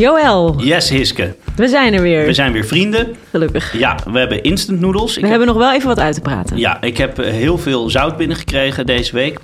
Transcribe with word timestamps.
Joël, 0.00 0.54
Yes, 0.62 0.88
Hiske. 0.90 1.34
we 1.56 1.68
zijn 1.68 1.94
er 1.94 2.02
weer. 2.02 2.26
We 2.26 2.32
zijn 2.34 2.52
weer 2.52 2.64
vrienden. 2.64 3.14
Gelukkig. 3.30 3.78
Ja, 3.78 3.96
we 4.12 4.18
hebben 4.18 4.42
instant 4.42 4.80
noodles. 4.80 5.08
Ik 5.10 5.14
We 5.14 5.20
heb- 5.20 5.30
hebben 5.30 5.46
nog 5.48 5.56
wel 5.56 5.72
even 5.74 5.88
wat 5.88 5.98
uit 5.98 6.14
te 6.14 6.20
praten. 6.20 6.58
Ja, 6.58 6.80
ik 6.82 6.96
heb 6.96 7.18
eh, 7.18 7.30
heel 7.32 7.58
veel 7.58 7.90
zout 7.90 8.16
binnengekregen 8.16 8.86
deze 8.86 9.12
week. 9.14 9.38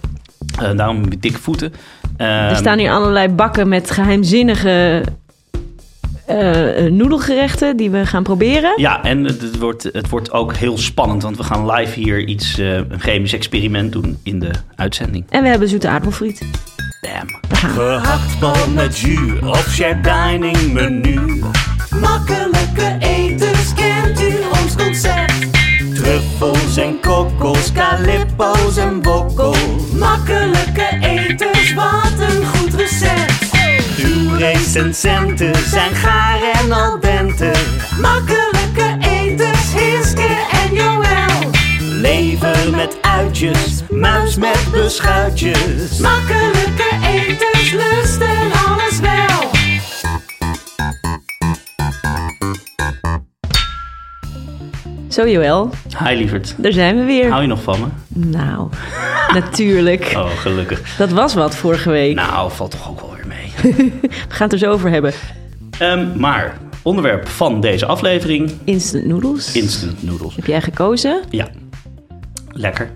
Eh, 0.62 0.71
daarom 0.77 1.03
heb 1.03 1.12
ik 1.12 1.22
dikke 1.22 1.38
voeten. 1.40 1.72
Ehm, 2.16 2.29
Er 2.30 2.56
staan 2.56 2.79
hier 2.79 2.90
allerlei 2.90 3.29
bakken 3.29 3.69
met 3.69 3.90
geheimzinnige 3.90 5.03
eh, 6.27 6.85
noedelgerechten 6.91 7.77
die 7.77 7.91
we 7.91 8.07
gaan 8.07 8.23
proberen. 8.23 8.73
Ja, 8.77 9.03
en 9.04 9.25
het, 9.25 9.59
wordt, 9.59 9.83
het 9.93 10.09
wordt 10.09 10.33
ook 10.33 10.54
heel 10.54 10.79
spannend, 10.79 11.23
want 11.23 11.37
we 11.37 11.43
gaan 11.43 11.71
live 11.71 12.01
hier 12.01 12.25
iets, 12.25 12.59
een 12.59 12.87
chemisch 13.01 13.33
experiment 13.33 13.93
doen 13.93 14.19
in 14.23 14.38
de 14.38 14.51
uitzending. 14.77 15.25
En 15.29 15.43
we 15.43 15.49
hebben 15.49 15.69
zoete 15.69 15.88
aardappelfriet. 15.88 16.43
Damn. 17.01 17.28
Gehaktbal 17.51 18.69
met 18.74 18.98
jus 18.98 19.41
of 19.41 19.69
share 19.70 20.01
dining 20.01 20.73
menu. 20.73 21.45
Makkelijke 22.00 22.96
etens, 23.00 23.74
kent 23.74 24.20
u 24.20 24.32
ons 24.62 24.74
concept? 24.77 25.46
Truffels 25.95 26.77
en 26.77 27.00
kokos, 27.00 27.72
calippo's 27.72 28.77
en 28.77 29.02
bokkel. 29.02 29.55
Makkelijke 29.98 30.98
etens, 31.00 31.74
wat 31.74 32.19
een 32.19 32.46
goed 32.46 32.74
recept. 32.74 33.44
Uw 33.98 34.36
recensenten 34.36 35.55
zijn 35.69 35.94
gaar 35.94 36.41
en 36.52 36.72
al 36.72 37.00
dente. 37.00 37.50
Makkelijke 38.00 38.55
Lever 42.40 42.70
met 42.76 42.98
uitjes, 43.02 43.82
muis 43.90 44.36
met 44.36 44.68
beschuitjes. 44.72 45.98
Makkelijke 45.98 46.88
etens, 47.02 47.72
lusten 47.72 48.52
alles 48.66 49.00
wel. 49.00 49.50
Zo 55.08 55.28
Joël, 55.28 55.70
Hi 56.05 56.14
lieverd. 56.16 56.55
daar 56.58 56.72
zijn 56.72 56.96
we 56.96 57.05
weer. 57.05 57.28
Hou 57.30 57.42
je 57.42 57.48
nog 57.48 57.62
van 57.62 57.80
me? 57.80 57.86
Nou, 58.28 58.68
natuurlijk. 59.33 60.12
Oh, 60.16 60.30
gelukkig. 60.39 60.96
Dat 60.96 61.11
was 61.11 61.34
wat 61.34 61.55
vorige 61.56 61.91
week. 61.91 62.14
Nou, 62.14 62.50
valt 62.52 62.70
toch 62.70 62.89
ook 62.91 63.00
wel 63.00 63.11
weer 63.14 63.27
mee. 63.27 63.74
We 64.00 64.08
gaan 64.34 64.48
het 64.48 64.52
er 64.52 64.58
zo 64.58 64.70
over 64.70 64.91
hebben. 64.91 65.12
Ehm, 65.78 66.18
maar, 66.18 66.58
onderwerp 66.83 67.28
van 67.28 67.61
deze 67.61 67.86
aflevering, 67.86 68.50
Instant 68.64 69.06
noodles. 69.06 69.52
instant 69.52 70.02
noodles. 70.02 70.36
Heb 70.36 70.46
jij 70.46 70.61
gekozen? 70.61 71.20
Ja, 71.30 71.48
lekker. 72.56 72.90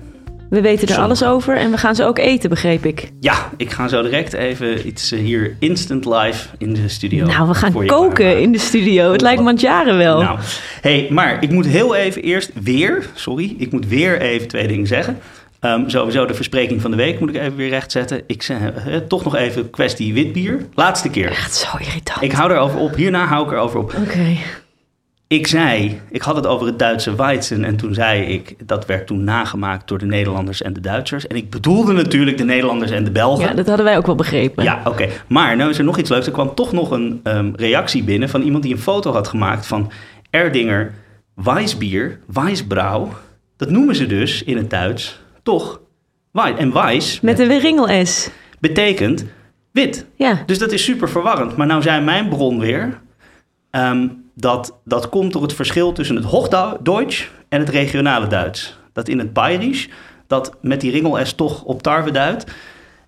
We 0.50 0.60
weten 0.60 0.88
er 0.88 0.98
alles 0.98 1.24
over 1.24 1.56
en 1.56 1.70
we 1.70 1.76
gaan 1.76 1.94
ze 1.94 2.04
ook 2.04 2.18
eten, 2.18 2.50
begreep 2.50 2.84
ik. 2.84 3.10
Ja, 3.20 3.50
ik 3.56 3.70
ga 3.70 3.88
zo 3.88 4.02
direct 4.02 4.32
even 4.32 4.86
iets 4.86 5.12
eh, 5.12 5.18
hier 5.18 5.56
instant 5.58 6.04
live 6.04 6.48
in 6.58 6.74
de 6.74 6.88
studio. 6.88 7.26
Nou, 7.26 7.48
we 7.48 7.54
gaan 7.54 7.86
koken 7.86 8.40
in 8.40 8.52
de 8.52 8.58
studio. 8.58 9.12
Het 9.12 9.20
lijkt 9.20 9.42
Mandjaren 9.42 9.96
wel. 9.96 10.22
Nou, 10.22 10.38
hey, 10.80 11.06
maar 11.10 11.42
ik 11.42 11.50
moet 11.50 11.66
heel 11.66 11.94
even 11.94 12.22
eerst 12.22 12.50
weer, 12.62 13.06
sorry, 13.14 13.54
ik 13.58 13.72
moet 13.72 13.86
weer 13.86 14.20
even 14.20 14.48
twee 14.48 14.66
dingen 14.68 14.86
zeggen. 14.86 15.18
Ehm, 15.60 15.88
sowieso 15.88 16.26
de 16.26 16.34
verspreking 16.34 16.80
van 16.80 16.90
de 16.90 16.96
week 16.96 17.20
moet 17.20 17.28
ik 17.28 17.36
even 17.36 17.56
weer 17.56 17.68
rechtzetten. 17.68 18.22
Ik 18.26 18.42
zeg 18.42 18.58
eh, 18.60 18.96
toch 18.96 19.24
nog 19.24 19.36
even 19.36 19.70
kwestie 19.70 20.14
witbier. 20.14 20.66
Laatste 20.74 21.08
keer. 21.08 21.30
Echt 21.30 21.54
zo 21.54 21.68
irritant. 21.78 22.22
Ik 22.22 22.32
hou 22.32 22.50
erover 22.50 22.78
op. 22.78 22.94
Hierna 22.94 23.26
hou 23.26 23.44
ik 23.46 23.52
erover 23.52 23.78
op. 23.78 23.94
Oké. 24.06 24.36
Ik 25.32 25.46
zei, 25.46 26.00
ik 26.08 26.22
had 26.22 26.36
het 26.36 26.46
over 26.46 26.66
het 26.66 26.78
Duitse 26.78 27.14
Weizen 27.14 27.64
en 27.64 27.76
toen 27.76 27.94
zei 27.94 28.22
ik, 28.22 28.54
dat 28.66 28.86
werd 28.86 29.06
toen 29.06 29.24
nagemaakt 29.24 29.88
door 29.88 29.98
de 29.98 30.06
Nederlanders 30.06 30.62
en 30.62 30.72
de 30.72 30.80
Duitsers. 30.80 31.26
En 31.26 31.36
ik 31.36 31.50
bedoelde 31.50 31.92
natuurlijk 31.92 32.38
de 32.38 32.44
Nederlanders 32.44 32.90
en 32.90 33.04
de 33.04 33.10
Belgen. 33.10 33.48
Ja, 33.48 33.54
dat 33.54 33.66
hadden 33.66 33.84
wij 33.84 33.96
ook 33.96 34.06
wel 34.06 34.14
begrepen. 34.14 34.64
Ja, 34.64 34.80
oké. 34.84 35.08
Maar 35.26 35.56
nou 35.56 35.70
is 35.70 35.78
er 35.78 35.84
nog 35.84 35.98
iets 35.98 36.10
leuks. 36.10 36.26
Er 36.26 36.32
kwam 36.32 36.54
toch 36.54 36.72
nog 36.72 36.90
een 36.90 37.20
ehm, 37.22 37.50
reactie 37.54 38.02
binnen 38.02 38.28
van 38.28 38.42
iemand 38.42 38.62
die 38.62 38.72
een 38.72 38.80
foto 38.80 39.12
had 39.12 39.28
gemaakt 39.28 39.66
van 39.66 39.90
Erdinger 40.30 40.92
Weissbier, 41.34 42.18
Weissbrouw. 42.26 43.08
Dat 43.56 43.70
noemen 43.70 43.94
ze 43.96 44.06
dus 44.06 44.42
in 44.42 44.56
het 44.56 44.70
Duits 44.70 45.20
toch 45.42 45.80
Weiss. 46.32 46.58
En 46.58 46.72
Weiss 46.72 47.20
Met 47.20 47.38
een 47.38 47.58
ringel 47.58 48.06
S. 48.06 48.30
betekent 48.58 49.24
wit. 49.72 50.06
Ja. 50.14 50.42
Dus 50.46 50.58
dat 50.58 50.72
is 50.72 50.84
super 50.84 51.08
verwarrend. 51.08 51.56
Maar 51.56 51.66
nou 51.66 51.82
zei 51.82 52.04
mijn 52.04 52.28
bron 52.28 52.58
weer 52.58 53.00
ehm, 53.70 54.06
dat 54.34 54.78
dat 54.84 55.08
komt 55.08 55.32
door 55.32 55.42
het 55.42 55.54
verschil 55.54 55.92
tussen 55.92 56.16
het 56.16 56.24
Hochdeutsch 56.24 57.26
en 57.48 57.60
het 57.60 57.68
regionale 57.68 58.26
Duits. 58.26 58.78
Dat 58.92 59.08
in 59.08 59.18
het 59.18 59.32
Bayerisch 59.32 59.88
dat 60.26 60.56
met 60.62 60.80
die 60.80 60.90
ringel 60.90 61.18
S 61.26 61.32
toch 61.34 61.62
op 61.62 61.82
tarwe 61.82 62.10
duidt. 62.10 62.44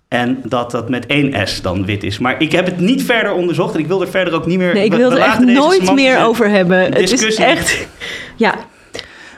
En 0.07 0.41
dat 0.43 0.71
dat 0.71 0.89
met 0.89 1.05
één 1.05 1.47
S 1.47 1.61
dan 1.61 1.85
wit 1.85 2.03
is. 2.03 2.19
Maar 2.19 2.41
ik 2.41 2.51
heb 2.51 2.65
het 2.65 2.79
niet 2.79 3.03
verder 3.03 3.33
onderzocht 3.33 3.73
en 3.73 3.79
ik 3.79 3.87
wil 3.87 4.01
er 4.01 4.07
verder 4.07 4.33
ook 4.33 4.45
niet 4.45 4.57
meer... 4.57 4.73
Nee, 4.73 4.83
ik 4.85 4.93
wil 4.93 5.11
er 5.11 5.17
echt 5.17 5.39
nooit 5.39 5.93
meer 5.93 6.25
over 6.25 6.49
hebben. 6.49 6.79
Het 6.93 7.11
is 7.21 7.35
echt... 7.35 7.87
Ja, 8.35 8.55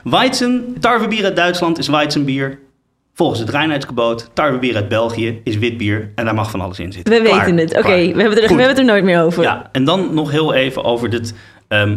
Weizen, 0.04 0.76
tarwebier 0.80 1.24
uit 1.24 1.36
Duitsland 1.36 1.78
is 1.78 1.88
Weizenbier. 1.88 2.58
Volgens 3.14 3.40
het 3.40 3.50
reinheidsgebod, 3.50 4.30
tarwebier 4.32 4.74
uit 4.76 4.88
België 4.88 5.40
is 5.44 5.56
witbier. 5.58 6.12
En 6.14 6.24
daar 6.24 6.34
mag 6.34 6.50
van 6.50 6.60
alles 6.60 6.78
in 6.78 6.92
zitten. 6.92 7.12
we 7.14 7.28
Klaar. 7.28 7.38
weten 7.44 7.58
het. 7.58 7.76
Oké, 7.78 7.88
we, 7.88 7.92
hebben 7.94 8.28
het 8.30 8.38
er- 8.38 8.42
we 8.42 8.48
hebben 8.48 8.68
het 8.68 8.78
er 8.78 8.84
nooit 8.84 9.04
meer 9.04 9.22
over. 9.22 9.42
Ja, 9.42 9.68
en 9.72 9.84
dan 9.84 10.14
nog 10.14 10.30
heel 10.30 10.54
even 10.54 10.84
over 10.84 11.10
dit, 11.10 11.34
ehm, 11.68 11.96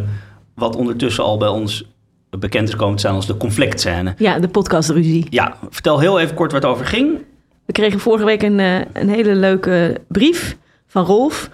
wat 0.56 0.76
ondertussen 0.76 1.24
al 1.24 1.38
bij 1.38 1.48
ons 1.48 1.86
bekend 2.30 2.68
is 2.68 2.76
komen 2.76 2.94
te 2.96 3.00
staan 3.00 3.16
als 3.16 3.28
de 3.28 3.38
conflictscène. 3.38 4.14
Ja, 4.18 4.40
de 4.40 4.48
podcastruzie. 4.48 5.26
Ja, 5.30 5.58
vertel 5.70 6.00
heel 6.00 6.20
even 6.20 6.36
kort 6.36 6.52
waar 6.52 6.62
het 6.62 6.70
over 6.70 6.86
ging. 6.86 7.18
We 7.66 7.74
kregen 7.74 8.00
vorige 8.00 8.26
week 8.26 8.42
een, 8.42 8.60
eh, 8.60 8.80
een 8.94 9.10
hele 9.10 9.36
leuke 9.36 10.02
brief 10.08 10.58
van 10.88 11.06
Rolf. 11.06 11.50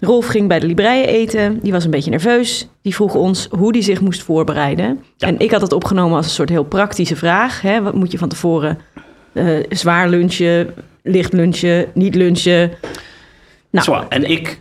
Rolf 0.00 0.26
ging 0.26 0.48
bij 0.48 0.58
de 0.60 0.66
Libreien 0.66 1.06
eten. 1.06 1.58
Die 1.62 1.72
was 1.72 1.84
een 1.84 1.90
beetje 1.90 2.10
nerveus. 2.10 2.68
Die 2.82 2.94
vroeg 2.94 3.14
ons 3.14 3.48
hoe 3.58 3.72
die 3.72 3.82
zich 3.82 4.00
moest 4.00 4.22
voorbereiden. 4.22 5.04
Ja. 5.16 5.26
En 5.26 5.38
ik 5.38 5.50
had 5.50 5.60
het 5.60 5.72
opgenomen 5.72 6.16
als 6.16 6.26
een 6.26 6.32
soort 6.32 6.48
heel 6.48 6.64
praktische 6.64 7.16
vraag. 7.16 7.60
Hè? 7.60 7.82
Wat 7.82 7.94
moet 7.94 8.12
je 8.12 8.18
van 8.18 8.28
tevoren? 8.28 8.78
eh, 9.36 9.58
zwaar 9.68 10.08
lunchen, 10.08 10.74
licht 11.02 11.32
lunchen, 11.32 11.86
niet 11.94 12.14
lunchen. 12.14 12.70
Nou, 13.84 14.04
en 14.08 14.24
ik 14.24 14.60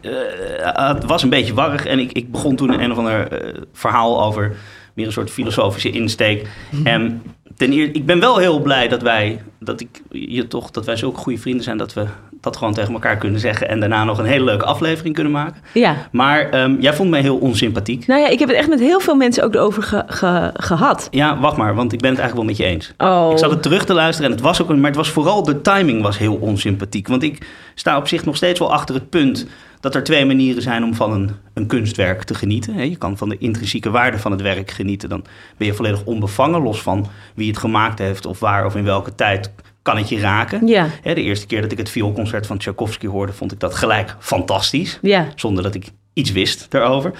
het 0.62 1.06
was 1.06 1.24
een 1.24 1.30
beetje 1.30 1.54
warrig 1.54 1.86
en 1.86 2.00
ik, 2.00 2.12
ik 2.12 2.32
begon 2.32 2.56
toen 2.56 2.82
een 2.82 2.92
of 2.92 2.98
ander 2.98 3.32
eh, 3.32 3.62
verhaal 3.74 4.24
over 4.24 4.56
meer 4.94 5.06
een 5.06 5.12
soort 5.12 5.32
filosofische 5.32 5.90
insteek. 5.90 6.50
En 6.84 7.24
ten 7.58 7.72
eerste, 7.72 7.94
ik 7.94 8.06
ben 8.06 8.20
wel 8.20 8.38
heel 8.38 8.60
blij 8.60 8.88
dat 8.88 9.02
wij, 9.02 9.42
dat 9.60 9.82
ik 9.82 10.02
je 10.10 10.48
toch, 10.48 10.72
dat 10.72 10.86
wij 10.86 10.96
zulke 10.96 11.20
goede 11.20 11.40
vrienden 11.40 11.64
zijn 11.64 11.78
dat 11.78 11.94
we 11.94 12.06
dat 12.46 12.58
gewoon 12.58 12.74
tegen 12.74 12.94
elkaar 12.94 13.18
kunnen 13.18 13.40
zeggen 13.40 13.70
en 13.70 13.80
daarna 13.80 14.04
nog 14.04 14.18
een 14.18 14.26
hele 14.26 14.44
leuke 14.44 14.66
aflevering 14.66 15.14
kunnen 15.14 15.32
maken. 15.34 15.62
ja. 15.74 15.96
Maar 16.12 16.50
ehm, 16.50 16.76
jij 16.80 16.94
vond 16.94 17.10
mij 17.10 17.22
heel 17.22 17.38
onsympathiek. 17.38 18.08
Nou 18.08 18.22
ja, 18.22 18.28
ik 18.28 18.40
heb 18.40 18.48
het 18.48 18.58
echt 18.58 18.70
met 18.70 18.80
heel 18.80 19.00
veel 19.00 19.16
mensen 19.16 19.44
ook 19.44 19.54
erover 19.56 19.84
ge- 19.84 20.04
ge- 20.08 20.52
gehad. 20.54 21.08
Ja, 21.12 21.40
wacht 21.40 21.58
maar, 21.58 21.76
want 21.76 21.94
ik 21.94 22.00
ben 22.00 22.10
het 22.12 22.20
eigenlijk 22.20 22.48
wel 22.50 22.58
met 22.58 22.68
je 22.68 22.74
eens. 22.74 22.94
Oh. 22.98 23.30
Ik 23.32 23.38
zat 23.38 23.50
het 23.52 23.62
terug 23.64 23.86
te 23.86 23.94
luisteren 23.94 24.30
en 24.32 24.36
het 24.36 24.46
was 24.46 24.62
ook, 24.62 24.76
maar 24.76 24.86
het 24.86 24.96
was 24.96 25.10
vooral 25.10 25.44
de 25.44 25.62
timing 25.62 26.02
was 26.02 26.18
heel 26.18 26.36
onsympathiek. 26.36 27.08
Want 27.08 27.24
ik 27.24 27.48
sta 27.76 27.98
op 27.98 28.08
zich 28.08 28.26
nog 28.26 28.36
steeds 28.36 28.60
wel 28.60 28.74
achter 28.74 28.96
het 28.96 29.10
punt 29.10 29.48
dat 29.80 29.96
er 29.96 30.04
twee 30.04 30.26
manieren 30.26 30.62
zijn 30.62 30.84
om 30.84 30.96
van 30.96 31.12
een, 31.12 31.32
een 31.54 31.68
kunstwerk 31.68 32.24
te 32.24 32.34
genieten. 32.34 32.90
Je 32.90 32.96
kan 32.96 33.18
van 33.18 33.30
de 33.30 33.38
intrinsieke 33.38 33.90
waarde 33.90 34.18
van 34.18 34.32
het 34.32 34.42
werk 34.42 34.72
genieten. 34.72 35.10
Dan 35.10 35.24
ben 35.58 35.68
je 35.68 35.74
volledig 35.74 36.04
onbevangen, 36.06 36.62
los 36.62 36.82
van 36.82 37.08
wie 37.36 37.48
het 37.48 37.58
gemaakt 37.58 38.00
heeft 38.00 38.26
of 38.26 38.40
waar 38.40 38.66
of 38.66 38.76
in 38.76 38.84
welke 38.84 39.16
tijd 39.16 39.52
kan 39.86 39.98
het 39.98 40.10
je 40.10 40.20
raken. 40.20 40.68
Ja, 40.68 40.88
Hè, 41.02 41.14
De 41.14 41.22
eerste 41.22 41.46
keer 41.46 41.62
dat 41.62 41.72
ik 41.72 41.78
het 41.78 41.90
vioolconcert 41.90 42.48
van 42.48 42.58
Tchaikovsky 42.58 43.08
hoorde, 43.08 43.34
vond 43.34 43.52
ik 43.52 43.60
dat 43.60 43.74
gelijk 43.76 44.16
fantastisch 44.20 45.00
ja. 45.02 45.28
zonder 45.36 45.64
dat 45.64 45.76
ik 45.76 45.86
iets 46.14 46.32
wist 46.32 46.72
daarover. 46.72 47.12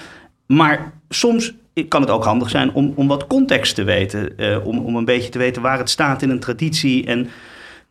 Maar 0.46 0.92
soms 1.08 1.54
kan 1.88 2.00
het 2.00 2.10
ook 2.10 2.24
handig 2.24 2.50
zijn 2.50 2.72
om, 2.72 2.92
om 2.96 3.08
wat 3.08 3.26
context 3.26 3.74
te 3.74 3.84
weten. 3.84 4.36
eh, 4.38 4.66
om, 4.66 4.78
om 4.78 4.96
een 4.96 5.04
beetje 5.04 5.28
te 5.30 5.38
weten 5.38 5.62
waar 5.62 5.78
het 5.78 5.90
staat 5.90 6.22
in 6.22 6.30
een 6.30 6.40
traditie 6.40 7.06
en 7.06 7.28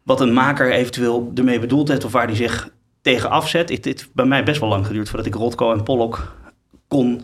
wat 0.03 0.21
een 0.21 0.33
maker 0.33 0.71
eventueel 0.71 1.31
ermee 1.35 1.59
bedoeld 1.59 1.87
heeft 1.87 2.05
of 2.05 2.11
waar 2.11 2.27
hij 2.27 2.35
zich 2.35 2.69
tegen 3.01 3.29
afzet. 3.29 3.69
Het 3.69 3.85
heeft 3.85 4.09
bij 4.13 4.25
mij 4.25 4.43
best 4.43 4.59
wel 4.59 4.69
lang 4.69 4.85
geduurd 4.85 5.09
voordat 5.09 5.27
ik 5.27 5.35
Rothko 5.35 5.71
en 5.73 5.83
Pollock 5.83 6.35
kon 6.87 7.21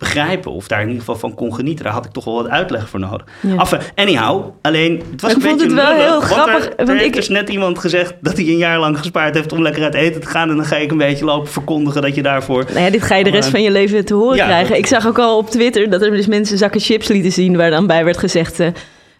begrijpen 0.00 0.52
of 0.52 0.68
daar 0.68 0.80
in 0.80 0.86
ieder 0.86 1.00
geval 1.00 1.16
van 1.20 1.34
kon 1.34 1.54
genieten. 1.54 1.84
Daar 1.84 1.92
had 1.92 2.04
ik 2.04 2.10
toch 2.12 2.24
wel 2.24 2.34
wat 2.34 2.48
uitleg 2.48 2.88
voor 2.88 3.00
nodig. 3.00 3.24
Ja. 3.40 3.56
Enfin, 3.56 3.78
anyhow, 3.94 4.44
alleen 4.62 5.02
het 5.10 5.20
was 5.20 5.30
Ik 5.30 5.36
een 5.36 5.42
vond 5.42 5.58
beetje 5.58 5.76
het 5.76 5.86
wel 5.86 5.94
heel 6.08 6.20
grappig, 6.20 6.64
Er, 6.64 6.70
er 6.76 6.86
want 6.86 6.88
heeft 6.98 7.04
ik- 7.04 7.14
dus 7.14 7.28
net 7.28 7.48
iemand 7.48 7.78
gezegd 7.78 8.14
dat 8.20 8.36
hij 8.36 8.46
een 8.46 8.56
jaar 8.56 8.78
lang 8.78 8.98
gespaard 8.98 9.34
heeft 9.34 9.52
om 9.52 9.62
lekker 9.62 9.82
uit 9.82 9.94
eten 9.94 10.20
te 10.20 10.26
gaan. 10.26 10.50
En 10.50 10.56
dan 10.56 10.64
ga 10.64 10.76
ik 10.76 10.90
een 10.90 10.98
beetje 10.98 11.24
lopen 11.24 11.48
verkondigen 11.50 12.02
dat 12.02 12.14
je 12.14 12.22
daarvoor... 12.22 12.64
Nou 12.68 12.80
ja, 12.80 12.90
dit 12.90 13.02
ga 13.02 13.16
je 13.16 13.24
de 13.24 13.30
rest 13.30 13.42
Maar- 13.42 13.50
van 13.50 13.62
je 13.62 13.70
leven 13.70 14.04
te 14.04 14.14
horen 14.14 14.36
Ja, 14.36 14.44
krijgen. 14.44 14.68
dat- 14.68 14.78
Ik 14.78 14.86
zag 14.86 15.06
ook 15.06 15.18
al 15.18 15.36
op 15.36 15.50
Twitter 15.50 15.90
dat 15.90 16.02
er 16.02 16.10
dus 16.10 16.26
mensen 16.26 16.58
zakken 16.58 16.80
chips 16.80 17.08
lieten 17.08 17.32
zien... 17.32 17.56
waar 17.56 17.70
dan 17.70 17.86
bij 17.86 18.04
werd 18.04 18.18
gezegd... 18.18 18.60
eh, 18.60 18.68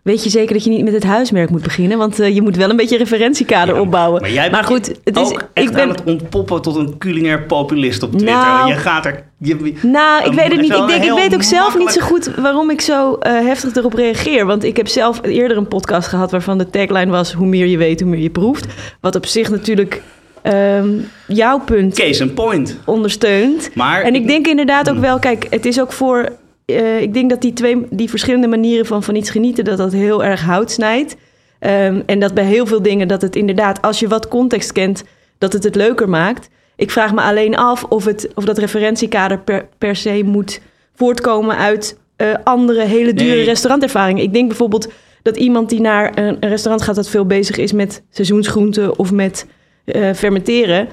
weet 0.02 0.24
je 0.24 0.30
zeker 0.30 0.54
dat 0.54 0.64
je 0.64 0.70
niet 0.70 0.84
met 0.84 0.92
het 0.92 1.04
huismerk 1.04 1.50
moet 1.50 1.62
beginnen? 1.62 1.98
Want 1.98 2.20
eh, 2.20 2.34
je 2.34 2.42
moet 2.42 2.56
wel 2.56 2.70
een 2.70 2.76
beetje 2.76 2.96
referentiekader 2.96 3.74
Ja, 3.74 3.80
opbouwen. 3.80 4.20
Maar 4.20 4.30
jij 4.32 4.64
goed, 4.64 4.86
het 5.04 5.16
is, 5.16 5.22
ook 5.22 5.44
echt 5.52 5.68
ik 5.68 5.74
ben... 5.74 5.82
aan 5.82 5.88
het 5.88 6.02
ontpoppen 6.04 6.62
tot 6.62 6.76
een 6.76 6.98
culinair 6.98 7.42
populist 7.42 8.02
op 8.02 8.10
Twitter. 8.10 8.34
Nou- 8.34 8.68
je 8.68 8.74
gaat 8.74 9.06
er... 9.06 9.22
Je, 9.38 9.74
Nou, 9.82 10.24
ik 10.24 10.32
weet 10.32 10.52
het 10.52 10.60
niet. 10.60 10.74
Ik, 10.74 10.86
denk, 10.86 11.04
ik 11.04 11.12
weet 11.12 11.34
ook 11.34 11.42
zelf 11.42 11.78
niet 11.78 11.90
zo 11.90 12.00
goed 12.00 12.30
waarom 12.36 12.70
ik 12.70 12.80
zo 12.80 13.14
eh, 13.14 13.32
heftig 13.32 13.74
erop 13.74 13.92
reageer. 13.92 14.46
Want 14.46 14.64
ik 14.64 14.76
heb 14.76 14.88
zelf 14.88 15.20
eerder 15.22 15.56
een 15.56 15.68
podcast 15.68 16.08
gehad 16.08 16.30
waarvan 16.30 16.58
de 16.58 16.70
tagline 16.70 17.10
was... 17.10 17.32
hoe 17.32 17.46
meer 17.46 17.66
je 17.66 17.76
weet, 17.76 18.00
hoe 18.00 18.10
meer 18.10 18.20
je 18.20 18.30
proeft. 18.30 18.66
Wat 19.00 19.14
op 19.14 19.26
zich 19.26 19.50
natuurlijk 19.50 20.02
ehm, 20.42 20.88
jouw 21.26 21.58
punt 21.58 21.94
Case 21.94 22.22
in 22.22 22.34
point. 22.34 22.78
ondersteunt. 22.84 23.70
Maar 23.74 24.02
En 24.02 24.14
ik 24.14 24.26
denk 24.26 24.46
inderdaad 24.46 24.88
ook 24.88 24.94
Hmm. 24.94 25.02
wel, 25.04 25.18
kijk, 25.18 25.46
het 25.50 25.66
is 25.66 25.80
ook 25.80 25.92
voor. 25.92 26.28
Eh, 26.74 27.00
ik 27.00 27.14
denk 27.14 27.30
dat 27.30 27.40
die 27.40 27.52
twee, 27.52 27.86
die 27.90 28.10
verschillende 28.10 28.46
manieren 28.46 28.86
van 28.86 29.02
van 29.02 29.14
iets 29.14 29.30
genieten, 29.30 29.64
dat 29.64 29.78
dat 29.78 29.92
heel 29.92 30.24
erg 30.24 30.40
hout 30.40 30.70
snijdt. 30.70 31.16
Ehm, 31.58 32.00
en 32.06 32.20
dat 32.20 32.34
bij 32.34 32.44
heel 32.44 32.66
veel 32.66 32.82
dingen 32.82 33.08
dat 33.08 33.22
het 33.22 33.36
inderdaad, 33.36 33.82
als 33.82 33.98
je 34.00 34.08
wat 34.08 34.28
context 34.28 34.72
kent, 34.72 35.04
dat 35.38 35.52
het 35.52 35.64
het 35.64 35.74
leuker 35.74 36.08
maakt. 36.08 36.48
Ik 36.76 36.90
vraag 36.90 37.14
me 37.14 37.20
alleen 37.20 37.56
af 37.56 37.84
of, 37.84 38.04
het, 38.04 38.30
of 38.34 38.44
dat 38.44 38.58
referentiekader 38.58 39.38
per, 39.38 39.68
per 39.78 39.96
se 39.96 40.22
moet 40.24 40.60
voortkomen 40.94 41.56
uit 41.56 41.98
eh, 42.16 42.34
andere 42.44 42.84
hele 42.84 43.14
dure 43.14 43.34
Nee. 43.34 43.44
restaurantervaringen. 43.44 44.22
Ik 44.22 44.32
denk 44.32 44.48
bijvoorbeeld 44.48 44.88
dat 45.22 45.36
iemand 45.36 45.68
die 45.68 45.80
naar 45.80 46.18
een, 46.18 46.36
een 46.40 46.48
restaurant 46.48 46.82
gaat 46.84 46.94
dat 46.94 47.08
veel 47.08 47.26
bezig 47.26 47.56
is 47.56 47.72
met 47.72 48.02
seizoensgroenten 48.10 48.98
of 48.98 49.12
met 49.12 49.46
eh, 49.84 50.12
fermenteren, 50.12 50.88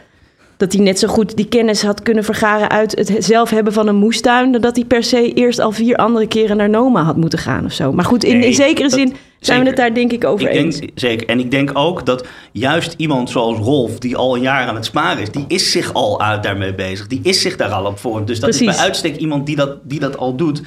dat 0.57 0.73
hij 0.73 0.81
net 0.83 0.99
zo 0.99 1.07
goed 1.07 1.35
die 1.35 1.47
kennis 1.47 1.81
had 1.83 2.01
kunnen 2.01 2.23
vergaren 2.23 2.69
uit 2.69 2.95
het 2.97 3.15
zelf 3.25 3.49
hebben 3.49 3.73
van 3.73 3.87
een 3.87 3.95
moestuin, 3.95 4.51
dan 4.51 4.61
dat 4.61 4.75
hij 4.75 4.85
per 4.85 5.03
se 5.03 5.33
eerst 5.33 5.59
al 5.59 5.71
vier 5.71 5.95
andere 5.95 6.27
keren 6.27 6.57
naar 6.57 6.69
Noma 6.69 7.03
had 7.03 7.17
moeten 7.17 7.39
gaan 7.39 7.65
of 7.65 7.71
zo. 7.71 7.91
Maar 7.93 8.05
goed, 8.05 8.23
in, 8.23 8.37
Nee, 8.37 8.47
in 8.47 8.53
zekere 8.53 8.89
dat- 8.89 8.99
zin 8.99 9.13
zijn 9.39 9.61
we 9.61 9.67
het 9.67 9.77
daar 9.77 9.93
denk 9.93 10.11
ik 10.11 10.23
over 10.23 10.49
Ik 10.49 10.55
eens. 10.55 10.79
denk, 10.79 10.91
zeker. 10.95 11.27
En 11.27 11.39
ik 11.39 11.51
denk 11.51 11.69
ook 11.73 12.05
dat 12.05 12.25
juist 12.51 12.93
iemand 12.97 13.29
zoals 13.29 13.57
Rolf, 13.57 13.99
die 13.99 14.15
al 14.17 14.35
een 14.35 14.41
jaar 14.41 14.67
aan 14.67 14.75
het 14.75 14.85
sparen 14.85 15.21
is, 15.21 15.31
die 15.31 15.45
is 15.47 15.71
zich 15.71 15.93
al 15.93 16.21
uit 16.21 16.43
daarmee 16.43 16.75
bezig. 16.75 17.07
Die 17.07 17.19
is 17.23 17.41
zich 17.41 17.55
daar 17.57 17.69
al 17.71 17.85
op 17.85 17.99
voor. 17.99 18.25
Dus 18.25 18.39
dat 18.39 18.49
is 18.49 18.63
bij 18.63 18.75
uitstek 18.75 19.15
iemand 19.15 19.45
die 19.45 19.55
dat, 19.55 19.77
die 19.83 19.99
dat 19.99 20.17
al 20.17 20.35
doet. 20.35 20.61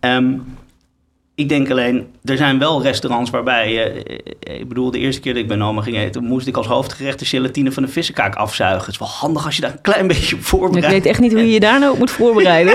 Ehm, 0.00 0.32
ik 1.36 1.48
denk 1.48 1.70
alleen, 1.70 2.06
er 2.24 2.36
zijn 2.36 2.58
wel 2.58 2.82
restaurants 2.82 3.30
waarbij, 3.30 3.72
je, 3.72 3.80
eh, 3.80 4.58
ik 4.60 4.68
bedoel, 4.68 4.90
de 4.90 4.98
eerste 4.98 5.20
keer 5.20 5.32
dat 5.32 5.42
ik 5.42 5.48
bij 5.48 5.56
Noma 5.56 5.82
ging 5.82 5.96
eten, 5.96 6.24
moest 6.24 6.46
ik 6.46 6.56
als 6.56 6.66
hoofdgerecht 6.66 7.18
de 7.18 7.24
gelatine 7.24 7.72
van 7.72 7.82
de 7.82 7.88
vissenkaak 7.88 8.34
afzuigen. 8.34 8.80
Het 8.80 8.88
is 8.88 8.98
wel 8.98 9.08
handig 9.08 9.44
als 9.44 9.56
je 9.56 9.60
daar 9.62 9.70
een 9.70 9.80
klein 9.80 10.06
beetje 10.12 10.34
op 10.34 10.40
Ik 10.40 10.46
voorbereidt. 10.46 10.92
weet 10.92 11.06
echt 11.06 11.20
niet 11.20 11.32
hoe 11.32 11.40
je 11.40 11.50
je 11.50 11.60
daar 11.60 11.78
nou 11.78 11.92
op 11.92 11.98
moet 11.98 12.10
voorbereiden. 12.10 12.74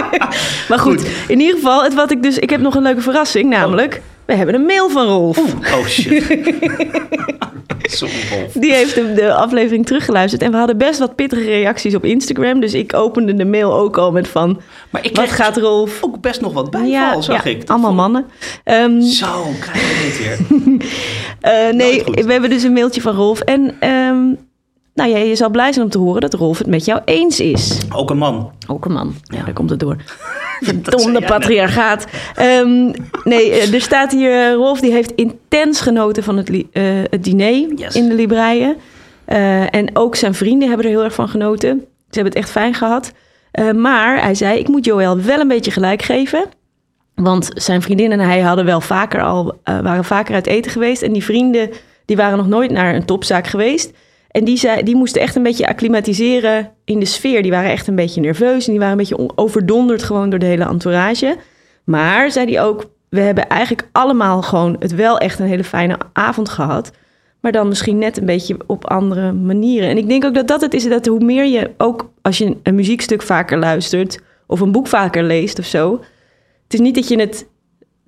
maar 0.68 0.78
goed, 0.78 1.06
in 1.28 1.40
ieder 1.40 1.54
geval, 1.54 1.82
het 1.82 1.94
wat 1.94 2.10
ik 2.10 2.22
dus, 2.22 2.38
ik 2.38 2.50
heb 2.50 2.60
nog 2.60 2.74
een 2.74 2.82
leuke 2.82 3.00
verrassing, 3.00 3.48
namelijk, 3.50 4.00
we 4.26 4.34
hebben 4.34 4.54
een 4.54 4.66
mail 4.66 4.90
van 4.90 5.06
Rolf. 5.06 5.38
Oh 5.38 5.86
shit. 5.86 6.22
Sorry 7.82 8.14
Rolf. 8.30 8.52
Die 8.52 8.72
heeft 8.72 8.94
de, 8.94 9.12
de 9.12 9.34
aflevering 9.34 9.86
teruggeluisterd 9.86 10.42
en 10.42 10.50
we 10.50 10.56
hadden 10.56 10.78
best 10.78 10.98
wat 10.98 11.14
pittige 11.14 11.44
reacties 11.44 11.94
op 11.94 12.04
Instagram. 12.04 12.60
Dus 12.60 12.74
ik 12.74 12.94
opende 12.94 13.34
de 13.34 13.44
mail 13.44 13.72
ook 13.74 13.96
al 13.98 14.12
met 14.12 14.28
van, 14.28 14.60
Maar 14.90 15.04
ik 15.04 15.16
wat 15.16 15.30
gaat 15.30 15.56
Rolf? 15.56 15.98
ook 16.00 16.20
best 16.20 16.40
nog 16.40 16.52
wat 16.52 16.70
bijval, 16.70 17.22
zag 17.22 17.44
ja, 17.44 17.50
ik. 17.50 17.60
Dat 17.60 17.68
allemaal 17.70 17.86
vond- 17.94 18.00
mannen. 18.00 18.26
Ehm, 18.64 19.00
Zo, 19.00 19.42
krijg 19.60 19.80
je 19.80 20.04
dit 20.08 20.18
weer. 20.18 20.60
Eh, 21.40 21.72
nee, 21.74 22.02
we 22.04 22.32
hebben 22.32 22.50
dus 22.50 22.62
een 22.62 22.72
mailtje 22.72 23.00
van 23.00 23.14
Rolf. 23.14 23.40
En 23.40 23.74
ehm, 23.80 24.18
nou 24.94 25.10
ja, 25.10 25.16
je 25.18 25.36
zal 25.36 25.50
blij 25.50 25.72
zijn 25.72 25.84
om 25.84 25.90
te 25.90 25.98
horen 25.98 26.20
dat 26.20 26.34
Rolf 26.34 26.58
het 26.58 26.66
met 26.66 26.84
jou 26.84 27.00
eens 27.04 27.40
is. 27.40 27.78
Ook 27.94 28.10
een 28.10 28.16
man. 28.18 28.50
Ook 28.68 28.84
een 28.84 28.92
man. 28.92 29.14
Ja, 29.22 29.44
daar 29.44 29.52
komt 29.54 29.70
het 29.70 29.80
door. 29.80 29.96
Verdomde 30.60 31.20
patriarchaat. 31.24 32.06
Ehm, 32.34 32.84
nee, 33.24 33.50
eh, 33.50 33.74
er 33.74 33.80
staat 33.80 34.12
hier... 34.12 34.30
eh, 34.46 34.52
Rolf 34.54 34.80
die 34.80 34.92
heeft 34.92 35.12
intens 35.14 35.80
genoten 35.80 36.22
van 36.22 36.36
het, 36.36 36.48
li- 36.48 36.68
eh, 36.72 36.82
het 37.10 37.24
diner 37.24 37.74
Yes. 37.74 37.94
in 37.94 38.08
de 38.08 38.14
Libreien. 38.14 38.76
Eh, 39.24 39.74
en 39.74 39.90
ook 39.96 40.16
zijn 40.16 40.34
vrienden 40.34 40.68
hebben 40.68 40.86
er 40.86 40.92
heel 40.92 41.04
erg 41.04 41.14
van 41.14 41.28
genoten. 41.28 41.68
Ze 41.78 42.18
hebben 42.20 42.32
het 42.32 42.42
echt 42.42 42.50
fijn 42.50 42.74
gehad. 42.74 43.12
Eh, 43.50 43.70
maar 43.70 44.22
hij 44.22 44.34
zei, 44.34 44.58
ik 44.58 44.68
moet 44.68 44.84
Joël 44.84 45.20
wel 45.20 45.40
een 45.40 45.48
beetje 45.48 45.70
gelijk 45.70 46.02
geven. 46.02 46.44
Want 47.14 47.50
zijn 47.54 47.82
vriendin 47.82 48.12
en 48.12 48.20
hij 48.20 48.40
hadden 48.40 48.64
wel 48.64 48.80
vaker 48.80 49.22
al, 49.22 49.58
waren 49.64 50.04
vaker 50.04 50.34
uit 50.34 50.46
eten 50.46 50.70
geweest. 50.70 51.02
En 51.02 51.12
die 51.12 51.24
vrienden 51.24 51.70
die 52.04 52.16
waren 52.16 52.36
nog 52.38 52.46
nooit 52.48 52.70
naar 52.70 52.94
een 52.94 53.04
topzaak 53.04 53.46
geweest. 53.46 53.90
En 54.32 54.44
die, 54.44 54.56
zei, 54.56 54.82
die 54.82 54.96
moesten 54.96 55.22
echt 55.22 55.36
een 55.36 55.42
beetje 55.42 55.68
acclimatiseren 55.68 56.70
in 56.84 56.98
de 56.98 57.04
sfeer. 57.04 57.42
Die 57.42 57.50
waren 57.50 57.70
echt 57.70 57.86
een 57.86 57.94
beetje 57.94 58.20
nerveus 58.20 58.64
en 58.64 58.70
die 58.70 58.80
waren 58.80 58.92
een 58.92 58.98
beetje 58.98 59.16
on- 59.16 59.32
overdonderd 59.34 60.02
gewoon 60.02 60.30
door 60.30 60.38
de 60.38 60.46
hele 60.46 60.64
entourage. 60.64 61.36
Maar, 61.84 62.30
zei 62.30 62.52
hij 62.52 62.62
ook, 62.62 62.84
we 63.08 63.20
hebben 63.20 63.48
eigenlijk 63.48 63.88
allemaal 63.92 64.42
gewoon 64.42 64.76
het 64.78 64.94
wel 64.94 65.18
echt 65.18 65.38
een 65.38 65.46
hele 65.46 65.64
fijne 65.64 65.98
avond 66.12 66.48
gehad. 66.48 66.90
Maar 67.40 67.52
dan 67.52 67.68
misschien 67.68 67.98
net 67.98 68.16
een 68.16 68.26
beetje 68.26 68.56
op 68.66 68.86
andere 68.86 69.32
manieren. 69.32 69.88
En 69.88 69.96
ik 69.96 70.08
denk 70.08 70.24
ook 70.24 70.34
dat 70.34 70.48
dat 70.48 70.60
het 70.60 70.74
is, 70.74 70.88
dat 70.88 71.06
hoe 71.06 71.24
meer 71.24 71.44
je 71.46 71.70
ook 71.76 72.10
als 72.22 72.38
je 72.38 72.56
een 72.62 72.74
muziekstuk 72.74 73.22
vaker 73.22 73.58
luistert 73.58 74.20
of 74.46 74.60
een 74.60 74.72
boek 74.72 74.86
vaker 74.86 75.22
leest 75.24 75.58
of 75.58 75.64
zo. 75.64 75.92
Het 76.64 76.74
is 76.74 76.80
niet 76.80 76.94
dat 76.94 77.08
je, 77.08 77.20
het, 77.20 77.46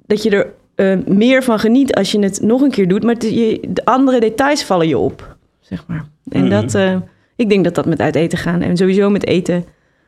dat 0.07 0.23
je 0.23 0.31
er 0.31 0.53
eh, 0.75 1.07
meer 1.07 1.43
van 1.43 1.59
geniet 1.59 1.95
als 1.95 2.13
je 2.13 2.19
het 2.19 2.41
nog 2.43 2.61
een 2.61 2.71
keer 2.71 2.89
doet, 2.89 3.03
maar 3.03 3.19
de 3.19 3.83
andere 3.85 4.21
details 4.21 4.65
vallen 4.65 4.89
je 4.89 4.99
op, 4.99 5.37
zeg 5.61 5.85
maar. 5.87 6.05
En 6.29 6.41
Mhm. 6.41 6.51
dat, 6.51 6.75
eh, 6.75 6.97
ik 7.37 7.49
denk 7.49 7.65
dat 7.65 7.75
dat 7.75 7.87
met 7.87 8.01
uit 8.01 8.15
eten 8.15 8.39
gaan 8.39 8.61
en 8.63 8.77
sowieso 8.77 9.11
met 9.11 9.27
eten 9.27 9.65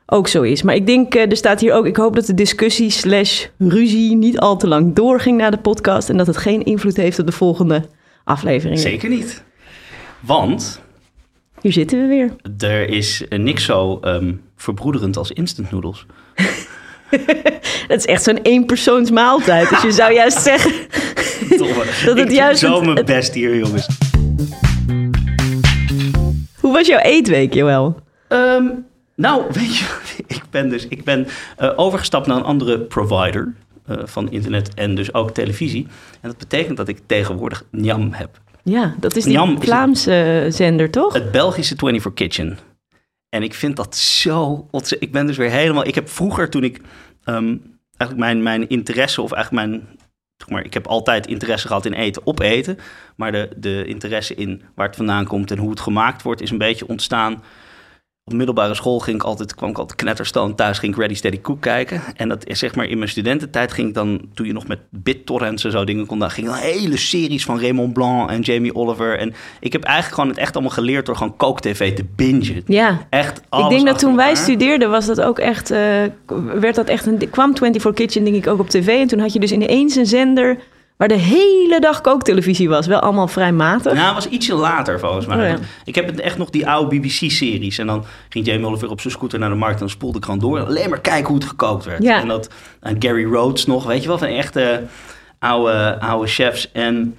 ook 0.06 0.28
zo 0.28 0.42
is. 0.42 0.62
Maar 0.62 0.74
ik 0.74 0.86
denk, 0.86 1.14
eh, 1.14 1.30
er 1.30 1.36
staat 1.36 1.60
hier 1.60 1.72
ook, 1.74 1.86
ik 1.86 1.96
hoop 1.96 2.14
dat 2.14 2.26
de 2.26 2.34
discussie 2.34 2.90
slash 2.90 3.44
ruzie 3.58 4.16
niet 4.16 4.38
al 4.38 4.56
te 4.56 4.68
lang 4.68 4.94
doorging 4.94 5.38
na 5.38 5.50
de 5.50 5.56
podcast 5.58 6.08
en 6.08 6.16
dat 6.16 6.26
het 6.26 6.36
geen 6.36 6.64
invloed 6.64 6.96
heeft 6.96 7.18
op 7.18 7.26
de 7.26 7.32
volgende 7.32 7.82
afleveringen. 8.24 8.78
Zeker 8.80 9.08
niet. 9.08 9.42
Want 10.20 10.80
Hier 11.60 11.72
zitten 11.72 12.00
we 12.00 12.06
weer. 12.06 12.30
er 12.70 12.88
is 12.88 13.24
niks 13.28 13.64
zo 13.64 13.98
ehm, 14.00 14.32
verbroederend 14.56 15.16
als 15.16 15.30
instant 15.32 15.70
noodles. 15.70 16.06
Dat 17.88 17.98
is 17.98 18.04
echt 18.04 18.22
zo'n 18.22 18.38
eenpersoonsmaaltijd. 18.42 19.68
Dus 19.68 19.82
je 19.82 19.92
zou 19.92 20.12
juist 20.12 20.38
zeggen. 20.50 20.72
Dat 21.58 21.68
het 21.68 22.18
ik 22.18 22.26
doe 22.26 22.32
juist 22.34 22.60
zo 22.60 22.80
mijn 22.82 23.04
best 23.04 23.34
hier, 23.34 23.56
jongens. 23.56 23.86
Was 26.76 26.86
jouw 26.86 26.98
eetweek, 26.98 27.54
Joël? 27.54 28.00
Ehm, 28.28 28.68
nou, 29.14 29.42
weet 29.60 29.76
je, 29.76 29.84
ik 30.26 30.42
ben 30.50 30.68
dus 30.68 30.88
ik 30.88 31.04
ben, 31.04 31.26
eh, 31.56 31.72
overgestapt 31.76 32.26
naar 32.26 32.36
een 32.36 32.42
andere 32.42 32.80
provider 32.80 33.54
eh, 33.86 33.96
van 34.04 34.30
internet 34.30 34.74
en 34.74 34.94
dus 34.94 35.14
ook 35.14 35.30
televisie. 35.30 35.86
En 36.20 36.28
dat 36.28 36.38
betekent 36.38 36.76
dat 36.76 36.88
ik 36.88 36.98
tegenwoordig 37.06 37.64
Njam 37.70 38.12
heb. 38.12 38.40
Ja, 38.62 38.94
dat 39.00 39.16
is 39.16 39.24
die 39.24 39.32
Njam 39.32 39.48
is 39.48 39.54
het- 39.54 39.64
Vlaamse 39.64 40.46
zender, 40.48 40.90
toch? 40.90 41.12
Het 41.12 41.30
Belgische 41.30 41.74
24 41.76 42.14
Kitchen. 42.14 42.58
En 43.28 43.42
ik 43.42 43.54
vind 43.54 43.76
dat 43.76 43.96
zo 43.96 44.66
ontzettend. 44.70 45.02
Ik 45.02 45.12
ben 45.12 45.26
dus 45.26 45.36
weer 45.36 45.50
helemaal. 45.50 45.86
Ik 45.86 45.94
heb 45.94 46.08
vroeger 46.08 46.50
toen 46.50 46.64
ik 46.64 46.80
ehm, 47.24 47.56
eigenlijk 47.96 48.16
mijn, 48.28 48.42
mijn 48.42 48.68
interesse, 48.68 49.22
of 49.22 49.32
eigenlijk 49.32 49.66
mijn. 49.66 49.88
Maar, 50.48 50.64
ik 50.64 50.74
heb 50.74 50.86
altijd 50.86 51.26
interesse 51.26 51.66
gehad 51.66 51.86
in 51.86 51.92
eten, 51.92 52.22
op 52.24 52.40
eten. 52.40 52.78
Maar 53.16 53.32
de, 53.32 53.48
de 53.56 53.84
interesse 53.84 54.34
in 54.34 54.62
waar 54.74 54.86
het 54.86 54.96
vandaan 54.96 55.26
komt 55.26 55.50
en 55.50 55.58
hoe 55.58 55.70
het 55.70 55.80
gemaakt 55.80 56.22
wordt, 56.22 56.40
is 56.40 56.50
een 56.50 56.58
beetje 56.58 56.88
ontstaan. 56.88 57.42
Op 58.30 58.34
middelbare 58.34 58.74
school 58.74 58.98
ging 58.98 59.16
ik 59.16 59.22
altijd, 59.22 59.54
kwam 59.54 59.70
ik 59.70 59.78
altijd 59.78 59.98
knetterstoon 59.98 60.54
thuis, 60.54 60.78
ging 60.78 60.92
ik 60.92 60.98
Ready 60.98 61.14
Steady 61.14 61.40
Cook 61.40 61.60
kijken. 61.60 62.02
En 62.16 62.28
dat 62.28 62.46
is 62.46 62.58
zeg 62.58 62.74
maar 62.74 62.86
in 62.86 62.98
mijn 62.98 63.10
studententijd 63.10 63.72
ging 63.72 63.88
ik 63.88 63.94
dan, 63.94 64.20
toen 64.34 64.46
je 64.46 64.52
nog 64.52 64.66
met 64.66 64.78
BitTorrents 64.90 65.64
en 65.64 65.70
zo 65.70 65.84
dingen 65.84 66.06
kon, 66.06 66.18
dan 66.18 66.30
ging 66.30 66.46
dan 66.46 66.56
hele 66.56 66.96
series 66.96 67.44
van 67.44 67.60
Raymond 67.60 67.92
Blanc 67.92 68.30
en 68.30 68.40
Jamie 68.40 68.74
Oliver. 68.74 69.18
En 69.18 69.34
ik 69.60 69.72
heb 69.72 69.82
eigenlijk 69.82 70.14
gewoon 70.14 70.30
het 70.30 70.38
echt 70.38 70.54
allemaal 70.54 70.72
geleerd 70.72 71.06
door 71.06 71.16
gewoon 71.16 71.36
kook-tv 71.36 71.94
te 71.94 72.04
bingen. 72.16 72.62
Ja. 72.66 73.06
Echt 73.10 73.38
Ik 73.38 73.68
denk 73.68 73.86
dat 73.86 73.98
toen 73.98 74.16
wij 74.16 74.34
studeerden, 74.34 74.90
was 74.90 75.06
dat 75.06 75.20
ook 75.20 75.38
echt, 75.38 75.70
eh, 75.70 76.02
werd 76.60 76.74
dat 76.74 76.88
echt 76.88 77.06
een, 77.06 77.30
kwam 77.30 77.56
24 77.56 77.92
Kitchen 77.92 78.24
denk 78.24 78.36
ik 78.36 78.46
ook 78.46 78.60
op 78.60 78.68
tv. 78.68 79.00
En 79.00 79.06
toen 79.06 79.18
had 79.18 79.32
je 79.32 79.40
dus 79.40 79.52
ineens 79.52 79.96
een 79.96 80.06
zender 80.06 80.58
waar 80.96 81.08
de 81.08 81.14
hele 81.14 81.80
dag 81.80 82.00
kooktelevisie 82.00 82.68
was. 82.68 82.86
Wel 82.86 83.00
allemaal 83.00 83.28
vrij 83.28 83.52
matig. 83.52 83.92
Nou, 83.92 84.04
het 84.04 84.14
was 84.14 84.28
ietsje 84.28 84.54
later 84.54 85.00
volgens 85.00 85.26
mij. 85.26 85.52
Oh, 85.52 85.58
ja. 85.58 85.64
Ik 85.84 85.94
heb 85.94 86.06
het 86.06 86.20
echt 86.20 86.38
nog 86.38 86.50
die 86.50 86.68
oude 86.68 86.98
BBC-series. 86.98 87.78
En 87.78 87.86
dan 87.86 88.04
ging 88.28 88.46
Jamie 88.46 88.66
Oliver 88.66 88.90
op 88.90 89.00
zijn 89.00 89.12
scooter 89.12 89.38
naar 89.38 89.50
de 89.50 89.54
markt 89.54 89.74
en 89.74 89.80
dan 89.80 89.90
spoelde 89.90 90.18
ik 90.18 90.24
gewoon 90.24 90.40
door. 90.40 90.66
Alleen 90.66 90.90
maar 90.90 91.00
kijken 91.00 91.26
hoe 91.26 91.36
het 91.36 91.48
gekookt 91.48 91.84
werd. 91.84 92.02
Ja. 92.02 92.20
En, 92.20 92.28
dat, 92.28 92.50
en 92.80 92.96
Gary 92.98 93.24
Rhodes 93.24 93.66
nog, 93.66 93.84
weet 93.84 94.02
je 94.02 94.08
wel, 94.08 94.18
van 94.18 94.28
echte 94.28 94.82
oude, 95.38 96.00
oude 96.00 96.26
chefs. 96.26 96.72
En, 96.72 97.16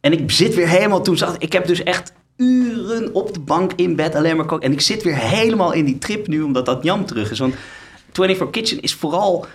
en 0.00 0.12
ik 0.12 0.30
zit 0.30 0.54
weer 0.54 0.68
helemaal 0.68 1.02
toen 1.02 1.16
zat. 1.16 1.36
Ik 1.38 1.52
heb 1.52 1.66
dus 1.66 1.82
echt 1.82 2.12
uren 2.36 3.14
op 3.14 3.34
de 3.34 3.40
bank 3.40 3.72
in 3.76 3.96
bed 3.96 4.14
alleen 4.14 4.36
maar 4.36 4.46
koken. 4.46 4.66
En 4.66 4.72
ik 4.72 4.80
zit 4.80 5.02
weer 5.02 5.16
helemaal 5.16 5.72
in 5.72 5.84
die 5.84 5.98
trip 5.98 6.26
nu, 6.26 6.42
omdat 6.42 6.66
dat 6.66 6.82
Jam 6.82 7.06
terug 7.06 7.30
is. 7.30 7.38
Want 7.38 7.54
24 8.12 8.50
Kitchen 8.50 8.80
is 8.82 8.94
vooral... 8.94 9.46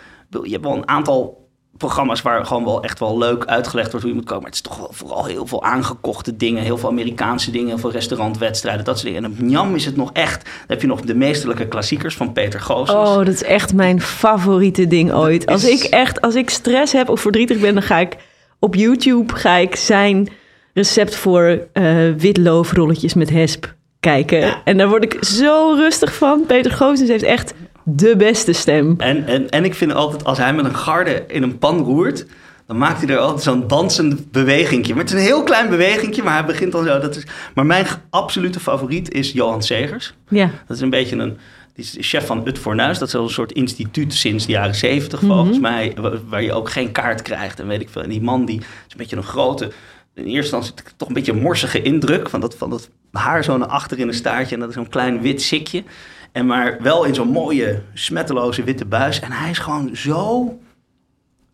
Je 0.43 0.51
hebt 0.51 0.63
wel 0.63 0.75
een 0.75 0.87
aantal 0.87 1.48
programma's 1.79 2.21
waar 2.21 2.45
gewoon 2.45 2.63
wel 2.63 2.83
echt 2.83 2.99
wel 2.99 3.17
leuk 3.17 3.45
uitgelegd 3.45 3.91
wordt 3.91 4.05
hoe 4.05 4.13
je 4.13 4.19
moet 4.19 4.27
komen. 4.27 4.43
Maar 4.43 4.51
het 4.51 4.59
is 4.65 4.69
toch 4.69 4.77
wel 4.77 4.89
vooral 4.91 5.25
heel 5.25 5.47
veel 5.47 5.63
aangekochte 5.63 6.35
dingen. 6.35 6.63
Heel 6.63 6.77
veel 6.77 6.89
Amerikaanse 6.89 7.51
dingen, 7.51 7.67
heel 7.67 7.77
veel 7.77 7.91
restaurantwedstrijden, 7.91 8.85
dat 8.85 8.99
soort 8.99 9.13
dingen. 9.13 9.23
En 9.23 9.31
op 9.31 9.39
Njam 9.39 9.75
is 9.75 9.85
het 9.85 9.95
nog 9.95 10.09
echt... 10.13 10.43
Dan 10.43 10.53
heb 10.67 10.81
je 10.81 10.87
nog 10.87 11.01
de 11.01 11.15
meesterlijke 11.15 11.67
klassiekers 11.67 12.15
van 12.15 12.33
Peter 12.33 12.59
Goossens. 12.59 13.09
Oh, 13.09 13.15
dat 13.17 13.27
is 13.27 13.43
echt 13.43 13.73
mijn 13.73 14.01
favoriete 14.01 14.87
ding 14.87 15.13
ooit. 15.13 15.45
Als 15.45 15.63
ik 15.63 15.83
echt, 15.83 16.21
als 16.21 16.35
ik 16.35 16.49
stress 16.49 16.93
heb 16.93 17.09
of 17.09 17.21
verdrietig 17.21 17.59
ben, 17.59 17.73
dan 17.73 17.83
ga 17.83 17.97
ik 17.97 18.15
op 18.59 18.75
YouTube 18.75 19.33
ga 19.33 19.55
ik 19.55 19.75
zijn 19.75 20.29
recept 20.73 21.15
voor 21.15 21.67
eh 21.73 22.09
witloofrolletjes 22.17 23.13
met 23.13 23.29
hesp 23.29 23.73
kijken. 23.99 24.39
Ja. 24.39 24.61
En 24.63 24.77
daar 24.77 24.89
word 24.89 25.03
ik 25.03 25.23
zo 25.23 25.73
rustig 25.77 26.15
van. 26.15 26.43
Peter 26.47 26.71
Goossens 26.71 27.09
heeft 27.09 27.23
echt 27.23 27.53
de 27.95 28.15
beste 28.17 28.53
stem. 28.53 28.93
En, 28.97 29.25
en, 29.25 29.49
en 29.49 29.63
ik 29.65 29.73
vind 29.75 29.93
altijd, 29.93 30.23
als 30.23 30.37
hij 30.37 30.53
met 30.53 30.65
een 30.65 30.75
garde 30.75 31.23
in 31.27 31.43
een 31.43 31.57
pan 31.57 31.77
roert... 31.79 32.25
dan 32.67 32.77
maakt 32.77 33.01
hij 33.01 33.09
er 33.09 33.17
altijd 33.17 33.43
zo'n 33.43 33.67
dansend 33.67 34.31
bewegingje. 34.31 34.93
Maar 34.93 35.03
het 35.03 35.13
is 35.13 35.19
een 35.19 35.25
heel 35.25 35.43
klein 35.43 35.69
bewegingje, 35.69 36.23
maar 36.23 36.33
hij 36.33 36.45
begint 36.45 36.71
dan 36.71 36.85
zo. 36.85 36.99
Dat 36.99 37.15
is, 37.15 37.23
maar 37.55 37.65
mijn 37.65 37.85
absolute 38.09 38.59
favoriet 38.59 39.11
is 39.13 39.31
Johan 39.31 39.63
Segers. 39.63 40.13
Ja. 40.27 40.49
Dat 40.67 40.77
is 40.77 40.83
een 40.83 40.89
beetje 40.89 41.15
een... 41.15 41.37
Die 41.73 41.87
is 41.97 42.09
chef 42.09 42.25
van 42.25 42.47
Ut 42.47 42.59
Fornuis. 42.59 42.97
Dat 42.99 43.07
is 43.07 43.13
wel 43.13 43.23
een 43.23 43.29
soort 43.29 43.51
instituut 43.51 44.13
sinds 44.13 44.45
de 44.45 44.51
jaren 44.51 44.75
zeventig 44.75 45.19
volgens 45.19 45.59
mij. 45.59 45.93
wa- 45.95 46.11
Waar 46.29 46.43
je 46.43 46.53
ook 46.53 46.69
geen 46.69 46.91
kaart 46.91 47.21
krijgt 47.21 47.59
en 47.59 47.67
weet 47.67 47.81
ik 47.81 47.89
veel. 47.89 48.01
En 48.01 48.09
die 48.09 48.21
man 48.21 48.45
die 48.45 48.57
is 48.59 48.63
een 48.89 48.97
beetje 48.97 49.15
een 49.15 49.23
grote... 49.23 49.71
In 50.15 50.25
eerste 50.25 50.55
instantie 50.55 50.85
toch 50.97 51.07
een 51.07 51.13
beetje 51.13 51.31
een 51.31 51.41
morsige 51.41 51.81
indruk. 51.81 52.29
Van 52.29 52.39
dat, 52.41 52.55
van 52.55 52.69
dat 52.69 52.89
haar 53.11 53.43
zo 53.43 53.57
naar 53.57 53.67
achter 53.67 53.99
in 53.99 54.07
een 54.07 54.13
staartje. 54.13 54.53
En 54.55 54.59
dat 54.61 54.69
is 54.69 54.75
zo'n 54.75 54.89
klein 54.89 55.21
wit 55.21 55.41
sikje. 55.41 55.83
En 56.31 56.45
maar 56.45 56.77
wel 56.81 57.03
in 57.03 57.15
zo'n 57.15 57.27
mooie, 57.27 57.81
smetteloze 57.93 58.63
witte 58.63 58.85
buis. 58.85 59.19
En 59.19 59.31
hij 59.31 59.49
is 59.49 59.57
gewoon 59.57 59.95
zo... 59.95 60.57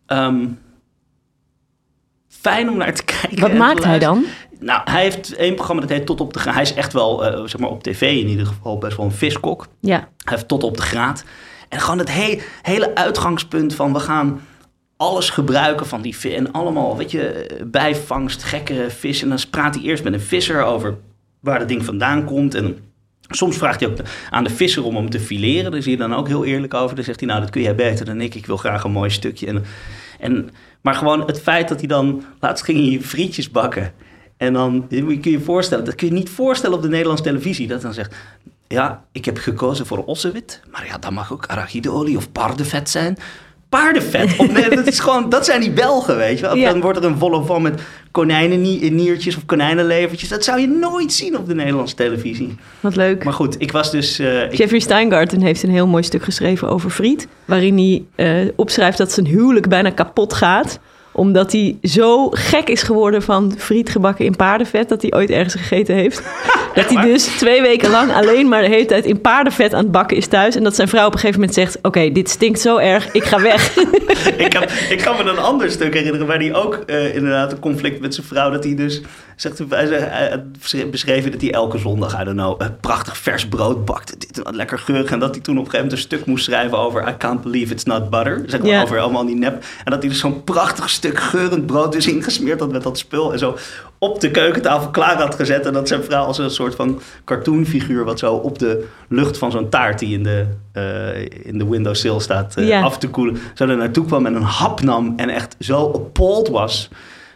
ehm, 0.06 0.46
fijn 2.28 2.70
om 2.70 2.76
naar 2.76 2.94
te 2.94 3.04
kijken. 3.20 3.40
Wat 3.40 3.52
maakt 3.52 3.84
hij 3.84 3.98
dan? 3.98 4.24
Nou, 4.60 4.80
hij 4.84 5.02
heeft 5.02 5.34
één 5.34 5.54
programma 5.54 5.80
dat 5.82 5.90
heet 5.90 6.06
Tot 6.06 6.20
op 6.20 6.32
de 6.32 6.38
Graad. 6.38 6.54
Hij 6.54 6.62
is 6.62 6.74
echt 6.74 6.92
wel, 6.92 7.24
eh, 7.26 7.40
zeg 7.40 7.58
maar 7.60 7.70
op 7.70 7.82
tv 7.82 8.00
in 8.20 8.28
ieder 8.28 8.46
geval, 8.46 8.78
best 8.78 8.96
wel 8.96 9.06
een 9.06 9.12
viskok. 9.12 9.66
Ja. 9.80 9.96
Hij 9.98 10.08
heeft 10.34 10.48
Tot 10.48 10.62
op 10.62 10.76
de 10.76 10.82
Graad. 10.82 11.24
En 11.68 11.80
gewoon 11.80 11.98
het 11.98 12.12
he- 12.12 12.40
hele 12.62 12.94
uitgangspunt 12.94 13.74
van 13.74 13.92
we 13.92 13.98
gaan 14.00 14.40
alles 14.96 15.30
gebruiken 15.30 15.86
van 15.86 16.02
die 16.02 16.16
vis. 16.16 16.34
En 16.34 16.52
allemaal, 16.52 16.96
weet 16.96 17.10
je, 17.10 17.46
bijvangst, 17.66 18.42
gekke 18.42 18.86
vis. 18.90 19.22
En 19.22 19.28
dan 19.28 19.38
praat 19.50 19.74
hij 19.74 19.84
eerst 19.84 20.04
met 20.04 20.12
een 20.12 20.20
visser 20.20 20.62
over 20.64 20.96
waar 21.40 21.58
het 21.58 21.68
ding 21.68 21.84
vandaan 21.84 22.24
komt. 22.24 22.54
En 22.54 22.78
soms 23.28 23.56
vraagt 23.56 23.80
hij 23.80 23.88
ook 23.88 23.98
aan 24.30 24.44
de 24.44 24.50
visser 24.50 24.84
om 24.84 24.96
hem 24.96 25.10
te 25.10 25.20
fileren. 25.20 25.70
Daar 25.70 25.82
zie 25.82 25.90
je 25.90 25.96
dan 25.96 26.14
ook 26.14 26.28
heel 26.28 26.44
eerlijk 26.44 26.74
over. 26.74 26.96
Dan 26.96 27.04
zegt 27.04 27.20
hij, 27.20 27.28
nou, 27.28 27.40
dat 27.40 27.50
kun 27.50 27.62
jij 27.62 27.74
beter 27.74 28.04
dan 28.04 28.20
ik. 28.20 28.34
Ik 28.34 28.46
wil 28.46 28.56
graag 28.56 28.84
een 28.84 28.90
mooi 28.90 29.10
stukje. 29.10 29.46
En, 29.46 29.64
en, 30.20 30.50
maar 30.80 30.94
gewoon 30.94 31.26
het 31.26 31.40
feit 31.40 31.68
dat 31.68 31.78
hij 31.78 31.88
dan... 31.88 32.24
Laatst 32.40 32.64
ging 32.64 32.88
hij 32.88 33.00
frietjes 33.00 33.50
bakken. 33.50 33.92
En 34.36 34.52
dan 34.52 34.86
kun 34.88 35.18
je 35.20 35.30
je 35.30 35.40
voorstellen... 35.40 35.84
Dat 35.84 35.94
kun 35.94 36.06
je 36.06 36.12
niet 36.12 36.30
voorstellen 36.30 36.76
op 36.76 36.82
de 36.82 36.88
Nederlandse 36.88 37.24
televisie. 37.24 37.66
Dat 37.66 37.82
dan 37.82 37.94
zegt... 37.94 38.14
Ja, 38.68 39.04
ik 39.12 39.24
heb 39.24 39.38
gekozen 39.38 39.86
voor 39.86 40.04
ossewit. 40.04 40.60
Maar 40.70 40.86
ja, 40.86 40.98
dat 40.98 41.10
mag 41.10 41.32
ook 41.32 41.46
arachideolie 41.46 42.16
of 42.16 42.32
paardenvet 42.32 42.90
zijn. 42.90 43.16
Paardenvet? 43.68 44.36
Of 44.38 44.52
nee, 44.52 44.68
dat, 44.70 44.86
is 44.86 44.98
gewoon, 45.00 45.28
dat 45.28 45.44
zijn 45.44 45.60
die 45.60 45.70
Belgen, 45.70 46.16
weet 46.16 46.38
je 46.38 46.44
wel. 46.46 46.56
Ja. 46.56 46.70
Dan 46.70 46.80
wordt 46.80 46.98
er 46.98 47.04
een 47.04 47.18
volle 47.18 47.44
van 47.44 47.62
met 47.62 47.80
konijnenniertjes 48.10 49.36
of 49.36 49.44
konijnenlevertjes. 49.46 50.28
Dat 50.28 50.44
zou 50.44 50.60
je 50.60 50.66
nooit 50.66 51.12
zien 51.12 51.36
op 51.38 51.46
de 51.46 51.54
Nederlandse 51.54 51.94
televisie. 51.94 52.56
Wat 52.80 52.96
leuk. 52.96 53.24
Maar 53.24 53.32
goed, 53.32 53.56
ik 53.58 53.72
was 53.72 53.90
dus... 53.90 54.18
eh, 54.18 54.50
Jeffrey 54.52 54.80
Steingarten 54.80 55.40
heeft 55.40 55.62
een 55.62 55.70
heel 55.70 55.86
mooi 55.86 56.02
stuk 56.02 56.22
geschreven 56.24 56.68
over 56.68 56.90
Friet. 56.90 57.28
Waarin 57.44 57.76
hij 57.76 58.04
eh, 58.14 58.48
opschrijft 58.56 58.98
dat 58.98 59.12
zijn 59.12 59.26
huwelijk 59.26 59.68
bijna 59.68 59.90
kapot 59.90 60.32
gaat. 60.34 60.78
Omdat 61.16 61.52
hij 61.52 61.76
zo 61.82 62.28
gek 62.30 62.68
is 62.68 62.82
geworden 62.82 63.22
van 63.22 63.54
friet 63.58 63.90
gebakken 63.90 64.24
in 64.24 64.36
paardenvet. 64.36 64.88
Dat 64.88 65.02
hij 65.02 65.12
ooit 65.12 65.30
ergens 65.30 65.54
gegeten 65.54 65.94
heeft. 65.94 66.22
dat 66.74 66.90
hij 66.94 67.04
dus 67.04 67.24
twee 67.24 67.62
weken 67.62 67.90
lang 67.90 68.12
alleen 68.12 68.48
maar 68.48 68.62
de 68.62 68.68
hele 68.68 68.86
tijd 68.86 69.04
in 69.04 69.20
paardenvet 69.20 69.74
aan 69.74 69.82
het 69.82 69.92
bakken 69.92 70.16
is 70.16 70.26
thuis. 70.26 70.56
En 70.56 70.62
dat 70.62 70.74
zijn 70.74 70.88
vrouw 70.88 71.06
op 71.06 71.12
een 71.12 71.18
gegeven 71.18 71.40
moment 71.40 71.58
zegt... 71.58 71.78
Oké, 71.82 72.12
dit 72.12 72.30
stinkt 72.30 72.60
zo 72.60 72.76
erg, 72.76 73.12
ik 73.12 73.24
ga 73.24 73.40
weg. 73.40 73.76
ik, 74.46 74.52
heb, 74.52 74.70
ik 74.90 74.98
kan 74.98 75.16
me 75.16 75.30
een 75.30 75.38
ander 75.38 75.70
stuk 75.70 75.94
herinneren 75.94 76.26
waar 76.26 76.38
hij 76.38 76.54
ook 76.54 76.74
eh, 76.74 77.14
inderdaad 77.14 77.52
een 77.52 77.58
conflict 77.58 78.00
met 78.00 78.14
zijn 78.14 78.26
vrouw. 78.26 78.50
Dat 78.50 78.64
hij 78.64 78.74
dus 78.74 79.02
zegt, 79.36 79.58
hij 79.68 79.86
zei- 79.86 80.04
hij 80.70 80.90
beschreven 80.90 81.30
dat 81.30 81.40
hij 81.40 81.52
elke 81.52 81.78
zondag, 81.78 82.20
I 82.20 82.24
don't 82.24 82.36
know, 82.36 82.62
eh, 82.62 82.68
prachtig 82.80 83.16
vers 83.16 83.48
brood 83.48 83.84
bakte. 83.84 84.18
Dit 84.18 84.34
dat 84.44 84.54
lekker 84.54 84.78
geurig. 84.78 85.10
En 85.10 85.18
dat 85.18 85.34
hij 85.34 85.40
toen 85.42 85.58
op 85.58 85.64
een 85.64 85.70
gegeven 85.70 85.88
moment 85.88 85.92
een 85.92 86.18
stuk 86.18 86.26
moest 86.26 86.44
schrijven 86.44 86.78
over 86.78 87.08
I 87.08 87.16
can't 87.18 87.42
believe 87.42 87.72
it's 87.72 87.84
not 87.84 88.10
butter. 88.10 88.42
Zeg 88.46 88.62
maar 88.62 88.82
over 88.82 88.98
allemaal 88.98 89.26
die 89.26 89.36
nep. 89.36 89.64
En 89.84 89.90
dat 89.90 90.00
hij 90.00 90.08
dus 90.08 90.18
zo'n 90.18 90.44
prachtig 90.44 90.90
stuk 90.90 91.05
geurend 91.14 91.66
brood 91.66 91.92
dus 91.92 92.06
ingesmeerd 92.06 92.60
had 92.60 92.72
met 92.72 92.82
dat 92.82 92.98
spul. 92.98 93.32
En 93.32 93.38
zo 93.38 93.56
op 93.98 94.20
de 94.20 94.30
keukentafel 94.30 94.90
klaar 94.90 95.16
had 95.16 95.34
gezet. 95.34 95.66
En 95.66 95.72
dat 95.72 95.88
zijn 95.88 96.02
vrouw 96.02 96.24
als 96.24 96.38
een 96.38 96.50
soort 96.50 96.74
van 96.74 97.00
cartoonfiguur 97.24 98.04
wat 98.04 98.18
zo 98.18 98.34
op 98.34 98.58
de 98.58 98.84
lucht 99.08 99.38
van 99.38 99.50
zo'n 99.50 99.68
taart 99.68 99.98
die 99.98 100.14
in 100.14 100.22
de, 100.22 100.46
eh, 100.72 101.20
in 101.42 101.58
de 101.58 101.68
windowsill 101.68 102.20
staat 102.20 102.56
eh, 102.56 102.68
Ja. 102.68 102.80
af 102.82 102.98
te 102.98 103.08
koelen. 103.08 103.36
Zo 103.54 103.66
er 103.66 103.76
naartoe 103.76 104.04
kwam 104.06 104.26
en 104.26 104.34
een 104.34 104.42
hap 104.42 104.82
nam 104.82 105.12
en 105.16 105.28
echt 105.28 105.56
zo 105.58 105.90
appalled 105.90 106.48
was 106.48 106.88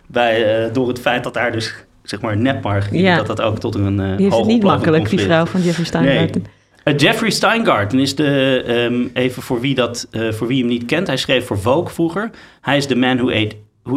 bij, 0.06 0.64
eh, 0.64 0.72
door 0.72 0.88
het 0.88 0.98
feit 1.00 1.24
dat 1.24 1.34
daar 1.34 1.52
dus 1.52 1.74
zeg 2.02 2.20
maar 2.20 2.36
nepmarge, 2.36 2.98
Ja. 2.98 3.16
dat 3.16 3.26
dat 3.26 3.40
ook 3.40 3.58
tot 3.58 3.74
een 3.74 4.00
uh, 4.00 4.16
Die 4.16 4.24
heeft 4.26 4.36
het 4.36 4.46
niet 4.46 4.62
makkelijk, 4.62 5.08
die 5.08 5.20
vrouw 5.20 5.46
van 5.46 5.62
Jeffrey 5.62 5.86
Steingarten. 5.86 6.44
Eh, 6.84 6.96
Jeffrey 6.96 7.30
Steingarten 7.30 7.98
is 7.98 8.14
de, 8.14 8.62
ehm, 8.66 9.06
even 9.24 9.42
voor 9.42 9.60
wie, 9.60 9.74
dat, 9.74 10.06
eh, 10.10 10.32
voor 10.32 10.46
wie 10.46 10.58
hem 10.58 10.68
niet 10.68 10.84
kent, 10.84 11.06
hij 11.06 11.16
schreef 11.16 11.46
voor 11.46 11.58
Vogue 11.58 11.88
vroeger. 11.92 12.30
Hij 12.60 12.76
is 12.76 12.86
de 12.86 12.96
man 12.96 13.16
who 13.16 13.28
ate, 13.30 13.56
who 13.82 13.96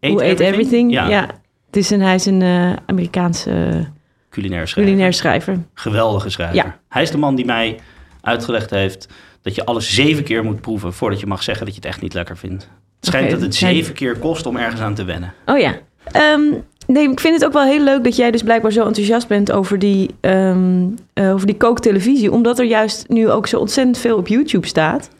ate, 0.00 0.14
Who 0.14 0.30
ate 0.30 0.44
everything? 0.44 0.92
Ja, 0.92 1.08
Ja. 1.08 1.26
Het 1.66 1.76
is 1.82 1.90
een, 1.90 2.00
hij 2.00 2.14
is 2.14 2.26
een 2.26 2.42
eh, 2.42 2.72
Amerikaanse 2.86 3.84
culinair 4.30 4.68
schrijver. 4.68 4.92
culinair 4.92 5.12
schrijver. 5.12 5.58
Geweldige 5.74 6.30
schrijver. 6.30 6.56
Ja. 6.56 6.78
Hij 6.88 7.02
is 7.02 7.10
de 7.10 7.18
man 7.18 7.34
die 7.34 7.44
mij 7.44 7.78
uitgelegd 8.20 8.70
heeft 8.70 9.08
dat 9.42 9.54
je 9.54 9.64
alles 9.64 9.94
zeven 9.94 10.24
keer 10.24 10.44
moet 10.44 10.60
proeven 10.60 10.92
voordat 10.92 11.20
je 11.20 11.26
mag 11.26 11.42
zeggen 11.42 11.64
dat 11.64 11.74
je 11.74 11.80
het 11.80 11.90
echt 11.90 12.00
niet 12.02 12.14
lekker 12.14 12.36
vindt. 12.36 12.62
Het 12.96 13.06
schijnt 13.06 13.30
dat 13.30 13.40
het 13.40 13.54
zeven 13.54 13.94
keer 13.94 14.16
kost 14.18 14.46
om 14.46 14.56
ergens 14.56 14.80
aan 14.80 14.94
te 14.94 15.04
wennen. 15.04 15.32
Oh 15.46 15.58
ja. 15.58 15.74
Ehm, 16.04 16.40
nee, 16.86 17.10
ik 17.10 17.20
vind 17.20 17.34
het 17.34 17.44
ook 17.44 17.52
wel 17.52 17.62
heel 17.62 17.84
leuk 17.84 18.04
dat 18.04 18.16
jij 18.16 18.30
dus 18.30 18.42
blijkbaar 18.42 18.72
zo 18.72 18.86
enthousiast 18.86 19.28
bent 19.28 19.52
over 19.52 19.78
die, 19.78 20.10
ehm 20.20 20.86
eh, 21.14 21.32
over 21.32 21.46
die 21.46 21.56
kooktelevisie. 21.56 22.32
Omdat 22.32 22.58
er 22.58 22.64
juist 22.64 23.04
nu 23.08 23.30
ook 23.30 23.46
zo 23.46 23.58
ontzettend 23.58 23.98
veel 23.98 24.16
op 24.16 24.28
YouTube 24.28 24.66
staat. 24.66 25.10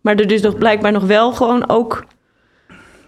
Maar 0.00 0.16
er 0.16 0.26
dus 0.26 0.40
nog 0.40 0.58
blijkbaar 0.58 0.92
nog 0.92 1.04
wel 1.04 1.32
gewoon 1.32 1.68
ook 1.68 2.04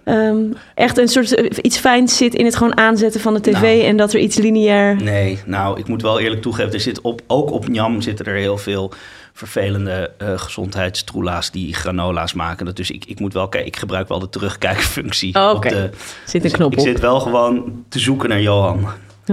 ehm, 0.04 0.42
echt 0.74 0.98
een 0.98 1.08
soort 1.08 1.34
eh, 1.34 1.58
iets 1.62 1.78
fijns 1.78 2.16
zit 2.16 2.34
in 2.34 2.44
het 2.44 2.56
gewoon 2.56 2.76
aanzetten 2.76 3.20
van 3.20 3.34
de 3.34 3.40
tv. 3.40 3.60
Nou. 3.60 3.80
En 3.80 3.96
dat 3.96 4.12
er 4.12 4.20
iets 4.20 4.36
lineair... 4.36 5.02
Nee, 5.02 5.38
nou, 5.46 5.78
ik 5.78 5.88
moet 5.88 6.02
wel 6.02 6.20
eerlijk 6.20 6.42
toegeven, 6.42 6.72
er 6.72 6.80
zit 6.80 7.00
op, 7.00 7.20
ook 7.26 7.50
op 7.50 7.68
Njam 7.68 8.00
zitten 8.00 8.26
er 8.26 8.34
heel 8.34 8.58
veel 8.58 8.92
vervelende 9.36 10.12
eh 10.18 10.38
gezondheidstroela's 10.38 11.50
die 11.50 11.74
granola's 11.74 12.32
maken. 12.32 12.74
Dus 12.74 12.90
ik, 12.90 13.04
ik 13.04 13.20
moet 13.20 13.32
wel 13.32 13.48
kijken, 13.48 13.68
ik 13.68 13.76
gebruik 13.76 14.08
wel 14.08 14.18
de 14.18 14.28
terugkijkfunctie. 14.28 15.34
Oh, 15.34 15.52
oké. 15.54 15.90
zit 16.26 16.42
dus 16.42 16.52
een 16.52 16.58
knop 16.58 16.72
ik 16.72 16.78
op. 16.78 16.84
zit 16.84 17.00
wel 17.00 17.20
gewoon 17.20 17.84
te 17.88 17.98
zoeken 17.98 18.28
naar 18.28 18.40
Johan. 18.40 18.88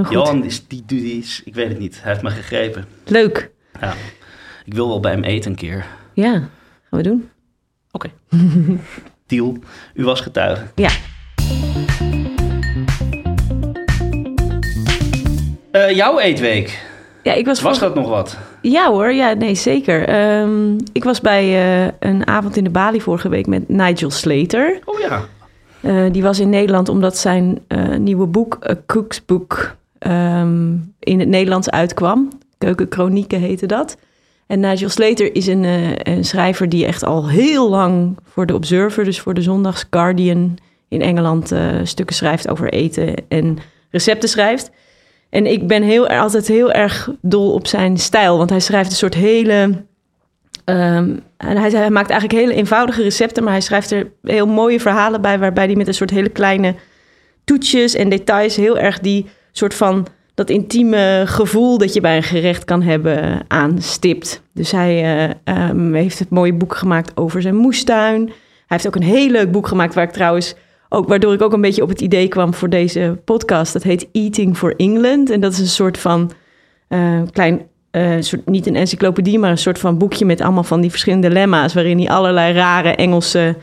Johan 0.09 0.43
is 0.45 0.67
die, 0.67 0.83
die 0.85 1.17
is, 1.17 1.41
ik 1.45 1.55
weet 1.55 1.69
het 1.69 1.79
niet, 1.79 2.01
hij 2.01 2.11
heeft 2.11 2.23
me 2.23 2.29
gegrepen. 2.29 2.85
Leuk. 3.05 3.51
Ja. 3.79 3.93
Ik 4.65 4.73
wil 4.73 4.87
wel 4.87 4.99
bij 4.99 5.11
hem 5.11 5.23
eten 5.23 5.51
een 5.51 5.57
keer. 5.57 5.85
Ja, 6.13 6.31
gaan 6.31 6.49
we 6.89 7.01
doen. 7.01 7.29
Oké. 7.91 8.11
Deal. 9.27 9.57
U 9.93 10.03
was 10.03 10.21
getuige. 10.21 10.63
Ja. 10.75 10.89
Eh, 15.71 15.95
jouw 15.95 16.19
eetweek. 16.19 16.90
Ja, 17.23 17.33
ik 17.33 17.45
was, 17.45 17.61
Was 17.61 17.79
dat 17.79 17.95
nog 17.95 18.09
wat? 18.09 18.37
Ja 18.61 18.89
hoor, 18.89 19.13
ja, 19.13 19.33
nee, 19.33 19.55
zeker. 19.55 20.07
Ehm, 20.07 20.77
ik 20.91 21.03
was 21.03 21.21
bij 21.21 21.43
eh, 21.43 21.93
een 21.99 22.27
avond 22.27 22.57
in 22.57 22.63
de 22.63 22.69
Bali 22.69 23.01
vorige 23.01 23.29
week 23.29 23.47
met 23.47 23.69
Nigel 23.69 24.09
Slater. 24.09 24.79
Oh 24.85 24.99
ja. 24.99 25.21
Eh, 25.81 26.11
die 26.11 26.23
was 26.23 26.39
in 26.39 26.49
Nederland 26.49 26.89
omdat 26.89 27.17
zijn 27.17 27.59
eh, 27.67 27.95
nieuwe 27.95 28.25
boek, 28.25 28.75
Cook's 28.85 29.25
Book, 29.25 29.75
ehm, 29.97 30.71
in 30.99 31.19
het 31.19 31.27
Nederlands 31.27 31.69
uitkwam. 31.69 32.29
Keukenkronieken 32.57 33.39
heette 33.39 33.65
dat. 33.65 33.97
En 34.47 34.59
Nigel 34.59 34.89
Slater 34.89 35.35
is 35.35 35.47
een, 35.47 35.65
een 36.09 36.25
schrijver 36.25 36.69
die 36.69 36.85
echt 36.85 37.03
al 37.03 37.29
heel 37.29 37.69
lang 37.69 38.17
voor 38.25 38.45
de 38.45 38.55
Observer, 38.55 39.03
dus 39.03 39.19
voor 39.19 39.33
de 39.33 39.41
Zondags 39.41 39.85
Guardian 39.89 40.57
in 40.87 41.01
Engeland, 41.01 41.53
stukken 41.83 42.15
schrijft 42.15 42.47
over 42.49 42.69
eten 42.69 43.13
en 43.27 43.57
recepten 43.89 44.29
schrijft. 44.29 44.71
En 45.31 45.45
ik 45.45 45.67
ben 45.67 45.83
heel, 45.83 46.07
altijd 46.07 46.47
heel 46.47 46.71
erg 46.71 47.09
dol 47.21 47.53
op 47.53 47.67
zijn 47.67 47.97
stijl, 47.97 48.37
want 48.37 48.49
hij 48.49 48.59
schrijft 48.59 48.89
een 48.89 48.95
soort 48.95 49.13
hele 49.13 49.83
Ehm, 50.65 51.17
en 51.37 51.57
hij, 51.57 51.89
maakt 51.89 52.09
eigenlijk 52.09 52.41
hele 52.41 52.53
eenvoudige 52.53 53.01
recepten, 53.01 53.43
maar 53.43 53.51
hij 53.51 53.61
schrijft 53.61 53.91
er 53.91 54.11
heel 54.23 54.47
mooie 54.47 54.79
verhalen 54.79 55.21
bij, 55.21 55.39
waarbij 55.39 55.65
hij 55.65 55.75
met 55.75 55.87
een 55.87 55.93
soort 55.93 56.09
hele 56.09 56.29
kleine 56.29 56.75
toetjes 57.43 57.93
en 57.95 58.09
details 58.09 58.55
heel 58.55 58.77
erg 58.77 58.99
die 58.99 59.25
soort 59.51 59.73
van 59.73 60.07
dat 60.33 60.49
intieme 60.49 61.23
gevoel 61.25 61.77
dat 61.77 61.93
je 61.93 62.01
bij 62.01 62.15
een 62.15 62.23
gerecht 62.23 62.65
kan 62.65 62.81
hebben 62.81 63.39
aanstipt. 63.47 64.41
Dus 64.53 64.71
hij 64.71 65.03
eh, 65.03 65.29
ehm, 65.43 65.93
heeft 65.93 66.19
het 66.19 66.29
mooie 66.29 66.53
boek 66.53 66.75
gemaakt 66.75 67.17
over 67.17 67.41
zijn 67.41 67.55
moestuin. 67.55 68.25
Hij 68.25 68.33
heeft 68.67 68.87
ook 68.87 68.95
een 68.95 69.03
heel 69.03 69.29
leuk 69.29 69.51
boek 69.51 69.67
gemaakt 69.67 69.93
waar 69.93 70.03
ik 70.03 70.11
trouwens 70.11 70.55
ook 70.93 71.07
waardoor 71.07 71.33
ik 71.33 71.41
ook 71.41 71.53
een 71.53 71.61
beetje 71.61 71.83
op 71.83 71.89
het 71.89 72.01
idee 72.01 72.27
kwam 72.27 72.53
voor 72.53 72.69
deze 72.69 73.19
podcast. 73.25 73.73
Dat 73.73 73.83
heet 73.83 74.07
Eating 74.11 74.57
for 74.57 74.75
England 74.75 75.29
en 75.29 75.39
dat 75.39 75.51
is 75.51 75.59
een 75.59 75.67
soort 75.67 75.97
van 75.97 76.31
eh, 76.87 77.21
klein 77.31 77.61
eh, 77.91 78.15
soort, 78.19 78.45
niet 78.49 78.67
een 78.67 78.75
encyclopedie, 78.75 79.39
maar 79.39 79.49
een 79.49 79.57
soort 79.57 79.79
van 79.79 79.97
boekje 79.97 80.25
met 80.25 80.41
allemaal 80.41 80.63
van 80.63 80.81
die 80.81 80.89
verschillende 80.89 81.29
lemma's, 81.29 81.73
waarin 81.73 81.97
hij 81.97 82.09
allerlei 82.09 82.53
rare 82.53 82.95
Engelse 82.95 83.55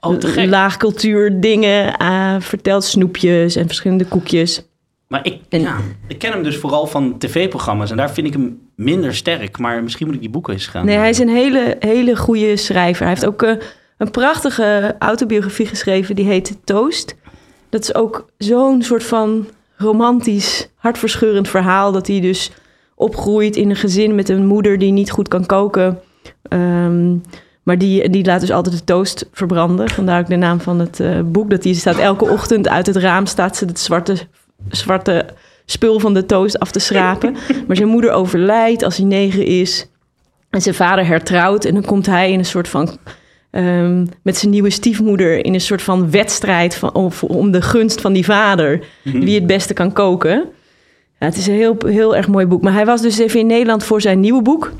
Oh, 0.00 0.44
laagcultuur 0.46 1.40
dingen 1.40 1.96
eh, 1.96 2.34
vertelt, 2.38 2.84
snoepjes 2.84 3.56
en 3.56 3.66
verschillende 3.66 4.04
koekjes. 4.04 4.62
Maar 5.08 5.26
ik, 5.26 5.38
En- 5.48 5.60
ja, 5.60 5.76
ik 6.08 6.18
ken 6.18 6.32
hem 6.32 6.42
dus 6.42 6.56
vooral 6.56 6.86
van 6.86 7.18
tv-programma's 7.18 7.90
en 7.90 7.96
daar 7.96 8.10
vind 8.12 8.26
ik 8.26 8.32
hem 8.32 8.60
minder 8.76 9.14
sterk. 9.14 9.58
Maar 9.58 9.82
misschien 9.82 10.06
moet 10.06 10.14
ik 10.14 10.20
die 10.20 10.30
boeken 10.30 10.52
eens 10.52 10.66
gaan. 10.66 10.86
Nee, 10.86 10.96
hij 10.96 11.10
is 11.10 11.18
een 11.18 11.28
hele, 11.28 11.76
hele 11.78 12.16
goede 12.16 12.56
schrijver. 12.56 13.02
Hij 13.06 13.14
heeft 13.14 13.26
ook 13.26 13.56
een 13.98 14.10
prachtige 14.10 14.96
autobiografie 14.98 15.66
geschreven. 15.66 16.16
Die 16.16 16.26
heet 16.26 16.56
Toast. 16.64 17.16
Dat 17.68 17.82
is 17.82 17.94
ook 17.94 18.26
zo'n 18.38 18.82
soort 18.82 19.04
van 19.04 19.48
romantisch, 19.76 20.68
hartverscheurend 20.76 21.48
verhaal. 21.48 21.92
Dat 21.92 22.06
hij 22.06 22.20
dus 22.20 22.50
opgroeit 22.94 23.56
in 23.56 23.70
een 23.70 23.76
gezin 23.76 24.14
met 24.14 24.28
een 24.28 24.46
moeder 24.46 24.78
die 24.78 24.92
niet 24.92 25.10
goed 25.10 25.28
kan 25.28 25.46
koken. 25.46 26.00
Ehm, 26.42 27.16
maar 27.62 27.78
die, 27.78 28.10
die 28.10 28.24
laat 28.24 28.40
dus 28.40 28.50
altijd 28.50 28.76
de 28.76 28.84
toast 28.84 29.28
verbranden. 29.32 29.88
Vandaar 29.90 30.20
ook 30.20 30.28
de 30.28 30.36
naam 30.36 30.60
van 30.60 30.78
het 30.78 31.00
eh, 31.00 31.20
boek. 31.24 31.50
Dat 31.50 31.62
die 31.62 31.74
staat 31.74 31.98
elke 31.98 32.28
ochtend 32.28 32.68
uit 32.68 32.86
het 32.86 32.96
raam 32.96 33.26
staat 33.26 33.56
ze 33.56 33.64
het 33.64 33.80
zwarte, 33.80 34.16
zwarte 34.68 35.26
spul 35.64 36.00
van 36.00 36.14
de 36.14 36.26
toast 36.26 36.58
af 36.58 36.70
te 36.70 36.78
schrapen. 36.78 37.36
Maar 37.66 37.76
zijn 37.76 37.88
moeder 37.88 38.12
overlijdt 38.12 38.82
als 38.82 38.96
hij 38.96 39.06
negen 39.06 39.46
is. 39.46 39.88
En 40.50 40.62
zijn 40.62 40.74
vader 40.74 41.06
hertrouwt. 41.06 41.64
En 41.64 41.74
dan 41.74 41.84
komt 41.84 42.06
hij 42.06 42.32
in 42.32 42.38
een 42.38 42.44
soort 42.44 42.68
van. 42.68 42.98
Ehm, 43.54 44.06
met 44.22 44.36
zijn 44.36 44.50
nieuwe 44.50 44.70
stiefmoeder 44.70 45.44
in 45.44 45.54
een 45.54 45.60
soort 45.60 45.82
van 45.82 46.10
wedstrijd 46.10 46.74
van, 46.74 46.94
om, 46.94 47.10
om 47.20 47.50
de 47.50 47.62
gunst 47.62 48.00
van 48.00 48.12
die 48.12 48.24
vader. 48.24 48.86
Wie 49.02 49.34
het 49.34 49.46
beste 49.46 49.74
kan 49.74 49.92
koken. 49.92 50.44
Ja, 51.18 51.26
het 51.26 51.36
is 51.36 51.46
een 51.46 51.54
heel, 51.54 51.76
heel 51.86 52.16
erg 52.16 52.28
mooi 52.28 52.46
boek. 52.46 52.62
Maar 52.62 52.72
hij 52.72 52.86
was 52.86 53.02
dus 53.02 53.18
even 53.18 53.40
in 53.40 53.46
Nederland 53.46 53.84
voor 53.84 54.00
zijn 54.00 54.20
nieuwe 54.20 54.42
boek. 54.42 54.72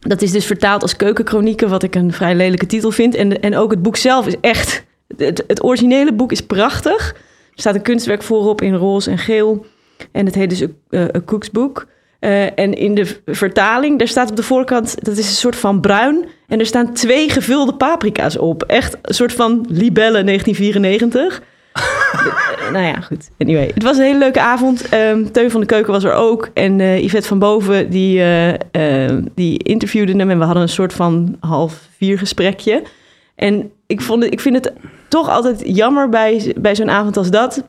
Dat 0.00 0.22
is 0.22 0.32
dus 0.32 0.46
vertaald 0.46 0.82
als 0.82 0.96
keukenkronieken, 0.96 1.68
wat 1.68 1.82
ik 1.82 1.94
een 1.94 2.12
vrij 2.12 2.34
lelijke 2.34 2.66
titel 2.66 2.90
vind. 2.90 3.14
En, 3.14 3.40
en 3.40 3.56
ook 3.56 3.70
het 3.70 3.82
boek 3.82 3.96
zelf 3.96 4.26
is 4.26 4.36
echt... 4.40 4.84
Het, 5.16 5.44
het 5.46 5.64
originele 5.64 6.12
boek 6.12 6.32
is 6.32 6.40
prachtig. 6.40 7.10
Er 7.54 7.60
staat 7.62 7.74
een 7.74 7.82
kunstwerk 7.82 8.22
voorop 8.22 8.62
in 8.62 8.74
roze 8.74 9.10
en 9.10 9.18
geel. 9.18 9.66
En 10.12 10.26
het 10.26 10.34
heet 10.34 10.50
dus 10.50 10.60
een 10.60 10.76
uh, 10.90 11.04
Cooksbook. 11.24 11.86
Eh, 12.18 12.58
en 12.58 12.74
in 12.74 12.94
de 12.94 13.20
vertaling, 13.26 13.98
daar 13.98 14.08
staat 14.08 14.30
op 14.30 14.36
de 14.36 14.42
voorkant... 14.42 15.04
dat 15.04 15.16
is 15.16 15.28
een 15.28 15.34
soort 15.34 15.56
van 15.56 15.80
bruin. 15.80 16.28
En 16.48 16.58
er 16.58 16.66
staan 16.66 16.92
twee 16.92 17.30
gevulde 17.30 17.74
paprika's 17.74 18.38
op. 18.38 18.62
Echt 18.62 18.96
een 19.02 19.14
soort 19.14 19.32
van 19.32 19.66
libelle 19.68 20.24
1994. 20.24 21.42
Eh, 21.76 22.72
nou 22.72 22.84
ja, 22.84 23.00
goed. 23.00 23.30
Anyway, 23.38 23.70
het 23.74 23.82
was 23.82 23.96
een 23.96 24.02
hele 24.02 24.18
leuke 24.18 24.40
avond. 24.40 24.88
Ehm, 24.88 25.24
Teun 25.24 25.50
van 25.50 25.60
de 25.60 25.66
Keuken 25.66 25.92
was 25.92 26.04
er 26.04 26.12
ook. 26.12 26.50
En 26.54 26.80
eh, 26.80 27.02
Yvette 27.02 27.28
van 27.28 27.38
Boven, 27.38 27.90
die, 27.90 28.22
eh, 28.70 29.16
die 29.34 29.62
interviewde 29.62 30.12
hem. 30.16 30.30
En 30.30 30.38
we 30.38 30.44
hadden 30.44 30.62
een 30.62 30.68
soort 30.68 30.92
van 30.92 31.36
half 31.40 31.88
vier 31.96 32.18
gesprekje. 32.18 32.82
En 33.34 33.70
ik, 33.86 34.00
vond 34.00 34.24
ik 34.24 34.40
vind 34.40 34.54
het 34.54 34.72
toch 35.08 35.28
altijd 35.28 35.62
jammer 35.64 36.08
bij, 36.08 36.54
bij 36.58 36.74
zo'n 36.74 36.90
avond 36.90 37.16
als 37.16 37.30
dat. 37.30 37.64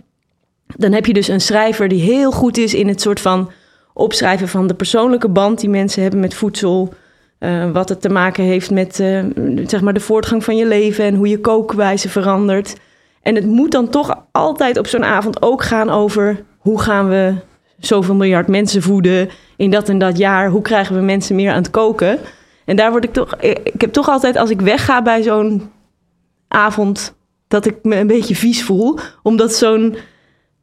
Dan 0.75 0.91
heb 0.91 1.05
je 1.05 1.13
dus 1.13 1.27
een 1.27 1.41
schrijver 1.41 1.87
die 1.87 2.01
heel 2.01 2.31
goed 2.31 2.57
is 2.57 2.73
in 2.73 2.87
het 2.87 3.01
soort 3.01 3.19
van 3.19 3.51
opschrijven 3.97 4.47
van 4.47 4.67
de 4.67 4.73
persoonlijke 4.73 5.29
band 5.29 5.59
die 5.59 5.69
mensen 5.69 6.01
hebben 6.01 6.19
met 6.19 6.33
voedsel. 6.33 6.93
Eh, 7.37 7.71
wat 7.71 7.89
het 7.89 8.01
te 8.01 8.09
maken 8.09 8.43
heeft 8.43 8.71
met 8.71 8.99
eh, 8.99 9.23
zeg 9.65 9.81
maar 9.81 9.93
de 9.93 9.99
voortgang 9.99 10.43
van 10.43 10.55
je 10.55 10.65
leven 10.65 11.05
en 11.05 11.15
hoe 11.15 11.27
je 11.27 11.39
kookwijze 11.39 12.09
verandert. 12.09 12.75
En 13.21 13.35
het 13.35 13.45
moet 13.45 13.71
dan 13.71 13.89
toch 13.89 14.25
altijd 14.31 14.77
op 14.77 14.87
zo'n 14.87 15.03
avond 15.03 15.41
ook 15.41 15.63
gaan 15.63 15.89
over 15.89 16.43
hoe 16.57 16.81
gaan 16.81 17.09
we 17.09 17.33
zoveel 17.79 18.15
miljard 18.15 18.47
mensen 18.47 18.81
voeden 18.81 19.29
in 19.57 19.71
dat 19.71 19.89
en 19.89 19.97
dat 19.97 20.17
jaar. 20.17 20.49
Hoe 20.49 20.61
krijgen 20.61 20.95
we 20.95 21.01
mensen 21.01 21.35
meer 21.35 21.51
aan 21.51 21.61
het 21.61 21.71
koken? 21.71 22.19
En 22.65 22.75
daar 22.75 22.91
word 22.91 23.03
ik 23.03 23.13
toch. 23.13 23.35
Ik 23.39 23.81
heb 23.81 23.91
toch 23.91 24.09
altijd 24.09 24.35
als 24.35 24.49
ik 24.49 24.61
wegga 24.61 25.01
bij 25.01 25.21
zo'n 25.21 25.71
avond 26.47 27.15
dat 27.47 27.65
ik 27.65 27.75
me 27.81 27.95
een 27.95 28.07
beetje 28.07 28.35
vies 28.35 28.63
voel, 28.63 28.99
omdat 29.23 29.53
zo'n 29.53 29.95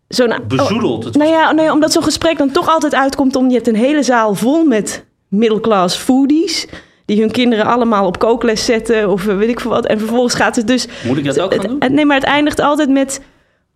zo'n 0.08 0.34
Bezoedeld. 0.48 1.04
Het 1.04 1.16
nou 1.16 1.30
ja, 1.30 1.52
ja, 1.56 1.72
omdat 1.72 1.92
zo'n 1.92 2.02
gesprek 2.02 2.38
dan 2.38 2.50
toch 2.50 2.68
altijd 2.68 2.94
uitkomt 2.94 3.36
om 3.36 3.48
je 3.48 3.54
hebt 3.54 3.68
een 3.68 3.76
hele 3.76 4.02
zaal 4.02 4.34
vol 4.34 4.64
met 4.64 5.04
middelklas 5.28 5.96
foodies 5.96 6.66
die 7.04 7.20
hun 7.20 7.30
kinderen 7.30 7.66
allemaal 7.66 8.06
op 8.06 8.18
kookles 8.18 8.64
zetten 8.64 9.10
of 9.10 9.26
eh, 9.26 9.36
weet 9.36 9.48
ik 9.48 9.60
veel 9.60 9.70
wat. 9.70 9.86
En 9.86 9.98
vervolgens 9.98 10.34
gaat 10.34 10.56
het 10.56 10.66
dus. 10.66 10.86
Moet 11.06 11.18
ik 11.18 11.24
dat 11.24 11.40
ook 11.40 11.54
gaan 11.54 11.78
doen? 11.78 11.94
Nee, 11.94 12.04
maar 12.04 12.16
het 12.16 12.26
eindigt 12.26 12.60
altijd 12.60 12.88
met. 12.88 13.20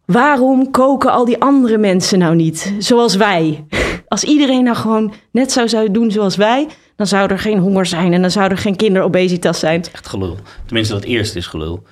Waarom 0.05 0.71
koken 0.71 1.11
al 1.11 1.25
die 1.25 1.41
andere 1.41 1.79
mensen 1.79 2.19
nou 2.19 2.35
niet 2.35 2.75
zoals 2.79 3.17
wij? 3.17 3.65
Als 4.09 4.25
iedereen 4.25 4.65
nou 4.65 4.77
gewoon 4.77 5.13
net 5.33 5.53
zo 5.53 5.67
zou 5.67 5.91
doen 5.91 6.11
zoals 6.11 6.37
wij, 6.37 6.67
dan 6.97 7.07
zou 7.07 7.31
er 7.31 7.39
geen 7.39 7.59
honger 7.59 7.87
zijn 7.87 8.13
en 8.13 8.21
dan 8.21 8.31
zou 8.31 8.51
er 8.51 8.59
geen 8.59 8.77
kinderobesitas 8.77 9.59
zijn. 9.59 9.85
Echt 9.93 10.07
gelul. 10.07 10.37
Tenminste, 10.67 10.95
dat 10.95 11.05
eerste 11.05 11.39
is 11.39 11.47
gelul. 11.47 11.83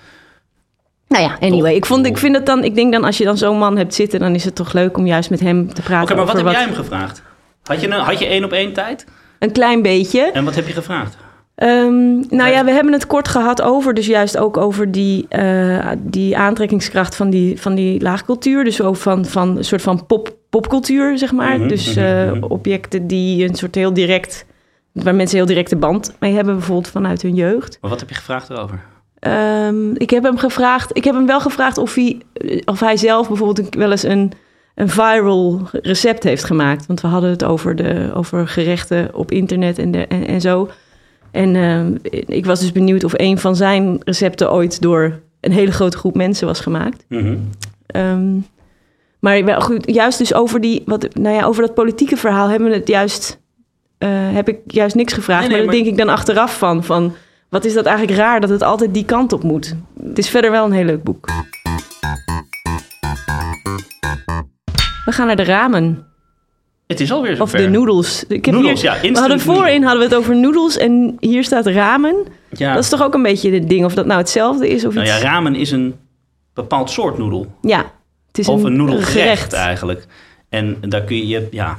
Nou 1.08 1.24
ja, 1.24 1.36
anyway, 1.40 1.74
ik, 1.74 1.86
vond, 1.86 2.06
ik 2.06 2.18
vind 2.18 2.36
het 2.36 2.46
dan, 2.46 2.64
ik 2.64 2.74
denk 2.74 2.92
dan 2.92 3.04
als 3.04 3.18
je 3.18 3.24
dan 3.24 3.36
zo'n 3.36 3.58
man 3.58 3.76
hebt 3.76 3.94
zitten, 3.94 4.20
dan 4.20 4.34
is 4.34 4.44
het 4.44 4.54
toch 4.54 4.72
leuk 4.72 4.96
om 4.96 5.06
juist 5.06 5.30
met 5.30 5.40
hem 5.40 5.74
te 5.74 5.82
praten 5.82 6.02
Oké, 6.02 6.14
maar 6.14 6.26
wat 6.26 6.36
heb 6.36 6.46
jij 6.52 6.62
hem 6.62 6.74
gevraagd? 6.74 7.22
Had 7.62 7.80
je, 7.80 7.86
een, 7.86 8.00
had 8.00 8.18
je 8.18 8.26
één 8.26 8.44
op 8.44 8.52
één 8.52 8.72
tijd? 8.72 9.06
een 9.38 9.52
klein 9.52 9.82
beetje. 9.82 10.30
En 10.32 10.44
wat 10.44 10.54
heb 10.54 10.66
je 10.66 10.72
gevraagd? 10.72 11.16
Ehm, 11.54 12.14
nou 12.28 12.50
ja, 12.50 12.64
we 12.64 12.70
hebben 12.70 12.92
het 12.92 13.06
kort 13.06 13.28
gehad 13.28 13.62
over, 13.62 13.94
dus 13.94 14.06
juist 14.06 14.36
ook 14.36 14.56
over 14.56 14.92
die, 14.92 15.26
eh, 15.28 15.90
die 15.98 16.36
aantrekkingskracht 16.36 17.16
van 17.16 17.30
die, 17.30 17.60
van 17.60 17.74
die 17.74 18.00
laagcultuur. 18.00 18.64
Dus 18.64 18.80
ook 18.82 18.96
van, 18.96 19.24
van 19.24 19.56
een 19.56 19.64
soort 19.64 19.82
van 19.82 20.06
pop, 20.06 20.36
popcultuur, 20.50 21.18
zeg 21.18 21.32
maar. 21.32 21.58
Mhm, 21.58 21.68
dus 21.68 21.94
mhm, 21.94 22.04
eh, 22.04 22.32
mhm. 22.32 22.42
objecten 22.42 23.06
die 23.06 23.48
een 23.48 23.54
soort 23.54 23.74
heel 23.74 23.92
direct, 23.92 24.46
waar 24.92 25.14
mensen 25.14 25.36
heel 25.36 25.46
directe 25.46 25.76
band 25.76 26.14
mee 26.18 26.34
hebben, 26.34 26.54
bijvoorbeeld 26.54 26.88
vanuit 26.88 27.22
hun 27.22 27.34
jeugd. 27.34 27.78
Maar 27.80 27.90
wat 27.90 28.00
heb 28.00 28.08
je 28.08 28.14
gevraagd 28.14 28.50
erover? 28.50 28.80
Ehm, 29.26 29.94
ik 29.94 30.10
heb 30.10 30.22
hem 30.22 30.38
gevraagd, 30.38 30.96
ik 30.96 31.04
heb 31.04 31.14
hem 31.14 31.26
wel 31.26 31.40
gevraagd 31.40 31.78
of 31.78 31.94
hij, 31.94 32.20
of 32.64 32.80
hij 32.80 32.96
zelf 32.96 33.28
bijvoorbeeld 33.28 33.74
wel 33.74 33.90
eens 33.90 34.02
een, 34.02 34.32
een 34.74 34.88
viral 34.88 35.60
recept 35.72 36.22
heeft 36.22 36.44
gemaakt. 36.44 36.86
Want 36.86 37.00
we 37.00 37.06
hadden 37.06 37.30
het 37.30 37.44
over, 37.44 37.76
de, 37.76 38.10
over 38.14 38.48
gerechten 38.48 39.14
op 39.14 39.30
internet 39.30 39.78
en, 39.78 39.90
de, 39.90 40.06
en, 40.06 40.26
en 40.26 40.40
zo. 40.40 40.70
En 41.30 41.56
ehm, 41.56 42.20
ik 42.26 42.46
was 42.46 42.60
dus 42.60 42.72
benieuwd 42.72 43.04
of 43.04 43.12
een 43.16 43.38
van 43.38 43.56
zijn 43.56 43.98
recepten 44.04 44.52
ooit 44.52 44.82
door 44.82 45.20
een 45.40 45.52
hele 45.52 45.72
grote 45.72 45.98
groep 45.98 46.14
mensen 46.14 46.46
was 46.46 46.60
gemaakt. 46.60 47.04
Mhm. 47.08 47.36
Ehm, 47.86 48.34
maar 49.18 49.44
wel 49.44 49.60
goed, 49.60 49.94
juist 49.94 50.18
dus 50.18 50.34
over, 50.34 50.60
die, 50.60 50.82
wat, 50.86 51.14
nou 51.14 51.34
ja, 51.34 51.44
over 51.44 51.62
dat 51.62 51.74
politieke 51.74 52.16
verhaal 52.16 52.48
hebben 52.48 52.68
we 52.68 52.74
het 52.74 52.88
juist, 52.88 53.40
eh, 53.98 54.08
heb 54.12 54.48
ik 54.48 54.58
juist 54.66 54.94
niks 54.94 55.12
gevraagd. 55.12 55.40
Nee, 55.40 55.48
nee, 55.48 55.58
maar 55.58 55.74
daar 55.74 55.82
denk 55.82 55.92
ik 55.92 55.98
dan 56.04 56.14
achteraf 56.14 56.58
van, 56.58 56.84
van, 56.84 57.14
wat 57.48 57.64
is 57.64 57.74
dat 57.74 57.84
eigenlijk 57.86 58.18
raar 58.18 58.40
dat 58.40 58.50
het 58.50 58.62
altijd 58.62 58.94
die 58.94 59.04
kant 59.04 59.32
op 59.32 59.42
moet. 59.42 59.74
Het 60.06 60.18
is 60.18 60.28
verder 60.28 60.50
wel 60.50 60.64
een 60.64 60.72
heel 60.72 60.84
leuk 60.84 61.02
boek. 61.02 61.26
We 65.04 65.12
gaan 65.12 65.26
naar 65.26 65.36
de 65.36 65.44
ramen. 65.44 66.06
Het 66.86 67.00
is 67.00 67.12
alweer 67.12 67.30
Of 67.32 67.36
zover. 67.36 67.58
de 67.58 67.68
noedels. 67.68 68.24
Ik 68.28 68.44
heb 68.44 68.54
Noedels, 68.54 68.80
hier, 68.82 68.90
ja, 69.02 69.12
we 69.12 69.18
hadden 69.18 69.40
voorin 69.40 69.62
noodle. 69.64 69.86
hadden 69.86 70.08
we 70.08 70.14
het 70.14 70.22
over 70.24 70.36
noedels 70.36 70.76
en 70.76 71.16
hier 71.20 71.44
staat 71.44 71.66
ramen. 71.66 72.26
Ja. 72.50 72.74
Dat 72.74 72.82
is 72.82 72.88
toch 72.88 73.02
ook 73.02 73.14
een 73.14 73.22
beetje 73.22 73.52
het 73.52 73.68
ding, 73.68 73.84
of 73.84 73.94
dat 73.94 74.06
nou 74.06 74.18
hetzelfde 74.18 74.68
is 74.68 74.84
of 74.84 74.94
Nou 74.94 75.06
iets. 75.06 75.16
ja, 75.16 75.22
ramen 75.22 75.54
is 75.54 75.70
een 75.70 75.94
bepaald 76.54 76.90
soort 76.90 77.18
noedel. 77.18 77.46
Ja, 77.62 77.92
het 78.26 78.38
is 78.38 78.48
Of 78.48 78.60
een, 78.60 78.66
een 78.66 78.76
noedelgerecht 78.76 79.10
gerecht. 79.12 79.52
eigenlijk. 79.52 80.06
En 80.48 80.76
daar 80.80 81.02
kun 81.04 81.26
je, 81.26 81.48
ja... 81.50 81.78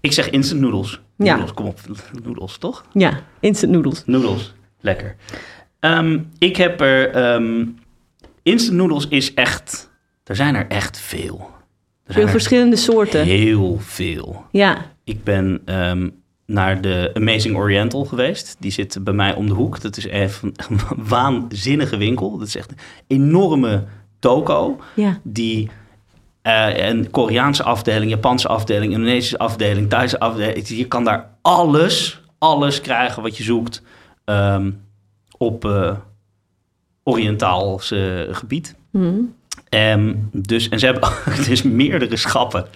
Ik 0.00 0.12
zeg 0.12 0.30
instant 0.30 0.60
noedels. 0.60 1.00
Ja. 1.16 1.30
Noedels, 1.32 1.52
kom 1.54 1.66
op. 1.66 1.80
Noedels, 2.24 2.58
toch? 2.58 2.84
Ja, 2.92 3.20
instant 3.40 3.72
noedels. 3.72 4.02
Noedels. 4.06 4.54
Lekker. 4.82 5.16
Ehm, 5.80 6.18
ik 6.38 6.56
heb 6.56 6.80
er... 6.80 7.10
ehm, 7.10 7.64
instant 8.42 8.76
noedels 8.76 9.08
is 9.08 9.34
echt... 9.34 9.90
Er 10.24 10.36
zijn 10.36 10.54
er 10.54 10.66
echt 10.68 10.98
veel. 11.00 11.50
Er 12.06 12.14
Veel 12.14 12.22
er 12.22 12.30
verschillende 12.30 12.76
soorten. 12.76 13.24
Heel 13.24 13.78
veel. 13.80 14.44
Ja, 14.50 14.76
Ik 15.04 15.24
ben 15.24 15.62
ehm, 15.64 16.08
naar 16.46 16.80
de 16.80 17.10
Amazing 17.14 17.56
Oriental 17.56 18.04
geweest. 18.04 18.56
Die 18.58 18.70
zit 18.70 19.04
bij 19.04 19.14
mij 19.14 19.34
om 19.34 19.46
de 19.46 19.52
hoek. 19.52 19.80
Dat 19.80 19.96
is 19.96 20.06
een 20.10 20.54
waanzinnige 20.96 21.96
winkel. 21.96 22.38
Dat 22.38 22.48
is 22.48 22.56
echt 22.56 22.70
een 22.70 22.78
enorme 23.06 23.84
toko. 24.18 24.80
ja. 24.94 25.20
Die 25.22 25.70
eh, 26.42 26.88
een 26.88 27.10
Koreaanse 27.10 27.62
afdeling, 27.62 28.10
Japanse 28.10 28.48
afdeling, 28.48 28.92
Indonesische 28.92 29.38
afdeling, 29.38 29.88
Thaise 29.88 30.20
afdeling. 30.20 30.68
Je 30.68 30.88
kan 30.88 31.04
daar 31.04 31.30
alles, 31.42 32.20
alles 32.38 32.80
krijgen 32.80 33.22
wat 33.22 33.36
je 33.36 33.42
zoekt 33.42 33.82
ehm, 34.24 34.70
op 35.38 35.64
eh 35.64 35.96
Oriëntaalse 37.04 38.28
gebied. 38.30 38.76
Ehm, 39.68 40.14
dus, 40.32 40.68
en 40.68 40.78
ze 40.78 40.86
hebben 40.86 41.10
dus 41.48 41.62
meerdere 41.62 42.16
schappen 42.16 42.66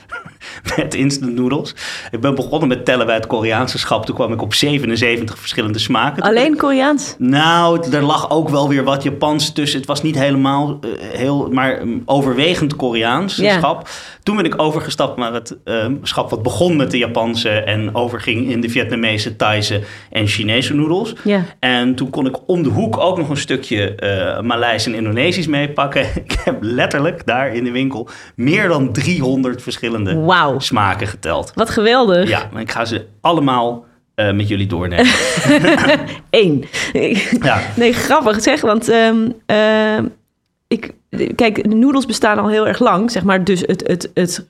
met 0.76 0.94
instant 0.94 1.34
noodles. 1.34 1.74
Ik 2.10 2.20
ben 2.20 2.34
begonnen 2.34 2.68
met 2.68 2.84
tellen 2.84 3.06
bij 3.06 3.14
het 3.14 3.26
Koreaanse 3.26 3.78
schap. 3.78 4.06
Toen 4.06 4.14
kwam 4.14 4.32
ik 4.32 4.42
op 4.42 4.54
77 4.54 5.38
verschillende 5.38 5.78
smaken. 5.78 6.22
Alleen 6.22 6.56
Koreaans? 6.56 7.14
nou, 7.18 7.90
er 7.92 8.02
lag 8.02 8.30
ook 8.30 8.48
wel 8.48 8.68
weer 8.68 8.84
wat 8.84 9.02
Japans 9.02 9.52
tussen. 9.52 9.78
Het 9.78 9.88
was 9.88 10.02
niet 10.02 10.18
helemaal 10.18 10.78
eh, 10.80 10.90
heel, 11.18 11.48
maar 11.52 11.80
um, 11.80 12.02
overwegend 12.04 12.76
Koreaans 12.76 13.36
Ja. 13.36 13.58
schap. 13.58 13.88
Toen 14.22 14.36
ben 14.36 14.44
ik 14.44 14.62
overgestapt 14.62 15.16
naar 15.18 15.32
het 15.32 15.56
ehm, 15.64 15.94
schap 16.02 16.30
wat 16.30 16.42
begon 16.42 16.76
met 16.76 16.90
de 16.90 16.98
Japanse 16.98 17.48
en 17.50 17.94
overging 17.94 18.50
in 18.50 18.60
de 18.60 18.68
Vietnamese, 18.68 19.36
Thaise 19.36 19.80
en 20.10 20.26
Chinese 20.26 20.74
noedels. 20.74 21.14
Ja. 21.24 21.44
En 21.58 21.94
toen 21.94 22.10
kon 22.10 22.26
ik 22.26 22.36
om 22.46 22.62
de 22.62 22.68
hoek 22.68 22.96
ook 22.98 23.18
nog 23.18 23.28
een 23.28 23.36
stukje 23.36 23.94
eh 23.94 24.40
Maleis 24.40 24.86
en 24.86 24.94
Indonesisch 24.94 25.46
meepakken. 25.46 26.06
Ik 26.24 26.36
heb 26.44 26.56
letterlijk 26.60 27.26
daar 27.26 27.54
in 27.54 27.64
de 27.64 27.70
winkel 27.70 28.08
meer 28.34 28.68
dan 28.68 28.92
300 28.92 29.62
verschillende 29.62 30.14
Wauw. 30.38 30.58
smaken 30.58 31.06
geteld. 31.06 31.52
Wat 31.54 31.70
geweldig. 31.70 32.28
Ja, 32.28 32.48
maar 32.52 32.62
ik 32.62 32.70
ga 32.70 32.84
ze 32.84 33.06
allemaal 33.20 33.84
eh, 34.14 34.32
met 34.32 34.48
jullie 34.48 34.66
doornemen. 34.66 35.12
Eén. 36.30 36.64
Ja. 37.42 37.60
Nee, 37.76 37.92
grappig 37.92 38.42
zeg, 38.42 38.60
want 38.60 38.88
ehm, 38.88 39.30
ehm, 39.46 40.04
ik, 40.68 40.94
kijk, 41.34 41.70
de 41.70 41.74
noedels 41.74 42.06
bestaan 42.06 42.38
al 42.38 42.48
heel 42.48 42.68
erg 42.68 42.78
lang, 42.78 43.10
zeg 43.10 43.24
maar. 43.24 43.44
Dus 43.44 43.60
het, 43.60 43.86
het, 43.86 44.10
het, 44.14 44.46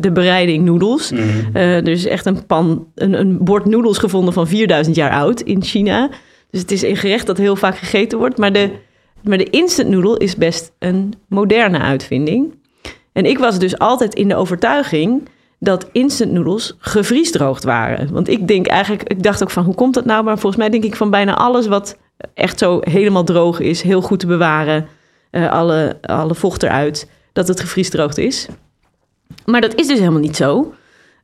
de 0.00 0.12
bereiding 0.12 0.64
noedels. 0.64 1.10
Eh, 1.52 1.76
er 1.76 1.88
is 1.88 2.06
echt 2.06 2.26
een 2.26 2.46
pan, 2.46 2.86
een, 2.94 3.12
een 3.20 3.44
bord 3.44 3.64
noedels 3.64 3.98
gevonden 3.98 4.34
van 4.34 4.48
4000 4.48 4.96
jaar 4.96 5.10
oud 5.10 5.40
in 5.40 5.62
China. 5.62 6.10
Dus 6.50 6.60
het 6.60 6.70
is 6.70 6.82
een 6.82 6.96
gerecht 6.96 7.26
dat 7.26 7.38
heel 7.38 7.56
vaak 7.56 7.78
gegeten 7.78 8.18
wordt. 8.18 8.38
Maar 8.38 8.52
de, 8.52 8.70
maar 9.22 9.38
de 9.38 9.50
instant 9.50 9.88
noedel 9.88 10.16
is 10.16 10.36
best 10.36 10.72
een 10.78 11.14
moderne 11.28 11.78
uitvinding. 11.78 12.54
En 13.12 13.24
ik 13.24 13.38
was 13.38 13.58
dus 13.58 13.78
altijd 13.78 14.14
in 14.14 14.28
de 14.28 14.36
overtuiging 14.36 15.28
dat 15.58 15.88
instant 15.92 16.32
noedels 16.32 16.76
gevriesdroogd 16.78 17.64
waren. 17.64 18.12
Want 18.12 18.28
ik 18.28 18.48
denk 18.48 18.66
eigenlijk, 18.66 19.08
ik 19.08 19.22
dacht 19.22 19.42
ook 19.42 19.50
van 19.50 19.64
hoe 19.64 19.74
komt 19.74 19.94
dat 19.94 20.04
nou? 20.04 20.24
Maar 20.24 20.38
volgens 20.38 20.62
mij 20.62 20.70
denk 20.70 20.84
ik 20.84 20.96
van 20.96 21.10
bijna 21.10 21.34
alles 21.34 21.66
wat 21.66 21.98
echt 22.34 22.58
zo 22.58 22.80
helemaal 22.80 23.24
droog 23.24 23.60
is, 23.60 23.82
heel 23.82 24.00
goed 24.00 24.20
te 24.20 24.26
bewaren, 24.26 24.86
eh, 25.30 25.50
alle, 25.50 25.98
alle 26.02 26.34
vocht 26.34 26.62
eruit, 26.62 27.10
dat 27.32 27.48
het 27.48 27.60
gevriesdroogd 27.60 28.18
is. 28.18 28.48
Maar 29.44 29.60
dat 29.60 29.74
is 29.74 29.86
dus 29.86 29.98
helemaal 29.98 30.20
niet 30.20 30.36
zo. 30.36 30.74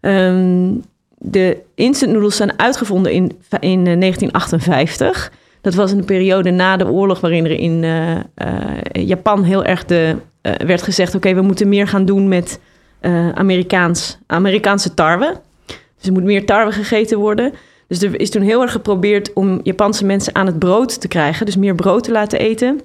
Ehm, 0.00 0.70
de 1.18 1.58
instant 1.74 2.12
noodles 2.12 2.36
zijn 2.36 2.58
uitgevonden 2.58 3.12
in, 3.12 3.24
in 3.60 3.86
eh, 3.86 3.98
1958. 3.98 5.32
Dat 5.60 5.74
was 5.74 5.92
een 5.92 6.04
periode 6.04 6.50
na 6.50 6.76
de 6.76 6.86
oorlog 6.86 7.20
waarin 7.20 7.44
er 7.44 7.58
in 7.58 7.84
eh, 7.84 8.16
eh, 8.34 9.06
Japan 9.06 9.42
heel 9.42 9.64
erg 9.64 9.84
de, 9.84 10.16
eh, 10.46 10.66
werd 10.66 10.82
gezegd... 10.82 11.14
oké, 11.14 11.34
we 11.34 11.40
moeten 11.40 11.68
meer 11.68 11.88
gaan 11.88 12.04
doen 12.04 12.28
met 12.28 12.60
eh, 13.00 13.28
Amerikaans, 13.30 14.18
Amerikaanse 14.26 14.94
tarwe. 14.94 15.40
Dus 15.66 16.06
er 16.06 16.12
moet 16.12 16.24
meer 16.24 16.46
tarwe 16.46 16.72
gegeten 16.72 17.18
worden. 17.18 17.52
Dus 17.88 18.02
er 18.02 18.20
is 18.20 18.30
toen 18.30 18.42
heel 18.42 18.62
erg 18.62 18.72
geprobeerd 18.72 19.32
om 19.32 19.60
Japanse 19.62 20.04
mensen 20.04 20.34
aan 20.34 20.46
het 20.46 20.58
brood 20.58 21.00
te 21.00 21.08
krijgen. 21.08 21.46
Dus 21.46 21.56
meer 21.56 21.74
brood 21.74 22.04
te 22.04 22.12
laten 22.12 22.38
eten. 22.38 22.80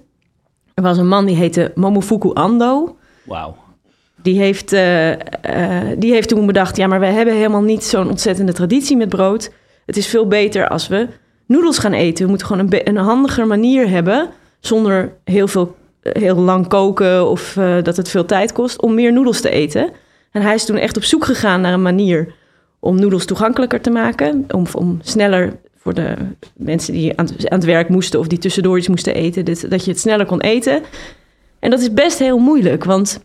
Er 0.74 0.84
was 0.84 0.97
een 0.97 1.08
man 1.08 1.26
die 1.26 1.36
heette 1.36 1.71
Momofuku 1.76 2.34
Ando... 2.34 2.95
Wauw. 3.24 3.56
Die 4.21 4.39
heeft, 4.39 4.74
eh, 4.74 5.12
die 5.97 6.12
heeft 6.12 6.30
toen 6.30 6.45
bedacht: 6.45 6.78
ja, 6.78 6.88
maar 6.88 7.00
wij 7.00 7.13
hebben 7.13 7.36
helemaal 7.36 7.62
niet 7.62 7.84
zo'n 7.84 8.10
ontzettende 8.10 8.54
traditie 8.54 8.97
met 8.97 9.10
brood. 9.10 9.52
Het 9.86 9.97
is 9.97 10.08
veel 10.08 10.28
beter 10.28 10.67
als 10.67 10.88
we 10.88 11.08
noedels 11.45 11.78
gaan 11.78 11.93
eten. 11.93 12.24
We 12.24 12.30
moeten 12.30 12.47
gewoon 12.47 12.67
een, 12.71 12.88
een 12.88 12.97
handiger 12.97 13.47
manier 13.47 13.89
hebben, 13.89 14.30
zonder 14.60 15.13
heel, 15.24 15.47
veel, 15.47 15.76
heel 16.01 16.35
lang 16.35 16.67
koken 16.67 17.29
of 17.29 17.57
eh, 17.57 17.83
dat 17.83 17.97
het 17.97 18.09
veel 18.09 18.25
tijd 18.25 18.51
kost, 18.51 18.81
om 18.81 18.93
meer 18.93 19.13
noedels 19.13 19.41
te 19.41 19.49
eten. 19.49 19.89
En 20.31 20.41
hij 20.41 20.53
is 20.53 20.65
toen 20.65 20.77
echt 20.77 20.97
op 20.97 21.03
zoek 21.03 21.25
gegaan 21.25 21.61
naar 21.61 21.73
een 21.73 21.81
manier 21.81 22.33
om 22.79 22.99
noedels 22.99 23.25
toegankelijker 23.25 23.81
te 23.81 23.89
maken, 23.89 24.45
om, 24.51 24.65
om 24.73 24.99
sneller 25.01 25.59
voor 25.77 25.93
de 25.93 26.15
mensen 26.55 26.93
die 26.93 27.17
aan 27.17 27.27
het, 27.37 27.63
werk 27.63 27.89
moesten 27.89 28.19
of 28.19 28.27
die 28.27 28.37
tussendoor 28.37 28.77
iets 28.77 28.87
moesten 28.87 29.15
eten, 29.15 29.45
dat 29.45 29.85
je 29.85 29.91
het 29.91 29.99
sneller 29.99 30.25
kon 30.25 30.41
eten. 30.41 30.81
En 31.59 31.69
dat 31.69 31.79
is 31.79 31.93
best 31.93 32.19
heel 32.19 32.37
moeilijk, 32.37 32.83
want 32.83 33.23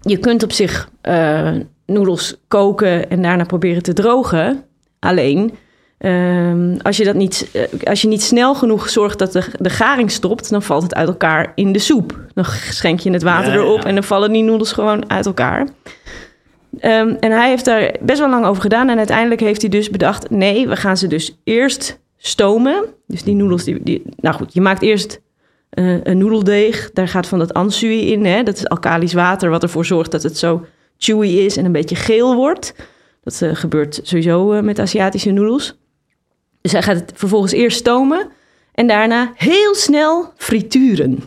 je 0.00 0.16
kunt 0.16 0.42
op 0.42 0.52
zich 0.52 0.90
eh, 1.00 1.54
noedels 1.86 2.36
koken 2.48 3.10
en 3.10 3.22
daarna 3.22 3.44
proberen 3.44 3.82
te 3.82 3.92
drogen. 3.92 4.64
Alleen, 4.98 5.54
ehm, 5.98 6.76
als, 6.82 6.96
je 6.96 7.04
dat 7.04 7.14
niet, 7.14 7.48
eh, 7.52 7.88
als 7.88 8.02
je 8.02 8.08
niet 8.08 8.22
snel 8.22 8.54
genoeg 8.54 8.88
zorgt 8.88 9.18
dat 9.18 9.32
de, 9.32 9.44
de 9.58 9.70
garing 9.70 10.10
stopt, 10.10 10.50
dan 10.50 10.62
valt 10.62 10.82
het 10.82 10.94
uit 10.94 11.08
elkaar 11.08 11.52
in 11.54 11.72
de 11.72 11.78
soep. 11.78 12.20
Dan 12.34 12.44
schenk 12.70 13.00
je 13.00 13.10
het 13.10 13.22
water 13.22 13.52
Ja, 13.52 13.58
ja. 13.58 13.64
erop 13.64 13.84
en 13.84 13.94
dan 13.94 14.04
vallen 14.04 14.32
die 14.32 14.42
noedels 14.42 14.72
gewoon 14.72 15.10
uit 15.10 15.26
elkaar. 15.26 15.68
Ehm, 16.78 17.14
en 17.20 17.30
hij 17.30 17.48
heeft 17.48 17.64
daar 17.64 17.94
best 18.00 18.18
wel 18.18 18.30
lang 18.30 18.46
over 18.46 18.62
gedaan. 18.62 18.88
En 18.88 18.98
uiteindelijk 18.98 19.40
heeft 19.40 19.60
hij 19.60 19.70
dus 19.70 19.90
bedacht: 19.90 20.30
nee, 20.30 20.68
we 20.68 20.76
gaan 20.76 20.96
ze 20.96 21.06
dus 21.06 21.38
eerst 21.44 22.00
stomen. 22.16 22.84
Dus 23.06 23.22
die 23.22 23.34
noedels, 23.34 23.64
die, 23.64 23.82
die, 23.82 24.02
nou 24.16 24.34
goed, 24.36 24.54
je 24.54 24.60
maakt 24.60 24.82
eerst 24.82 25.20
eh, 25.70 26.04
een 26.04 26.18
noedeldeeg. 26.18 26.90
Daar 26.92 27.08
gaat 27.08 27.26
van 27.26 27.38
dat 27.38 27.54
ansui 27.54 28.12
in. 28.12 28.24
Hè? 28.24 28.42
Dat 28.42 28.56
is 28.56 28.68
alkalisch 28.68 29.12
water, 29.12 29.50
wat 29.50 29.62
ervoor 29.62 29.84
zorgt 29.84 30.10
dat 30.10 30.22
het 30.22 30.38
zo 30.38 30.66
chewy 30.98 31.28
is 31.28 31.56
en 31.56 31.64
een 31.64 31.72
beetje 31.72 31.96
geel 31.96 32.34
wordt. 32.34 32.74
Dat 33.22 33.42
eh, 33.42 33.54
gebeurt 33.54 34.00
sowieso 34.02 34.62
met 34.62 34.78
Aziatische 34.78 35.30
noedels. 35.30 35.78
Dus 36.60 36.72
hij 36.72 36.82
gaat 36.82 36.96
het 36.96 37.12
vervolgens 37.14 37.52
eerst 37.52 37.78
stomen 37.78 38.28
en 38.72 38.86
daarna 38.86 39.32
heel 39.34 39.74
snel 39.74 40.32
frituren. 40.36 41.18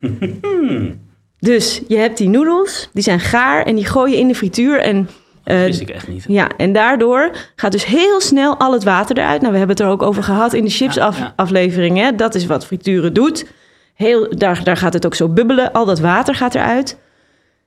dus 1.38 1.80
je 1.88 1.96
hebt 1.96 2.18
die 2.18 2.28
noedels, 2.28 2.88
die 2.92 3.02
zijn 3.02 3.20
gaar 3.20 3.66
en 3.66 3.74
die 3.74 3.86
gooi 3.86 4.12
je 4.12 4.18
in 4.18 4.28
de 4.28 4.34
frituur. 4.34 4.78
En, 4.80 5.08
eh, 5.44 5.56
Dat 5.56 5.66
wist 5.66 5.80
ik 5.80 5.90
echt 5.90 6.08
niet. 6.08 6.24
ja, 6.28 6.48
en 6.56 6.72
daardoor 6.72 7.30
gaat 7.56 7.72
dus 7.72 7.84
heel 7.84 8.20
snel 8.20 8.56
al 8.56 8.72
het 8.72 8.84
water 8.84 9.18
eruit. 9.18 9.40
Nou, 9.40 9.52
we 9.52 9.58
hebben 9.58 9.76
het 9.76 9.86
er 9.86 9.92
ook 9.92 10.02
over 10.02 10.22
gehad 10.22 10.52
in 10.52 10.64
de 10.64 10.70
chips-aflevering. 10.70 11.96
Ja, 11.98 12.04
ja. 12.04 12.12
Dat 12.12 12.34
is 12.34 12.46
wat 12.46 12.66
frituren 12.66 13.12
doet. 13.12 13.46
Heel, 13.94 14.36
daar, 14.36 14.64
daar 14.64 14.76
gaat 14.76 14.92
het 14.92 15.06
ook 15.06 15.14
zo 15.14 15.28
bubbelen. 15.28 15.72
Al 15.72 15.84
dat 15.84 16.00
water 16.00 16.34
gaat 16.34 16.54
eruit. 16.54 16.98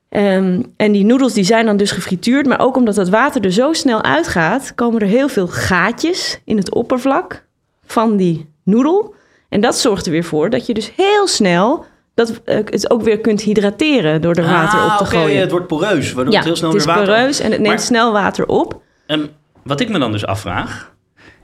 Ehm, 0.10 0.62
en 0.78 0.92
die 0.92 1.06
noedels 1.06 1.34
die 1.34 1.44
zijn 1.44 1.66
dan 1.66 1.78
dus 1.78 1.92
gefrituurd. 1.92 2.46
Maar 2.46 2.60
ook 2.60 2.76
omdat 2.76 2.96
dat 2.96 3.10
water 3.10 3.42
er 3.46 3.52
zo 3.52 3.74
snel 3.74 4.04
uitgaat... 4.04 4.76
komen 4.76 5.02
er 5.02 5.08
heel 5.08 5.30
veel 5.30 5.48
gaatjes 5.48 6.40
in 6.46 6.58
het 6.58 6.74
oppervlak 6.74 7.46
van 7.86 8.18
die 8.18 8.50
noedel. 8.64 9.14
En 9.50 9.62
dat 9.62 9.78
zorgt 9.78 10.06
er 10.06 10.12
weer 10.12 10.24
voor 10.24 10.50
dat 10.50 10.66
je 10.66 10.74
dus 10.74 10.92
heel 10.96 11.28
snel... 11.28 11.86
Dat, 12.14 12.42
eh, 12.46 12.58
het 12.66 12.90
ook 12.90 13.02
weer 13.02 13.20
kunt 13.20 13.42
hydrateren 13.42 14.22
door 14.22 14.36
er 14.36 14.44
water 14.46 14.80
Ah, 14.80 14.86
op 14.92 14.98
te 14.98 15.04
oké, 15.04 15.16
gooien. 15.24 15.40
het 15.42 15.52
wordt 15.52 15.68
poreus, 15.68 16.14
waardoor 16.14 16.34
ja, 16.34 16.40
het 16.40 16.48
heel 16.48 16.56
snel 16.58 16.70
het 16.72 16.80
is 16.80 16.86
weer 16.86 16.96
water... 16.96 17.14
poreus 17.14 17.40
en 17.40 17.52
het 17.52 17.60
neemt 17.60 17.76
Maar- 17.76 17.84
snel 17.84 18.12
water 18.12 18.46
op. 18.48 18.82
En 19.06 19.30
wat 19.64 19.80
ik 19.80 19.90
me 19.90 20.00
dan 20.00 20.12
dus 20.12 20.26
afvraag, 20.26 20.94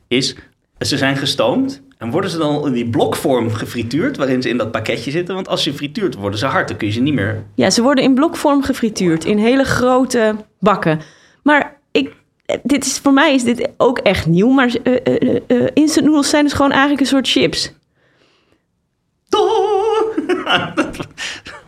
is... 0.08 0.36
Ze 0.80 0.97
zijn 0.97 1.17
gestoomd 1.17 1.82
en 2.01 2.11
worden 2.11 2.29
ze 2.29 2.37
dan 2.37 2.65
in 2.65 2.73
die 2.73 2.89
blokvorm 2.89 3.53
gefrituurd... 3.53 4.17
waarin 4.17 4.41
ze 4.41 4.49
in 4.49 4.57
dat 4.57 4.71
pakketje 4.71 5.11
zitten? 5.11 5.35
Want 5.35 5.47
als 5.47 5.63
je 5.63 5.73
frituurt, 5.73 6.15
worden 6.15 6.39
ze 6.39 6.45
hard. 6.45 6.67
Dan 6.67 6.77
kun 6.77 6.87
je 6.87 6.93
ze 6.93 6.99
niet 6.99 7.13
meer... 7.13 7.43
Ja, 7.55 7.69
ze 7.69 7.81
worden 7.81 8.03
in 8.03 8.13
blokvorm 8.13 8.63
gefrituurd 8.63 9.25
in 9.25 9.37
hele 9.37 9.63
grote 9.63 10.35
bakken. 10.59 11.01
Maar 11.43 11.79
ik, 11.91 12.13
dit 12.63 12.85
is, 12.85 12.97
voor 12.97 13.13
mij 13.13 13.33
is 13.33 13.43
dit 13.43 13.69
ook 13.77 13.97
echt 13.97 14.25
nieuw. 14.25 14.49
Maar 14.49 14.75
eh, 14.83 15.67
instant 15.73 16.05
noodles 16.05 16.29
zijn 16.29 16.43
dus 16.43 16.53
gewoon 16.53 16.71
eigenlijk 16.71 17.01
een 17.01 17.07
soort 17.07 17.29
chips. 17.29 17.73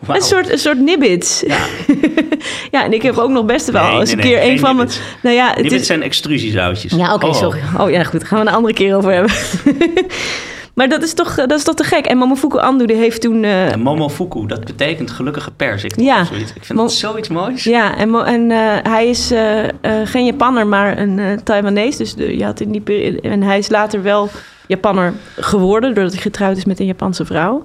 Een 0.08 0.22
soort, 0.22 0.50
een 0.50 0.58
soort 0.58 0.78
nibbits. 0.80 1.42
Ja. 2.70 2.84
en 2.84 2.92
ik 2.92 3.02
heb 3.02 3.16
ook 3.18 3.30
nog 3.30 3.44
best 3.44 3.70
wel 3.70 3.82
Nee, 3.90 4.00
eens 4.00 4.14
nee, 4.14 4.24
een 4.24 4.30
keer 4.30 4.38
nee, 4.40 4.50
een 4.50 4.58
van 4.58 4.76
mijn... 4.76 4.88
nibbits. 4.88 5.00
Nou 5.22 5.36
ja, 5.36 5.52
het 5.54 5.72
is, 5.72 5.86
zijn 5.86 6.02
extrusiezoutjes. 6.02 6.92
ja, 6.92 7.14
oké, 7.14 7.26
Oh. 7.26 7.34
sorry. 7.34 7.60
Oh 7.78 7.90
ja, 7.90 8.02
goed. 8.04 8.20
Daar 8.20 8.28
gaan 8.28 8.40
we 8.40 8.46
een 8.46 8.54
andere 8.54 8.74
keer 8.74 8.96
over 8.96 9.12
hebben. 9.12 9.32
maar 10.74 10.88
dat 10.88 11.02
is 11.02 11.14
toch, 11.14 11.34
dat 11.34 11.52
is 11.52 11.64
toch 11.64 11.74
te 11.74 11.84
gek. 11.84 12.06
En 12.06 12.16
Momofuku 12.18 12.58
Ando 12.58 12.84
die 12.86 12.96
heeft 12.96 13.20
toen... 13.20 13.44
eh, 13.44 13.72
En 13.72 13.80
Momofuku, 13.80 14.46
dat 14.46 14.64
betekent 14.64 15.10
gelukkige 15.10 15.50
persik. 15.50 16.00
Ja. 16.00 16.20
of 16.20 16.26
Zoiets. 16.26 16.52
Ik 16.54 16.64
vind 16.64 16.78
Mo- 16.78 16.84
dat 16.84 16.92
zoiets 16.94 17.28
moois. 17.28 17.64
Ja, 17.64 17.96
en, 17.96 18.14
en 18.14 18.50
eh, 18.50 18.58
hij 18.92 19.08
is 19.08 19.30
eh, 19.30 19.64
eh, 19.64 19.70
geen 20.04 20.24
Japanner, 20.24 20.66
maar 20.66 20.98
een 20.98 21.18
eh 21.18 21.38
Taiwanese. 21.44 21.98
Dus 21.98 22.14
de, 22.14 22.36
je 22.36 22.44
had 22.44 22.60
in 22.60 22.70
die 22.72 22.80
periode, 22.80 23.20
en 23.20 23.42
hij 23.42 23.58
is 23.58 23.68
later 23.68 24.02
wel 24.02 24.28
Japanner 24.66 25.12
geworden, 25.36 25.94
doordat 25.94 26.12
hij 26.12 26.22
getrouwd 26.22 26.56
is 26.56 26.64
met 26.64 26.80
een 26.80 26.86
Japanse 26.86 27.24
vrouw. 27.24 27.64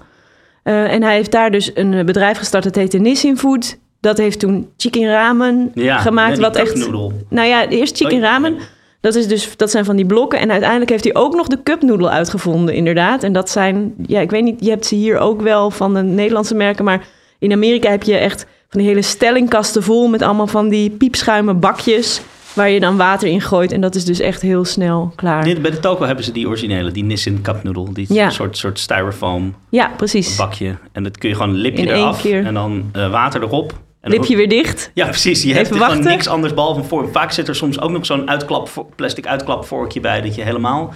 Eh, 0.64 0.94
en 0.94 1.04
hij 1.04 1.16
heeft 1.16 1.32
daar 1.32 1.52
dus 1.52 1.72
een 1.74 1.94
eh, 1.94 2.06
bedrijf 2.06 2.38
gestart, 2.38 2.64
dat 2.64 2.76
heette 2.76 2.98
Nissin 2.98 3.38
Food. 3.38 3.78
Dat 4.00 4.18
heeft 4.18 4.40
toen 4.40 4.70
chicken 4.78 5.10
ramen 5.10 5.72
Ja, 5.74 5.98
gemaakt, 5.98 6.36
ja, 6.36 6.42
wat 6.42 6.56
echt... 6.56 6.90
Nou 7.30 7.48
ja, 7.48 7.68
eerst 7.68 7.98
chicken 7.98 8.18
Oh, 8.18 8.24
ramen. 8.24 8.58
Dat, 9.02 9.16
is 9.16 9.28
dus, 9.28 9.58
dat 9.58 9.72
zijn 9.72 9.86
van 9.86 9.96
die 9.96 10.06
blokken. 10.06 10.40
En 10.40 10.52
uiteindelijk 10.52 10.90
heeft 10.90 11.04
hij 11.04 11.16
ook 11.16 11.36
nog 11.36 11.48
de 11.48 11.64
cupnoedel 11.64 12.10
uitgevonden, 12.10 12.76
inderdaad. 12.76 13.24
En 13.24 13.34
dat 13.34 13.50
zijn, 13.50 13.94
ja, 14.08 14.20
ik 14.20 14.30
weet 14.32 14.44
niet, 14.44 14.66
je 14.66 14.70
hebt 14.70 14.86
ze 14.86 14.96
hier 14.96 15.18
ook 15.18 15.42
wel 15.42 15.72
van 15.72 15.94
de 15.94 16.02
Nederlandse 16.02 16.56
merken. 16.56 16.86
Maar 16.86 17.08
in 17.40 17.52
Amerika 17.52 17.90
heb 17.90 18.04
je 18.04 18.18
echt 18.18 18.46
van 18.70 18.80
die 18.80 18.90
hele 18.90 19.02
stellingkasten 19.02 19.84
vol 19.84 20.08
met 20.08 20.22
allemaal 20.22 20.48
van 20.48 20.70
die 20.70 20.90
piepschuimen 20.90 21.60
bakjes. 21.60 22.22
Waar 22.54 22.70
je 22.70 22.80
dan 22.80 22.98
water 22.98 23.28
in 23.30 23.42
gooit. 23.42 23.72
En 23.72 23.82
dat 23.82 23.96
is 23.96 24.06
dus 24.06 24.20
echt 24.20 24.42
heel 24.42 24.66
snel 24.66 25.12
klaar. 25.16 25.44
Dit- 25.44 25.62
Bij 25.62 25.72
de 25.72 25.80
toko 25.80 26.06
hebben 26.06 26.24
ze 26.24 26.32
die 26.32 26.48
originele, 26.48 26.92
die 26.92 27.04
Nissin 27.04 27.42
Cup 27.42 27.64
Noodle. 27.64 27.94
Die 27.94 28.14
Ja. 28.14 28.30
soort, 28.30 28.58
soort 28.58 28.80
styrofoam 28.80 29.56
Ja, 29.70 29.92
precies. 29.98 30.36
bakje. 30.36 30.76
En 30.92 31.04
dat 31.04 31.18
kun 31.18 31.30
je 31.30 31.36
gewoon 31.36 31.50
een 31.50 31.56
lipje 31.62 31.82
In 31.86 31.94
eraf 31.94 32.22
keer. 32.22 32.46
en 32.46 32.54
dan 32.54 32.90
eh, 32.92 33.12
water 33.12 33.42
erop. 33.44 33.74
En 34.02 34.12
Lipje 34.12 34.36
weer 34.36 34.50
dicht. 34.50 34.92
Ja, 34.94 35.06
precies. 35.08 35.44
Je 35.44 35.54
hebt 35.54 35.70
er 35.70 35.76
gewoon 35.76 36.04
niks 36.04 36.28
anders 36.28 36.54
behalve 36.54 36.80
een 36.80 36.86
vorm. 36.86 37.12
Vaak 37.12 37.32
zit 37.32 37.48
er 37.48 37.56
soms 37.56 37.80
ook 37.82 37.90
nog 37.92 38.06
zo'n 38.06 38.30
uitklap, 38.30 38.86
plastic 38.96 39.28
uitklapvorkje 39.28 40.00
bij... 40.00 40.22
dat 40.22 40.36
je 40.36 40.42
helemaal 40.42 40.94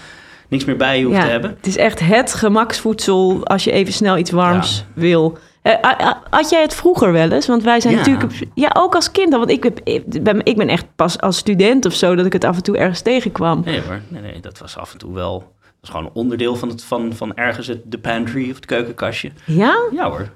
niks 0.50 0.66
meer 0.66 0.76
bij 0.78 1.00
je 1.00 1.06
hoeft 1.06 1.18
Ja, 1.18 1.24
te 1.24 1.30
hebben. 1.30 1.50
Het 1.58 1.68
is 1.68 1.78
echt 1.78 2.00
het 2.00 2.34
gemaksvoedsel 2.34 3.42
als 3.46 3.63
je 3.63 3.72
even 3.72 3.94
snel 3.94 4.18
iets 4.18 4.32
warms 4.32 4.86
wil. 4.94 5.38
Eh, 5.63 6.12
had 6.30 6.49
jij 6.49 6.62
het 6.62 6.73
vroeger 6.76 7.12
wel 7.12 7.32
eens? 7.32 7.47
Want 7.47 7.63
wij 7.63 7.80
zijn 7.82 7.93
Ja. 7.93 7.99
natuurlijk... 7.99 8.34
Ja, 8.54 8.69
ook 8.78 8.95
als 8.95 9.12
kind. 9.12 9.34
Want 9.34 9.49
ik, 9.49 9.63
heb, 9.63 9.80
ik, 9.84 10.23
ben, 10.23 10.45
ik 10.45 10.58
ben 10.58 10.67
echt 10.69 10.86
pas 10.95 11.19
als 11.19 11.38
student 11.38 11.86
of 11.86 11.93
zo... 11.93 12.15
dat 12.15 12.26
ik 12.26 12.34
het 12.34 12.43
af 12.43 12.56
en 12.56 12.63
toe 12.63 12.78
ergens 12.78 13.02
tegenkwam. 13.02 13.62
Nee 13.65 13.82
hoor, 13.82 14.02
nee, 14.08 14.21
nee, 14.21 14.39
dat 14.39 14.58
was 14.60 14.78
af 14.78 14.91
en 14.91 14.97
toe 14.97 15.13
wel... 15.13 15.38
Dat 15.39 15.73
is 15.84 15.89
gewoon 15.89 16.06
een 16.06 16.12
onderdeel 16.13 16.56
van, 16.56 16.69
het, 16.69 16.84
van, 16.84 17.13
van 17.13 17.36
ergens 17.36 17.67
het, 17.67 17.80
de 17.91 17.97
pantry 17.97 18.49
of 18.49 18.56
het 18.56 18.65
keukenkastje. 18.65 19.32
Ja? 19.45 19.78
Ja 19.91 20.10
hoor. 20.10 20.30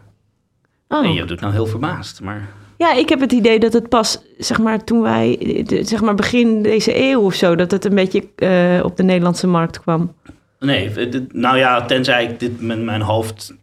Oh. 0.87 1.01
Nee, 1.01 1.13
je 1.13 1.25
doet 1.25 1.41
nou 1.41 1.53
heel 1.53 1.65
verbaasd, 1.65 2.21
maar... 2.21 2.47
Ja, 2.77 2.93
ik 2.93 3.09
heb 3.09 3.19
het 3.19 3.31
idee 3.31 3.59
dat 3.59 3.73
het 3.73 3.89
pas, 3.89 4.21
zeg 4.37 4.59
maar, 4.59 4.83
toen 4.83 5.01
wij... 5.01 5.37
zeg 5.81 6.01
maar 6.01 6.15
begin 6.15 6.61
deze 6.61 6.99
eeuw 7.09 7.21
of 7.21 7.33
zo... 7.33 7.55
dat 7.55 7.71
het 7.71 7.85
een 7.85 7.95
beetje 7.95 8.23
eh, 8.35 8.83
op 8.85 8.97
de 8.97 9.03
Nederlandse 9.03 9.47
markt 9.47 9.81
kwam. 9.81 10.13
Nee, 10.59 11.09
dit- 11.09 11.33
nou 11.33 11.57
ja, 11.57 11.85
tenzij 11.85 12.23
ik 12.23 12.39
dit 12.39 12.61
met 12.61 12.81
mijn 12.83 13.01
hoofd 13.01 13.53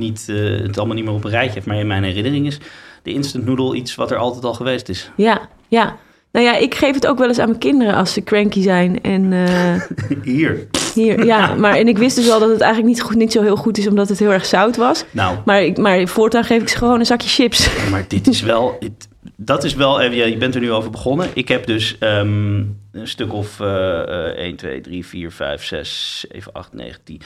niet, 0.00 0.26
eh, 0.28 0.36
het 0.62 0.78
allemaal 0.78 0.96
niet 0.96 1.04
meer 1.04 1.14
op 1.14 1.24
een 1.24 1.30
rijtje 1.30 1.54
heeft. 1.54 1.66
Maar 1.66 1.78
in 1.78 1.86
mijn 1.86 2.02
herinnering 2.04 2.46
is 2.46 2.58
de 3.02 3.12
instant 3.12 3.46
noodle 3.46 3.76
iets 3.76 3.94
wat 3.94 4.10
er 4.10 4.16
altijd 4.16 4.44
al 4.44 4.54
geweest 4.54 4.88
is. 4.88 5.10
Ja, 5.16 5.48
ja. 5.68 5.96
Nou 6.32 6.46
ja, 6.46 6.56
ik 6.56 6.74
geef 6.74 6.94
het 6.94 7.06
ook 7.06 7.18
wel 7.18 7.28
eens 7.28 7.38
aan 7.38 7.48
mijn 7.48 7.58
kinderen 7.60 7.94
als 7.94 8.12
ze 8.12 8.22
cranky 8.24 8.62
zijn. 8.62 9.02
En 9.02 9.32
eh, 9.32 9.82
Hier. 10.34 10.66
hier, 10.94 11.24
ja, 11.24 11.54
maar 11.62 11.76
en 11.76 11.88
ik 11.88 11.98
wist 11.98 12.16
dus 12.16 12.30
al 12.30 12.38
dat 12.40 12.50
het 12.50 12.60
eigenlijk 12.60 12.92
niet, 12.94 13.02
goed, 13.02 13.16
niet 13.16 13.32
zo 13.32 13.42
heel 13.42 13.56
goed 13.56 13.78
is, 13.78 13.86
omdat 13.86 14.08
het 14.08 14.18
heel 14.18 14.32
erg 14.32 14.46
zout 14.46 14.76
was. 14.76 15.04
Nou, 15.10 15.36
Maar, 15.44 15.62
ik, 15.62 15.78
maar 15.78 16.06
voortaan 16.08 16.44
geef 16.44 16.62
ik 16.62 16.68
ze 16.68 16.76
gewoon 16.76 16.98
een 16.98 17.06
zakje 17.06 17.28
chips. 17.28 17.70
maar 17.90 18.04
dit 18.08 18.26
is 18.26 18.42
wel... 18.42 18.76
dit- 18.80 19.08
dat 19.36 19.64
is 19.64 19.74
wel 19.74 20.00
even... 20.00 20.16
Ja, 20.16 20.24
je 20.24 20.36
bent 20.36 20.54
er 20.54 20.60
nu 20.60 20.72
over 20.72 20.90
begonnen. 20.90 21.28
Ik 21.34 21.48
heb 21.48 21.66
dus 21.66 21.96
ehm, 21.98 22.56
een 22.92 23.08
stuk 23.08 23.32
of 23.32 23.60
eh, 23.60 24.00
eh, 24.28 24.36
1, 24.36 24.56
2, 24.56 24.80
3, 24.80 25.06
4, 25.06 25.30
5, 25.32 25.64
6, 25.64 26.24
7, 26.30 26.52
8, 26.52 26.72
9, 26.72 27.00
10... 27.04 27.20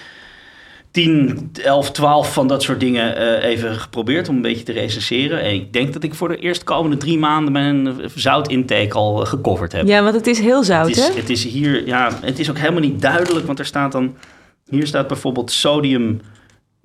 10, 0.94 1.50
11, 1.62 1.90
12 1.90 2.33
van 2.33 2.48
dat 2.48 2.62
soort 2.62 2.80
dingen 2.80 3.16
eh, 3.16 3.50
even 3.50 3.74
geprobeerd 3.74 4.28
om 4.28 4.37
een 4.37 4.42
beetje 4.42 4.62
te 4.62 4.72
recenseren. 4.72 5.40
En 5.40 5.54
ik 5.54 5.72
denk 5.72 5.92
dat 5.92 6.02
ik 6.02 6.14
voor 6.14 6.28
de 6.28 6.37
eerstkomende 6.37 6.96
drie 6.96 7.18
maanden 7.18 7.52
mijn 7.52 7.87
eh, 7.87 8.09
zoutintake 8.14 8.94
al 8.94 9.22
eh, 9.22 9.28
gecoverd 9.28 9.72
heb. 9.72 9.87
Ja, 9.87 10.02
want 10.02 10.14
het 10.14 10.26
is 10.26 10.38
heel 10.38 10.64
zout, 10.64 10.88
Het 10.88 10.96
is, 10.96 11.09
hè? 11.09 11.14
het 11.14 11.30
is 11.30 11.44
hier, 11.44 11.87
ja, 11.87 12.18
het 12.20 12.38
is 12.38 12.50
ook 12.50 12.59
helemaal 12.59 12.80
niet 12.80 13.00
duidelijk, 13.00 13.46
want 13.46 13.59
er 13.59 13.66
staat 13.66 13.92
dan, 13.92 14.16
hier 14.68 14.87
staat 14.87 15.07
bijvoorbeeld 15.07 15.50
sodium 15.50 16.20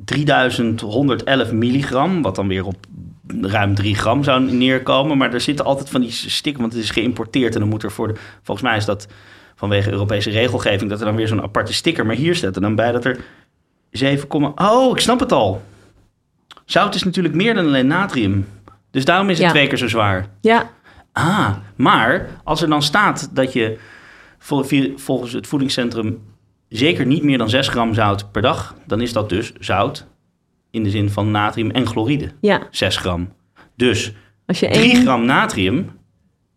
3111 0.05 1.51
milligram, 1.51 2.21
wat 2.21 2.35
dan 2.35 2.47
weer 2.47 2.65
op 2.65 2.85
ruim 3.41 3.75
3 3.75 3.95
gram 3.95 4.23
zou 4.23 4.41
neerkomen. 4.41 5.17
Maar 5.17 5.33
er 5.33 5.41
zitten 5.41 5.65
altijd 5.65 5.89
van 5.89 6.01
die 6.01 6.11
stikken, 6.11 6.61
want 6.61 6.73
het 6.73 6.83
is 6.83 6.91
geïmporteerd 6.91 7.53
en 7.53 7.59
dan 7.59 7.69
moet 7.69 7.83
er 7.83 7.91
voor 7.91 8.07
de, 8.07 8.15
volgens 8.43 8.67
mij 8.67 8.77
is 8.77 8.85
dat 8.85 9.07
vanwege 9.55 9.91
Europese 9.91 10.29
regelgeving, 10.29 10.89
dat 10.89 10.99
er 10.99 11.05
dan 11.05 11.15
weer 11.15 11.27
zo'n 11.27 11.41
aparte 11.41 11.73
sticker. 11.73 12.05
Maar 12.05 12.15
hier 12.15 12.35
staat 12.35 12.55
er 12.55 12.61
dan 12.61 12.75
bij 12.75 12.91
dat 12.91 13.05
er 13.05 13.19
7, 13.91 14.57
oh, 14.57 14.89
ik 14.91 14.99
snap 14.99 15.19
het 15.19 15.31
al. 15.31 15.61
Zout 16.65 16.95
is 16.95 17.03
natuurlijk 17.03 17.35
meer 17.35 17.53
dan 17.53 17.65
alleen 17.65 17.87
natrium. 17.87 18.47
Dus 18.91 19.05
daarom 19.05 19.29
is 19.29 19.37
het 19.37 19.45
Ja. 19.45 19.51
twee 19.51 19.67
keer 19.67 19.77
zo 19.77 19.87
zwaar. 19.87 20.27
Ja, 20.41 20.69
Ah, 21.13 21.55
maar 21.75 22.29
als 22.43 22.61
er 22.61 22.69
dan 22.69 22.81
staat 22.81 23.35
dat 23.35 23.53
je 23.53 23.77
volgens 24.95 25.33
het 25.33 25.47
voedingscentrum 25.47 26.21
zeker 26.67 27.05
niet 27.05 27.23
meer 27.23 27.37
dan 27.37 27.49
6 27.49 27.67
gram 27.67 27.93
zout 27.93 28.31
per 28.31 28.41
dag, 28.41 28.75
dan 28.87 29.01
is 29.01 29.13
dat 29.13 29.29
dus 29.29 29.53
zout 29.59 30.05
in 30.71 30.83
de 30.83 30.89
zin 30.89 31.09
van 31.09 31.31
natrium 31.31 31.71
en 31.71 31.87
chloride. 31.87 32.31
ja. 32.41 32.67
6 32.71 32.97
gram. 32.97 33.33
Dus 33.75 34.13
Als 34.45 34.59
je 34.59 34.69
3 34.69 34.91
één... 34.91 35.01
gram 35.01 35.25
natrium 35.25 35.89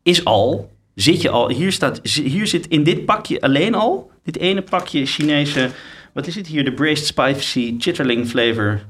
is 0.03 0.25
al, 0.25 0.71
zit 0.95 1.23
je 1.23 1.31
al, 1.31 1.49
hier, 1.49 1.73
staat, 1.73 2.01
hier 2.03 2.47
zit 2.47 2.67
in 2.67 2.83
dit 2.83 3.05
pakje 3.05 3.41
alleen 3.41 3.75
al, 3.75 4.11
dit 4.23 4.39
ene 4.39 4.63
pakje 4.63 5.07
Chinese, 5.07 5.71
wat 6.13 6.27
is 6.27 6.35
het 6.35 6.47
hier, 6.47 6.65
de 6.65 6.73
Braised 6.73 7.07
Spicy 7.07 7.75
Chitterling 7.79 8.29
Flavor 8.29 8.81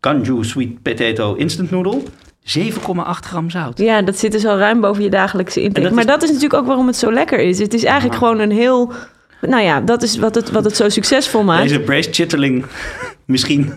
Kanju 0.00 0.44
Sweet 0.44 0.82
Potato 0.82 1.34
Instant 1.34 1.70
Noodle, 1.70 2.02
7,8 2.44 3.26
gram 3.26 3.50
zout. 3.50 3.78
Ja, 3.78 4.02
dat 4.02 4.18
zit 4.18 4.32
dus 4.32 4.44
al 4.44 4.58
ruim 4.58 4.80
boven 4.80 5.02
je 5.02 5.10
dagelijkse 5.10 5.60
intake. 5.62 5.80
Dat 5.86 5.90
maar 5.94 6.04
is- 6.04 6.10
dat 6.10 6.22
is 6.22 6.28
natuurlijk 6.28 6.60
ook 6.60 6.66
waarom 6.66 6.86
het 6.86 6.96
zo 6.96 7.12
lekker 7.12 7.38
is. 7.38 7.58
Het 7.58 7.74
is 7.74 7.84
eigenlijk 7.84 8.18
gewoon 8.18 8.38
een 8.38 8.50
heel... 8.50 8.92
Nou 9.40 9.62
ja, 9.62 9.80
dat 9.80 10.02
is 10.02 10.16
wat 10.18 10.34
het, 10.34 10.50
wat 10.50 10.64
het 10.64 10.76
zo 10.76 10.88
succesvol 10.88 11.42
maakt. 11.42 11.62
Deze 11.62 11.80
braised 11.80 12.14
chitterling, 12.14 12.64
misschien 13.24 13.72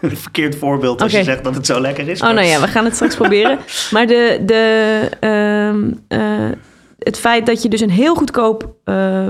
een 0.00 0.16
verkeerd 0.16 0.56
voorbeeld 0.56 1.02
als 1.02 1.12
je 1.12 1.22
zegt 1.24 1.44
dat 1.44 1.54
het 1.54 1.66
zo 1.66 1.80
lekker 1.80 2.08
is. 2.08 2.20
Oh, 2.22 2.30
nou 2.32 2.46
ja, 2.46 2.60
we 2.60 2.66
gaan 2.68 2.84
het 2.84 2.94
straks 2.94 3.16
proberen. 3.16 3.58
Maar 3.90 4.06
de, 4.06 4.42
de, 4.46 5.08
ehm, 5.20 5.90
eh, 6.08 6.50
het 6.98 7.18
feit 7.18 7.46
dat 7.46 7.62
je 7.62 7.68
dus 7.68 7.80
een 7.80 7.90
heel 7.90 8.14
goedkoop 8.14 8.74
eh, 8.84 9.28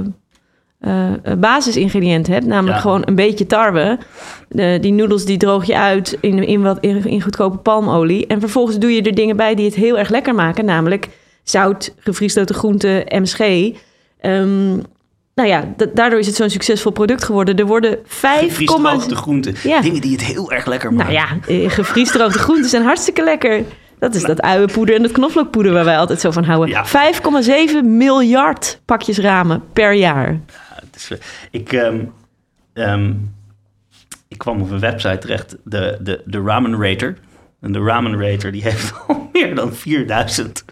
eh, 0.81 1.07
basisingrediënt 1.39 2.27
hebt, 2.27 2.47
namelijk 2.47 2.75
Ja. 2.77 2.81
gewoon 2.83 3.03
een 3.05 3.15
beetje 3.15 3.47
tarwe. 3.47 3.99
De, 4.49 4.79
die 4.81 4.93
noedels 4.93 5.25
die 5.25 5.37
droog 5.37 5.65
je 5.65 5.77
uit 5.79 6.17
in, 6.21 6.45
in, 6.47 6.63
wat, 6.63 6.79
in, 6.81 7.05
in 7.07 7.23
goedkope 7.23 7.57
palmolie. 7.57 8.27
En 8.27 8.41
vervolgens 8.41 8.79
doe 8.79 8.95
je 8.95 9.03
er 9.03 9.15
dingen 9.15 9.37
bij 9.37 9.55
die 9.55 9.65
het 9.65 9.75
heel 9.75 9.99
erg 9.99 10.09
lekker 10.09 10.35
maken, 10.35 10.65
namelijk 10.65 11.09
zout, 11.43 11.95
gevriesdode 11.99 12.55
groenten, 12.55 13.05
MSG. 13.09 13.41
Ehm, 14.21 14.69
nou 15.35 15.49
ja, 15.49 15.73
da- 15.77 15.87
daardoor 15.95 16.19
is 16.19 16.27
het 16.27 16.37
zo'n 16.37 16.51
succesvol 16.51 16.93
product 16.93 17.25
geworden. 17.25 17.57
Er 17.57 17.67
worden 17.67 17.99
5, 18.05 18.41
Gevriesdroogde 18.49 19.17
groenten. 19.17 19.55
Ja. 19.63 19.81
Dingen 19.81 20.01
die 20.01 20.13
het 20.13 20.25
heel 20.25 20.53
erg 20.53 20.67
lekker 20.67 20.93
nou 20.93 21.13
maken. 21.13 21.15
ja, 21.49 21.63
eh, 21.65 21.71
gevriesdroogde 21.71 22.39
groenten 22.39 22.71
zijn 22.71 22.83
hartstikke 22.83 23.25
lekker. 23.25 23.63
Dat 23.99 24.15
is 24.15 24.23
dat 24.23 24.43
uienpoeder 24.43 24.95
en 24.95 25.03
dat 25.03 25.13
knoflookpoeder 25.13 25.73
waar 25.73 25.85
wij 25.85 25.99
altijd 25.99 26.21
zo 26.21 26.31
van 26.31 26.45
houden. 26.45 26.69
Ja. 26.69 26.85
5,7 26.87 27.97
miljard 27.97 28.81
pakjes 28.85 29.19
ramen 29.19 29.63
per 29.73 29.93
jaar. 29.93 30.41
Ik, 31.51 31.73
ehm, 31.73 32.05
ehm, 32.73 33.15
ik 34.29 34.39
kwam 34.39 34.61
op 34.61 34.71
een 34.71 34.81
website 34.81 35.19
terecht, 35.19 35.57
de, 35.65 35.99
de, 36.01 36.23
de 36.25 36.41
Ramen 36.41 36.83
Rater. 36.83 37.19
En 37.61 37.73
de 37.73 37.81
Ramen 37.81 38.21
Rater 38.21 38.53
die 38.53 38.63
heeft 38.69 38.93
al 39.07 39.31
meer 39.33 39.55
dan 39.55 39.75
4000 39.75 40.65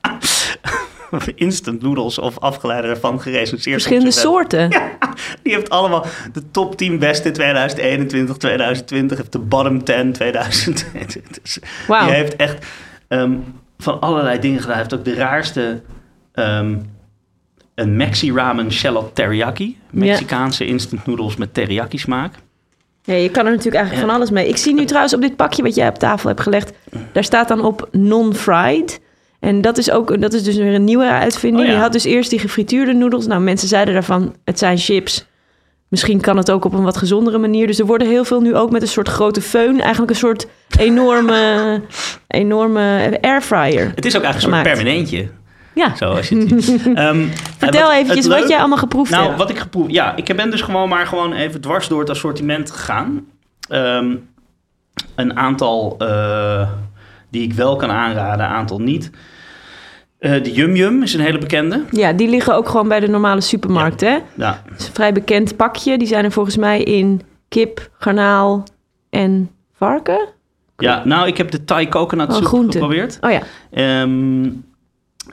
instant 1.34 1.82
noodles 1.82 2.18
of 2.18 2.38
afgeleiden 2.38 2.90
ervan 2.90 3.20
gerecenseerd. 3.20 3.82
Verschillende 3.82 4.10
soorten. 4.10 4.70
Die 5.42 5.54
heeft 5.54 5.70
allemaal 5.70 6.06
de 6.32 6.50
top 6.50 6.76
10 6.76 6.98
beste 6.98 7.30
2021, 7.30 8.36
2020, 8.36 9.18
heeft 9.18 9.32
de 9.32 9.38
bottom 9.38 9.84
10 9.84 10.12
2020. 10.12 11.22
Dus 11.42 11.58
Wauw. 11.86 12.06
Die 12.06 12.14
heeft 12.14 12.36
echt 12.36 12.66
ehm, 13.08 13.36
van 13.78 14.00
allerlei 14.00 14.38
dingen 14.38 14.60
gedaan. 14.60 14.74
Hij 14.76 14.82
heeft 14.82 14.94
ook 14.94 15.04
de 15.04 15.14
raarste 15.14 15.82
een 17.78 17.96
Maxi 17.96 18.32
Ramen 18.32 18.72
Shallot 18.72 19.14
Teriyaki. 19.14 19.78
Mexicaanse 19.90 20.66
instant 20.66 21.06
noodles 21.06 21.36
met 21.36 21.54
teriyaki 21.54 21.98
smaak. 21.98 22.34
Ja, 23.02 23.14
je 23.14 23.30
kan 23.30 23.44
er 23.44 23.50
natuurlijk 23.50 23.76
eigenlijk 23.76 24.06
van 24.06 24.16
alles 24.16 24.30
mee. 24.30 24.48
Ik 24.48 24.56
zie 24.56 24.74
nu 24.74 24.84
trouwens 24.84 25.14
op 25.14 25.20
dit 25.20 25.36
pakje 25.36 25.62
wat 25.62 25.74
jij 25.74 25.88
op 25.88 25.98
tafel 25.98 26.28
hebt 26.28 26.40
gelegd, 26.40 26.72
daar 27.12 27.24
staat 27.24 27.48
dan 27.48 27.64
op 27.64 27.88
non-fried. 27.92 29.00
En 29.40 29.60
dat 29.60 29.78
is 29.78 29.90
ook, 29.90 30.20
dat 30.20 30.32
is 30.32 30.42
dus 30.42 30.56
weer 30.56 30.74
een 30.74 30.84
nieuwe 30.84 31.10
uitvinding. 31.10 31.62
Oh 31.62 31.68
ja. 31.70 31.76
Je 31.76 31.82
had 31.82 31.92
dus 31.92 32.04
eerst 32.04 32.30
die 32.30 32.38
gefrituurde 32.38 32.92
noedels. 32.92 33.26
Nou, 33.26 33.40
mensen 33.40 33.68
zeiden 33.68 33.94
daarvan, 33.94 34.34
het 34.44 34.58
zijn 34.58 34.78
chips. 34.78 35.26
Misschien 35.88 36.20
kan 36.20 36.36
het 36.36 36.50
ook 36.50 36.64
op 36.64 36.72
een 36.72 36.82
wat 36.82 36.96
gezondere 36.96 37.38
manier. 37.38 37.66
Dus 37.66 37.78
er 37.78 37.86
worden 37.86 38.08
heel 38.08 38.24
veel 38.24 38.40
nu 38.40 38.56
ook 38.56 38.70
met 38.70 38.82
een 38.82 38.88
soort 38.88 39.08
grote 39.08 39.42
föhn. 39.42 39.80
Eigenlijk 39.80 40.10
een 40.10 40.16
soort 40.16 40.46
enorme, 40.78 41.80
enorme 42.28 43.18
airfryer. 43.20 43.92
Het 43.94 44.04
is 44.04 44.16
ook 44.16 44.22
eigenlijk 44.22 44.54
een 44.54 44.62
soort 44.64 44.76
permanentje. 44.76 45.28
Ja, 45.78 45.96
Zo 45.96 46.04
als 46.14 46.28
je 46.28 46.36
het 46.36 46.64
ziet. 46.64 46.86
Ehm, 46.94 47.26
vertel 47.58 47.82
wat- 47.88 47.92
eventjes 47.96 48.26
wat 48.26 48.48
jij 48.48 48.58
allemaal 48.58 48.78
geproefd 48.78 49.10
Nou, 49.10 49.26
hebt. 49.26 49.38
wat 49.38 49.50
ik 49.50 49.58
geproefd... 49.58 49.90
Ja, 49.90 50.16
ik 50.16 50.36
ben 50.36 50.50
dus 50.50 50.60
gewoon 50.60 50.88
maar 50.88 51.06
gewoon 51.06 51.32
even 51.32 51.60
dwars 51.60 51.88
door 51.88 52.00
het 52.00 52.10
assortiment 52.10 52.70
gegaan. 52.70 53.24
Ehm, 53.68 54.14
een 55.14 55.36
aantal 55.36 55.94
eh, 55.98 56.68
die 57.30 57.42
ik 57.42 57.52
wel 57.52 57.76
kan 57.76 57.90
aanraden, 57.90 58.44
een 58.46 58.52
aantal 58.52 58.78
niet. 58.80 59.10
Eh, 60.18 60.42
de 60.42 60.52
Yum 60.52 60.74
Yum 60.76 61.02
is 61.02 61.14
een 61.14 61.20
hele 61.20 61.38
bekende. 61.38 61.82
Ja, 61.90 62.12
die 62.12 62.28
liggen 62.28 62.54
ook 62.54 62.68
gewoon 62.68 62.88
bij 62.88 63.00
de 63.00 63.08
normale 63.08 63.40
supermarkt, 63.40 64.00
hè? 64.00 64.18
Ja, 64.34 64.62
Het 64.70 64.80
is 64.80 64.86
een 64.86 64.94
vrij 64.94 65.12
bekend 65.12 65.56
pakje. 65.56 65.98
Die 65.98 66.06
zijn 66.08 66.24
er 66.24 66.32
volgens 66.32 66.56
mij 66.56 66.82
in 66.82 67.20
kip, 67.48 67.90
garnaal 67.98 68.64
en 69.10 69.50
varken. 69.74 70.28
ja 70.76 71.02
nou, 71.04 71.26
ik 71.26 71.36
heb 71.36 71.50
de 71.50 71.64
Thai 71.64 71.88
coconut 71.88 72.28
Oh, 72.28 72.34
soep 72.36 72.70
geprobeerd. 72.70 73.18
Oh 73.20 73.30
ja, 73.30 73.40
Ehm, 73.70 74.48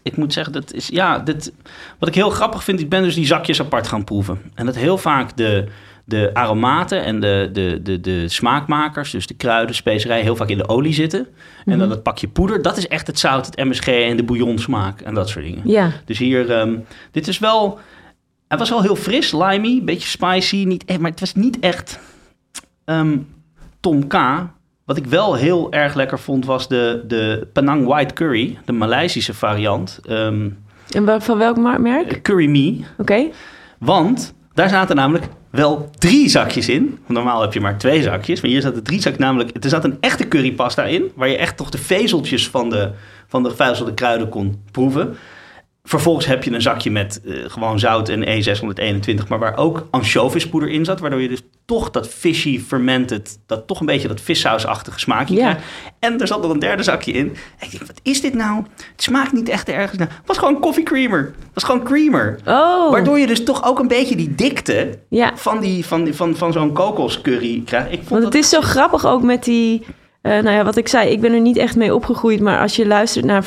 ik 0.03 0.17
moet 0.17 0.33
zeggen, 0.33 0.53
dat 0.53 0.73
is, 0.73 0.87
ja, 0.87 1.19
dit, 1.19 1.53
wat 1.99 2.09
ik 2.09 2.15
heel 2.15 2.29
grappig 2.29 2.63
vind, 2.63 2.79
ik 2.79 2.89
ben 2.89 3.03
dus 3.03 3.15
die 3.15 3.25
zakjes 3.25 3.59
apart 3.59 3.87
gaan 3.87 4.03
proeven. 4.03 4.41
En 4.53 4.65
dat 4.65 4.75
heel 4.75 4.97
vaak 4.97 5.37
de, 5.37 5.67
de 6.05 6.29
aromaten 6.33 7.03
en 7.03 7.19
de, 7.19 7.49
de, 7.53 7.79
de, 7.83 7.99
de 7.99 8.27
smaakmakers, 8.29 9.11
dus 9.11 9.27
de 9.27 9.33
kruiden, 9.33 9.75
specerijen, 9.75 10.23
heel 10.23 10.35
vaak 10.35 10.49
in 10.49 10.57
de 10.57 10.67
olie 10.67 10.93
zitten. 10.93 11.27
En 11.65 11.79
dan 11.79 11.89
het 11.89 12.03
pakje 12.03 12.27
poeder, 12.27 12.61
dat 12.61 12.77
is 12.77 12.87
echt 12.87 13.07
het 13.07 13.19
zout, 13.19 13.45
het 13.45 13.63
MSG 13.63 13.87
en 13.87 14.17
de 14.17 14.23
bouillonsmaak 14.23 15.01
en 15.01 15.13
dat 15.13 15.29
soort 15.29 15.45
dingen. 15.45 15.61
ja. 15.63 15.91
Dus 16.05 16.17
hier, 16.17 16.51
ehm, 16.51 16.77
dit 17.11 17.27
is 17.27 17.39
wel, 17.39 17.79
het 18.47 18.59
was 18.59 18.69
wel 18.69 18.81
heel 18.81 18.95
fris, 18.95 19.31
limey, 19.31 19.81
beetje 19.83 20.07
spicy, 20.07 20.63
niet 20.63 20.85
echt, 20.85 20.99
maar 20.99 21.11
het 21.11 21.19
was 21.19 21.35
niet 21.35 21.59
echt 21.59 21.99
ehm, 22.85 23.17
Tom 23.79 24.07
K. 24.07 24.13
Wat 24.85 24.97
ik 24.97 25.05
wel 25.05 25.35
heel 25.35 25.71
erg 25.71 25.93
lekker 25.93 26.19
vond, 26.19 26.45
was 26.45 26.67
de, 26.67 27.03
de 27.07 27.47
Penang 27.53 27.85
White 27.87 28.13
Curry, 28.13 28.57
de 28.65 28.71
Maleisische 28.71 29.33
variant. 29.33 29.99
ehm, 30.07 30.49
En 30.89 31.21
van 31.21 31.37
welk 31.37 31.57
merk? 31.79 32.21
curry 32.21 32.47
Me. 32.49 32.79
Oké. 32.97 33.25
Want 33.79 34.33
daar 34.53 34.69
zaten 34.69 34.95
namelijk 34.95 35.25
wel 35.49 35.89
drie 35.97 36.29
zakjes 36.29 36.69
in. 36.69 36.97
Normaal 37.07 37.41
heb 37.41 37.53
je 37.53 37.61
maar 37.61 37.77
twee 37.77 38.01
zakjes. 38.01 38.41
Maar 38.41 38.49
hier 38.51 38.61
zaten 38.61 38.83
drie 38.83 39.01
zakjes. 39.01 39.21
Namelijk, 39.21 39.63
er 39.63 39.69
zat 39.69 39.83
een 39.83 39.97
echte 39.99 40.27
currypasta 40.27 40.83
in. 40.83 41.11
Waar 41.15 41.29
je 41.29 41.37
echt 41.37 41.57
toch 41.57 41.69
de 41.69 41.77
vezeltjes 41.77 42.49
van 42.49 42.69
de, 42.69 42.91
van 43.27 43.43
de 43.43 43.49
gevuizelde 43.49 43.93
kruiden 43.93 44.29
kon 44.29 44.61
proeven. 44.71 45.15
Vervolgens 45.87 46.25
heb 46.25 46.43
je 46.43 46.51
een 46.51 46.61
zakje 46.61 46.91
met 46.91 47.21
eh, 47.25 47.33
gewoon 47.47 47.79
zout 47.79 48.09
en 48.09 48.23
E621, 48.23 49.27
maar 49.27 49.39
waar 49.39 49.57
ook 49.57 49.87
ansjovispoeder 49.91 50.69
in 50.69 50.85
zat. 50.85 50.99
Waardoor 50.99 51.21
je 51.21 51.27
dus 51.27 51.41
toch 51.65 51.91
dat 51.91 52.07
fishy 52.07 52.59
fermented, 52.59 53.39
dat 53.45 53.67
toch 53.67 53.79
een 53.79 53.85
beetje 53.85 54.07
dat 54.07 54.21
vissausachtige 54.21 54.99
smaakje 54.99 55.35
Ja. 55.35 55.41
krijgt. 55.41 55.61
En 55.99 56.19
er 56.19 56.27
zat 56.27 56.41
nog 56.41 56.51
een 56.51 56.59
derde 56.59 56.83
zakje 56.83 57.11
in. 57.11 57.27
En 57.59 57.65
ik 57.65 57.71
denk, 57.71 57.83
wat 57.87 57.99
is 58.03 58.21
dit 58.21 58.33
nou? 58.33 58.63
Het 58.91 59.03
smaakt 59.03 59.33
niet 59.33 59.49
echt 59.49 59.69
ergens 59.69 59.97
naar. 59.99 60.07
Het 60.07 60.27
was 60.27 60.37
gewoon 60.37 60.59
koffie 60.59 60.83
creamer. 60.83 61.19
Het 61.19 61.53
was 61.53 61.63
gewoon 61.63 61.83
creamer. 61.83 62.39
Oh, 62.45 62.91
Waardoor 62.91 63.19
je 63.19 63.27
dus 63.27 63.43
toch 63.43 63.65
ook 63.65 63.79
een 63.79 63.87
beetje 63.87 64.15
die 64.15 64.35
dikte 64.35 64.99
ja. 65.09 65.31
van, 65.35 65.59
die, 65.59 65.85
van, 65.85 66.13
van, 66.13 66.35
van 66.35 66.51
zo'n 66.53 66.73
kokoscurry 66.73 67.61
krijgt. 67.65 67.87
Ik 67.91 67.97
vond 67.97 68.09
Want 68.09 68.23
dat 68.23 68.33
het 68.33 68.43
is 68.43 68.49
zo 68.49 68.61
grappig 68.61 69.05
ook 69.05 69.23
met 69.23 69.43
die... 69.43 69.85
eh, 70.25 70.31
nou 70.31 70.55
ja, 70.55 70.63
wat 70.63 70.77
ik 70.77 70.87
zei, 70.87 71.09
ik 71.09 71.21
ben 71.21 71.33
er 71.33 71.41
niet 71.41 71.57
echt 71.57 71.75
mee 71.75 71.95
opgegroeid. 71.95 72.39
Maar 72.39 72.59
als 72.59 72.75
je 72.75 72.87
luistert 72.87 73.25
naar 73.25 73.43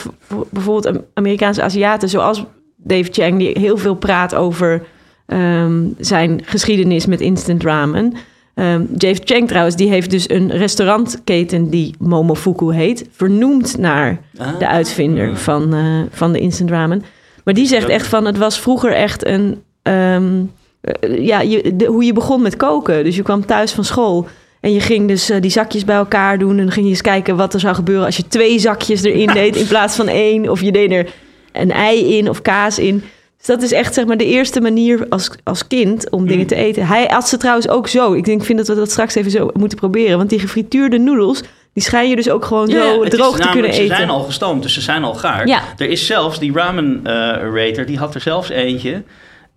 bijvoorbeeld 0.50 0.86
Am- 0.96 1.04
Amerikaanse 1.14 1.62
Aziaten... 1.62 2.08
zoals 2.08 2.44
Dave 2.76 3.08
Chang, 3.12 3.38
die 3.38 3.58
heel 3.58 3.76
veel 3.76 3.94
praat 3.94 4.34
over 4.34 4.82
ehm, 5.26 5.82
zijn 5.98 6.40
geschiedenis 6.44 7.06
met 7.06 7.20
instant 7.20 7.62
ramen... 7.62 8.12
Ehm 8.54 8.82
Dave 8.88 9.20
Chang 9.24 9.48
trouwens, 9.48 9.76
die 9.76 9.88
heeft 9.88 10.10
dus 10.10 10.30
een 10.30 10.50
restaurantketen 10.50 11.70
die 11.70 11.94
Momofuku 11.98 12.74
heet... 12.74 13.06
vernoemd 13.10 13.78
naar 13.78 14.20
Ah. 14.38 14.58
de 14.58 14.68
uitvinder 14.68 15.36
van, 15.36 15.74
eh, 15.74 16.00
van 16.10 16.32
de 16.32 16.38
instant 16.40 16.70
ramen. 16.70 17.02
Maar 17.44 17.54
die 17.54 17.66
zegt 17.66 17.88
echt 17.88 18.06
van, 18.06 18.24
het 18.24 18.38
was 18.38 18.60
vroeger 18.60 18.92
echt 18.92 19.26
een... 19.26 19.62
ehm, 19.82 20.42
eh, 20.80 21.24
ja, 21.26 21.40
je, 21.40 21.76
de, 21.76 21.84
hoe 21.84 22.04
je 22.04 22.12
begon 22.12 22.42
met 22.42 22.56
koken. 22.56 23.04
Dus 23.04 23.16
je 23.16 23.22
kwam 23.22 23.46
thuis 23.46 23.72
van 23.72 23.84
school 23.84 24.26
en 24.61 24.73
je 24.73 24.81
ging 24.81 25.09
dus 25.09 25.31
eh, 25.31 25.40
die 25.40 25.51
zakjes 25.51 25.85
bij 25.85 25.97
elkaar 25.97 26.38
doen... 26.38 26.51
en 26.51 26.57
dan 26.57 26.71
ging 26.71 26.85
je 26.85 26.92
eens 26.92 27.01
kijken 27.01 27.37
wat 27.37 27.55
er 27.55 27.61
zou 27.61 27.75
gebeuren 27.75 28.07
als 28.07 28.16
je 28.16 28.29
twee 28.29 28.59
zakjes 28.59 29.03
erin 29.03 29.27
deed... 29.27 29.57
in 29.57 29.66
plaats 29.66 29.97
van 29.97 30.09
één, 30.09 30.51
of 30.51 30.61
je 30.61 30.73
deed 30.73 30.92
er 30.92 31.07
een 31.53 31.71
ei 31.71 32.16
in 32.16 32.29
of 32.29 32.42
kaas 32.42 32.79
in... 32.79 33.05
Dus 33.38 33.47
dat 33.47 33.62
is 33.62 33.73
echt 33.73 33.94
zeg 33.94 34.07
maar 34.07 34.16
de 34.16 34.25
eerste 34.25 34.61
manier 34.61 35.07
als, 35.09 35.31
als 35.44 35.66
kind 35.66 36.11
om 36.11 36.27
dingen 36.27 36.47
te 36.47 36.55
eten. 36.55 36.87
Hij 36.87 37.09
at 37.09 37.29
ze 37.29 37.37
trouwens 37.37 37.68
ook 37.68 37.88
zo. 37.88 38.12
Ik 38.12 38.25
denk, 38.25 38.44
vind 38.44 38.59
dat 38.59 38.68
we 38.68 38.75
dat 38.75 38.90
straks 38.90 39.14
even 39.14 39.31
zo 39.31 39.51
moeten 39.53 39.79
proberen. 39.79 40.18
Want 40.18 40.31
die 40.31 40.38
gefrituurde 40.38 40.99
noedels, 40.99 41.42
die 41.73 41.83
schijn 41.83 42.09
je 42.09 42.16
dus 42.16 42.31
ook 42.31 42.44
gewoon 42.44 42.68
Ja, 42.68 42.83
zo 42.83 43.03
is 43.03 43.11
droog 43.11 43.40
te 43.40 43.49
kunnen 43.49 43.71
eten. 43.71 43.87
Ze 43.87 43.94
zijn 43.94 44.11
al 44.11 44.23
gestoomd, 44.23 44.62
dus 44.62 44.75
ze 44.75 44.81
zijn 44.81 45.05
al 45.05 45.14
gaar. 45.14 45.47
Ja. 45.47 45.62
Er 45.77 45.88
is 45.88 46.07
zelfs 46.07 46.38
die 46.38 46.53
ramen 46.53 47.01
eh 47.05 47.12
rater, 47.55 47.87
die 47.87 47.99
had 47.99 48.14
er 48.14 48.21
zelfs 48.21 48.49
eentje. 48.49 49.03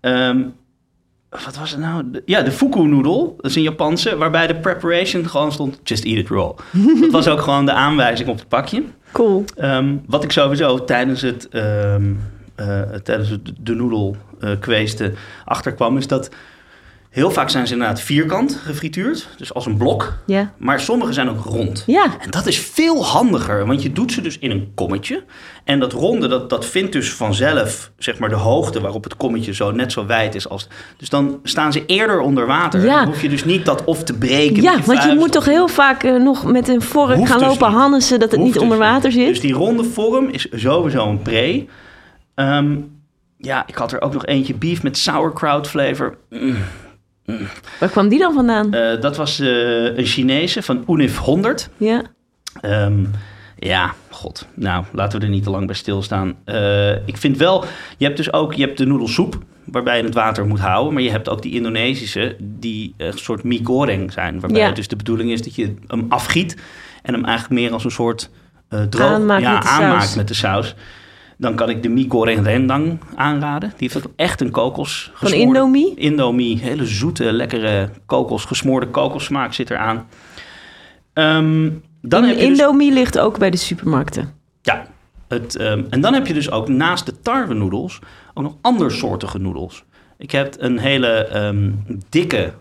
Ehm, 0.00 0.40
wat 1.32 1.56
was 1.58 1.70
het 1.70 1.80
nou? 1.80 2.10
De- 2.10 2.22
ja, 2.26 2.42
de 2.42 2.50
fuku-noedel. 2.52 3.34
Dat 3.36 3.50
is 3.50 3.56
een 3.56 3.62
Japanse, 3.62 4.16
waarbij 4.16 4.46
de 4.46 4.56
preparation 4.56 5.28
gewoon 5.28 5.52
stond... 5.52 5.80
Just 5.84 6.04
eat 6.04 6.16
it 6.16 6.28
raw. 6.28 6.58
dat 7.00 7.10
was 7.10 7.28
ook 7.28 7.40
gewoon 7.40 7.64
de 7.66 7.72
aanwijzing 7.72 8.28
op 8.28 8.38
het 8.38 8.48
pakje. 8.48 8.82
Cool. 9.12 9.44
Ehm, 9.56 9.96
wat 10.06 10.24
ik 10.24 10.32
sowieso 10.32 10.84
tijdens 10.84 11.20
het, 11.20 11.48
ehm, 11.48 12.12
eh, 12.54 12.80
tijdens 13.02 13.28
het 13.28 13.52
de 13.60 13.74
noedel 13.74 14.16
eh 14.40 14.50
kweesten 14.60 15.14
achterkwam... 15.44 15.96
is 15.96 16.06
dat 16.06 16.28
heel 17.12 17.30
vaak 17.30 17.50
zijn 17.50 17.66
ze 17.66 17.72
inderdaad 17.72 18.00
vierkant 18.00 18.60
gefrituurd. 18.64 19.28
Dus 19.36 19.54
als 19.54 19.66
een 19.66 19.76
blok. 19.76 20.12
Ja. 20.26 20.52
Maar 20.56 20.80
sommige 20.80 21.12
zijn 21.12 21.28
ook 21.28 21.44
rond. 21.44 21.84
Ja. 21.86 22.04
En 22.20 22.30
dat 22.30 22.46
is 22.46 22.58
veel 22.58 23.04
handiger, 23.04 23.66
want 23.66 23.82
je 23.82 23.92
doet 23.92 24.12
ze 24.12 24.20
dus 24.20 24.38
in 24.38 24.50
een 24.50 24.72
kommetje. 24.74 25.24
En 25.64 25.80
dat 25.80 25.92
ronde, 25.92 26.28
dat, 26.28 26.50
dat 26.50 26.66
vindt 26.66 26.92
dus 26.92 27.12
vanzelf, 27.12 27.90
zeg 27.98 28.18
maar, 28.18 28.28
de 28.28 28.34
hoogte 28.34 28.80
waarop 28.80 29.04
het 29.04 29.16
kommetje 29.16 29.54
zo 29.54 29.70
net 29.70 29.92
zo 29.92 30.06
wijd 30.06 30.34
is 30.34 30.48
als... 30.48 30.68
Dus 30.96 31.08
dan 31.08 31.40
staan 31.42 31.72
ze 31.72 31.86
eerder 31.86 32.20
onder 32.20 32.46
water. 32.46 32.84
Ja. 32.84 32.98
Dan 32.98 33.06
hoef 33.06 33.22
je 33.22 33.28
dus 33.28 33.44
niet 33.44 33.64
dat 33.64 33.84
of 33.84 34.04
te 34.04 34.12
breken 34.12 34.62
Ja, 34.62 34.80
want 34.84 35.02
je 35.02 35.14
moet 35.14 35.32
toch 35.32 35.44
heel 35.44 35.68
vaak 35.68 36.02
eh, 36.02 36.14
nog 36.14 36.44
met 36.44 36.68
een 36.68 36.82
vork 36.82 37.16
Hoeft 37.16 37.30
gaan 37.30 37.38
dus 37.38 37.48
lopen 37.48 37.68
niet. 37.68 37.78
hannissen 37.78 38.20
dat 38.20 38.30
het 38.30 38.40
Hoeft 38.40 38.52
niet 38.52 38.54
dus 38.54 38.62
onder 38.62 38.78
water 38.78 39.12
zit. 39.12 39.26
Dus 39.26 39.40
die 39.40 39.54
ronde 39.54 39.84
vorm 39.84 40.28
is 40.28 40.46
sowieso 40.50 41.08
een 41.08 41.22
pre. 41.22 41.66
Ehm, 42.34 42.76
ja, 43.36 43.66
ik 43.66 43.74
had 43.74 43.92
er 43.92 44.00
ook 44.00 44.12
nog 44.12 44.26
eentje 44.26 44.54
beef 44.54 44.82
met 44.82 44.98
sauerkraut 44.98 45.68
flavor. 45.68 46.16
Mm. 46.30 46.56
Waar 47.80 47.88
kwam 47.90 48.08
die 48.08 48.18
dan 48.18 48.34
vandaan? 48.34 48.74
Eh, 48.74 49.00
dat 49.00 49.16
was 49.16 49.38
eh, 49.40 49.96
een 49.96 50.06
Chinese 50.06 50.62
van 50.62 50.84
Unif 50.88 51.18
100. 51.18 51.68
ja. 51.76 52.02
Ehm, 52.60 53.04
ja, 53.58 53.94
god. 54.10 54.46
Nou, 54.54 54.84
laten 54.92 55.18
we 55.18 55.24
er 55.24 55.30
niet 55.30 55.42
te 55.42 55.50
lang 55.50 55.66
bij 55.66 55.74
stilstaan. 55.74 56.34
Eh 56.44 56.90
ik 57.06 57.16
vind 57.16 57.36
wel, 57.36 57.64
je 57.98 58.04
hebt 58.04 58.16
dus 58.16 58.32
ook, 58.32 58.52
je 58.54 58.62
hebt 58.64 58.78
de 58.78 58.86
noedelsoep, 58.86 59.38
waarbij 59.64 59.96
je 59.96 60.04
het 60.04 60.14
water 60.14 60.46
moet 60.46 60.60
houden. 60.60 60.92
Maar 60.92 61.02
je 61.02 61.10
hebt 61.10 61.28
ook 61.28 61.42
die 61.42 61.52
Indonesische, 61.52 62.36
die 62.40 62.94
een 62.96 63.18
soort 63.18 63.42
mie 63.44 63.64
goreng 63.64 64.12
zijn. 64.12 64.40
Waarbij 64.40 64.60
Ja. 64.60 64.66
het 64.66 64.76
dus 64.76 64.88
de 64.88 64.96
bedoeling 64.96 65.30
is 65.30 65.42
dat 65.42 65.54
je 65.54 65.74
hem 65.86 66.06
afgiet 66.08 66.56
en 67.02 67.14
hem 67.14 67.24
eigenlijk 67.24 67.60
meer 67.60 67.72
als 67.72 67.84
een 67.84 67.90
soort 67.90 68.30
eh 68.68 68.82
droog 68.82 69.10
Aanmaakt 69.10 69.42
ja, 69.42 69.52
met 69.52 69.62
de 69.62 69.68
aanmaakt 69.68 70.02
saus. 70.02 70.14
met 70.14 70.28
de 70.28 70.34
saus. 70.34 70.74
Dan 71.42 71.54
kan 71.54 71.70
ik 71.70 71.82
de 71.82 71.88
mie 71.88 72.10
goreng 72.10 72.44
rendang 72.44 72.98
aanraden. 73.14 73.72
Die 73.76 73.90
heeft 73.92 74.06
ook 74.06 74.12
echt 74.16 74.40
een 74.40 74.50
kokos 74.50 75.10
Van 75.14 75.32
Indomie? 75.32 75.94
Indomie, 75.94 76.58
hele 76.58 76.86
zoete, 76.86 77.32
lekkere 77.32 77.88
kokos, 78.06 78.44
gesmoorde 78.44 78.86
kokossmaak 78.86 79.52
zit 79.52 79.70
eraan. 79.70 80.06
Ehm 81.12 81.70
dan 82.02 82.22
In- 82.22 82.28
heb 82.28 82.38
je 82.38 82.48
dus, 82.48 82.58
Indomie 82.58 82.92
ligt 82.92 83.18
ook 83.18 83.38
bij 83.38 83.50
de 83.50 83.56
supermarkten. 83.56 84.32
ja, 84.62 84.86
het, 85.28 85.56
ehm, 85.56 85.82
en 85.90 86.00
dan 86.00 86.14
heb 86.14 86.26
je 86.26 86.34
dus 86.34 86.50
ook 86.50 86.68
naast 86.68 87.06
de 87.06 87.20
tarwenoedels 87.20 87.98
ook 88.34 88.42
nog 88.44 88.54
andersoortige 88.60 89.38
noedels. 89.38 89.84
Ik 90.18 90.30
heb 90.30 90.54
een 90.58 90.78
hele 90.78 91.08
ehm, 91.26 91.70
dikke, 92.08 92.52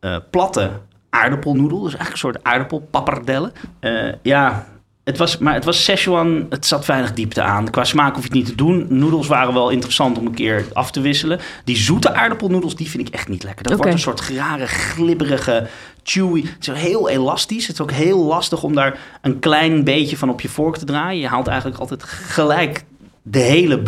eh, 0.00 0.16
platte 0.30 0.70
aardappelnoedel. 1.10 1.78
Dus 1.82 1.94
eigenlijk 1.96 2.12
een 2.12 2.18
soort 2.32 2.44
aardappelpappardellen. 2.44 3.52
Eh, 3.80 4.12
ja, 4.22 4.66
het 5.06 5.18
was, 5.18 5.38
maar 5.38 5.54
het 5.54 5.64
was 5.64 5.80
Szechuan, 5.82 6.46
het 6.50 6.66
zat 6.66 6.86
weinig 6.86 7.12
diepte 7.12 7.42
aan. 7.42 7.70
Qua 7.70 7.84
smaak 7.84 8.14
hoef 8.14 8.22
je 8.22 8.28
het 8.28 8.36
niet 8.38 8.46
te 8.46 8.54
doen. 8.54 8.86
Noedels 8.88 9.26
waren 9.26 9.54
wel 9.54 9.70
interessant 9.70 10.18
om 10.18 10.26
een 10.26 10.34
keer 10.34 10.64
af 10.72 10.90
te 10.90 11.00
wisselen. 11.00 11.40
Die 11.64 11.76
zoete 11.76 12.14
aardappelnoedels, 12.14 12.76
die 12.76 12.90
vind 12.90 13.08
ik 13.08 13.14
echt 13.14 13.28
niet 13.28 13.42
lekker. 13.42 13.64
Dat 13.64 13.76
wordt 13.76 13.92
een 13.92 13.98
soort 13.98 14.20
rare, 14.28 14.66
glibberige, 14.66 15.66
chewy. 16.02 16.42
Het 16.58 16.68
is 16.68 16.80
heel 16.82 17.08
elastisch. 17.08 17.66
Het 17.66 17.76
is 17.76 17.82
ook 17.82 17.90
heel 17.90 18.24
lastig 18.24 18.62
om 18.62 18.74
daar 18.74 18.98
een 19.22 19.38
klein 19.38 19.84
beetje 19.84 20.16
van 20.16 20.30
op 20.30 20.40
je 20.40 20.48
vork 20.48 20.76
te 20.76 20.84
draaien. 20.84 21.20
Je 21.20 21.28
haalt 21.28 21.46
eigenlijk 21.46 21.80
altijd 21.80 22.02
gelijk 22.02 22.84
de 23.22 23.38
hele 23.38 23.78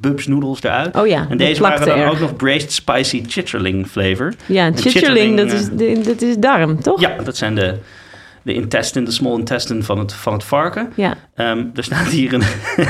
bubs 0.00 0.26
noedels 0.26 0.62
eruit. 0.62 0.96
Oh 0.96 1.06
ja, 1.06 1.26
En 1.30 1.36
deze 1.36 1.62
waren 1.62 1.86
dan 1.86 1.98
erg. 1.98 2.10
ook 2.10 2.18
nog 2.20 2.36
braised 2.36 2.72
spicy 2.72 3.24
chitterling 3.26 3.86
flavor. 3.86 4.34
Ja, 4.46 4.70
chitterling, 4.74 5.36
dat 5.36 5.52
is, 5.52 5.68
de- 5.68 6.00
dat 6.04 6.22
is 6.22 6.36
darm, 6.38 6.82
toch? 6.82 7.00
Ja, 7.00 7.16
dat 7.24 7.36
zijn 7.36 7.54
de, 7.54 7.74
de 8.46 8.54
intestine, 8.54 9.04
de 9.04 9.10
small 9.10 9.38
intestine 9.38 9.82
van 9.82 9.98
het, 9.98 10.12
van 10.12 10.32
het 10.32 10.44
varken. 10.44 10.92
Ja. 10.94 11.16
Ehm, 11.34 11.64
er 11.74 11.84
staat 11.84 12.08
hier 12.08 12.34
een, 12.34 12.42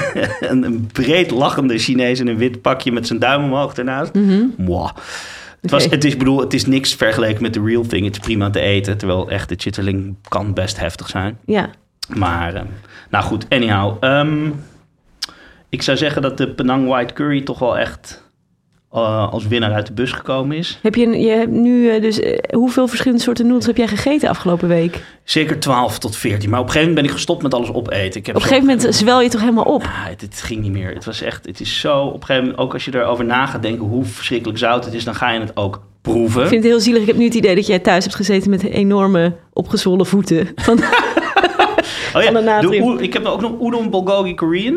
een, 0.51 0.63
een 0.63 0.87
breed 0.93 1.31
lachende 1.31 1.79
Chinees 1.79 2.21
in 2.21 2.29
een 2.29 2.37
wit 2.37 2.61
pakje 2.61 2.93
met 2.93 3.07
zijn 3.07 3.19
duim 3.19 3.45
omhoog 3.45 3.75
ernaast. 3.75 4.15
Mwah. 4.57 4.91
Het, 5.61 5.71
was, 5.71 5.85
het, 5.85 6.05
is, 6.05 6.13
ik 6.13 6.19
bedoel, 6.19 6.41
het 6.41 6.55
is 6.55 6.67
niks 6.67 6.95
vergeleken 6.95 7.43
met 7.43 7.55
de 7.55 7.63
real 7.63 7.83
thing. 7.83 8.05
Het 8.05 8.17
is 8.17 8.23
prima 8.23 8.51
te 8.51 8.61
eten, 8.61 8.99
terwijl 8.99 9.31
echt 9.31 9.49
de 9.49 9.55
chitterling 9.59 10.17
kan 10.29 10.55
best 10.55 10.79
heftig 10.81 11.09
zijn. 11.09 11.39
ja. 11.45 11.71
Maar, 12.17 12.55
ehm, 12.55 12.67
nou 13.11 13.25
goed, 13.25 13.47
anyhow. 13.49 13.97
ehm, 14.01 14.51
ik 15.69 15.83
zou 15.83 15.97
zeggen 15.97 16.23
dat 16.23 16.39
de 16.39 16.49
Penang 16.49 16.89
White 16.89 17.15
Curry 17.15 17.43
toch 17.43 17.59
wel 17.59 17.79
echt 17.79 18.26
eh, 18.97 19.33
als 19.33 19.47
winnaar 19.47 19.73
uit 19.73 19.87
de 19.87 19.93
bus 19.93 20.13
gekomen 20.13 20.57
is. 20.57 20.79
Heb 20.83 20.95
je, 20.95 21.09
je 21.09 21.29
hebt 21.31 21.51
nu 21.51 21.89
eh, 21.91 22.01
dus 22.03 22.21
eh, 22.21 22.39
hoeveel 22.55 22.89
verschillende 22.89 23.23
soorten 23.23 23.45
noedels 23.45 23.67
heb 23.67 23.77
jij 23.77 23.87
gegeten 23.89 24.29
afgelopen 24.29 24.69
week? 24.69 24.95
Op 24.95 25.03
Zeker 25.25 25.59
12 25.61 25.99
tot 25.99 26.17
14. 26.17 26.51
Maar 26.51 26.61
op 26.61 26.67
een 26.67 26.73
gegeven 26.73 26.95
moment 26.95 27.07
ben 27.07 27.15
ik 27.15 27.21
gestopt 27.21 27.43
met 27.43 27.55
alles 27.55 27.73
opeten. 27.73 28.21
Ik 28.21 28.27
heb 28.27 28.35
een 28.35 28.41
zo- 28.41 28.47
gegeven 28.49 28.69
moment 28.69 28.95
zwel 28.95 29.21
je 29.21 29.29
toch 29.29 29.41
helemaal 29.41 29.65
op. 29.65 29.83
Het, 29.89 30.21
het 30.21 30.43
ging 30.43 30.61
niet 30.63 30.73
meer. 30.73 30.95
Het 30.95 31.05
was 31.05 31.23
echt, 31.23 31.47
het 31.47 31.61
is 31.61 31.81
zo, 31.81 31.99
op 32.03 32.15
een 32.15 32.21
gegeven 32.21 32.43
moment, 32.43 32.59
ook 32.59 32.73
als 32.73 32.85
je 32.85 32.95
erover 32.95 33.25
na 33.25 33.47
gaat 33.47 33.63
denken 33.63 33.87
hoe 33.87 34.05
verschrikkelijk 34.05 34.59
zout 34.59 34.85
het 34.85 34.95
is, 34.95 35.05
dan 35.05 35.15
ga 35.15 35.31
je 35.31 35.41
het 35.41 35.57
ook 35.57 35.81
proeven. 36.03 36.43
Ik 36.43 36.49
vind 36.49 36.63
het 36.63 36.73
heel 36.73 36.81
zielig. 36.81 37.01
Ik 37.01 37.07
heb 37.07 37.17
nu 37.17 37.25
het 37.25 37.35
idee 37.35 37.55
dat 37.55 37.67
jij 37.67 37.79
thuis 37.79 38.05
hebt 38.05 38.17
gezeten 38.17 38.51
met 38.51 38.63
enorme 38.63 39.33
opgezwollen 39.53 40.07
voeten. 40.07 40.49
Van, 40.57 40.79
Oh 42.15 42.23
ja, 42.23 42.61
de 42.61 42.97
ik 43.01 43.13
heb 43.13 43.25
ook 43.25 43.41
nog 43.41 43.53
udon 43.61 43.91
bulgogi 43.91 44.35
Korean. 44.35 44.75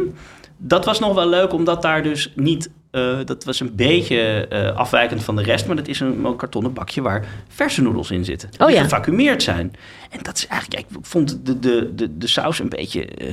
Dat 0.57 0.85
was 0.85 0.99
nog 0.99 1.13
wel 1.13 1.27
leuk, 1.27 1.53
omdat 1.53 1.81
daar 1.81 2.03
dus 2.03 2.31
niet... 2.35 2.69
eh, 2.91 3.17
dat 3.25 3.43
was 3.43 3.59
een 3.59 3.75
beetje 3.75 4.47
eh, 4.47 4.75
afwijkend 4.77 5.23
van 5.23 5.35
de 5.35 5.43
rest, 5.43 5.67
maar 5.67 5.75
dat 5.75 5.87
is 5.87 5.99
een, 5.99 6.25
een 6.25 6.35
kartonnen 6.35 6.73
bakje 6.73 7.01
waar 7.01 7.25
verse 7.47 7.81
noedels 7.81 8.11
in 8.11 8.25
zitten. 8.25 8.49
Oh 8.57 8.67
die 8.67 8.75
ja. 8.75 8.81
gevacumeerd 8.83 9.43
zijn. 9.43 9.73
En 10.09 10.19
dat 10.21 10.37
is 10.37 10.47
eigenlijk, 10.47 10.81
ja, 10.81 10.87
ik 10.89 11.05
vond 11.05 11.45
de, 11.45 11.59
de, 11.59 11.91
de, 11.95 12.17
de 12.17 12.27
saus 12.27 12.59
een 12.59 12.69
beetje 12.69 13.05
eh, 13.05 13.27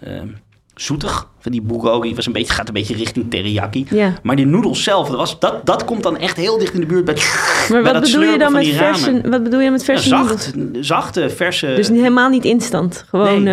eh, 0.00 0.22
zoetig. 0.74 1.28
Van 1.38 1.52
die 1.52 1.62
bulgogi 1.62 2.14
was 2.14 2.26
een 2.26 2.32
beetje, 2.32 2.52
gaat 2.52 2.68
een 2.68 2.74
beetje 2.74 2.94
richting 2.94 3.30
teriyaki. 3.30 3.86
ja. 3.90 4.12
Maar 4.22 4.36
die 4.36 4.46
noedels 4.46 4.82
zelf, 4.82 5.08
dat, 5.08 5.16
was, 5.16 5.38
dat, 5.40 5.66
dat 5.66 5.84
komt 5.84 6.02
dan 6.02 6.16
echt 6.16 6.36
heel 6.36 6.58
dicht 6.58 6.74
in 6.74 6.80
de 6.80 6.86
buurt 6.86 7.04
bij, 7.04 7.14
Maar 7.70 7.82
bij 7.82 7.92
wat 7.92 8.02
bedoel 8.02 8.22
je 8.22 8.38
dan 8.38 8.52
met 8.52 8.66
verse, 8.66 9.20
wat 9.24 9.42
bedoel 9.42 9.60
je 9.60 9.70
met 9.70 9.80
Ja, 9.80 9.86
verse 9.86 10.14
noedels? 10.14 10.44
zacht, 10.44 10.56
zachte, 10.80 11.30
verse... 11.30 11.72
Dus 11.76 11.88
helemaal 11.88 12.28
niet 12.28 12.44
instant. 12.44 13.04
Gewoon, 13.08 13.44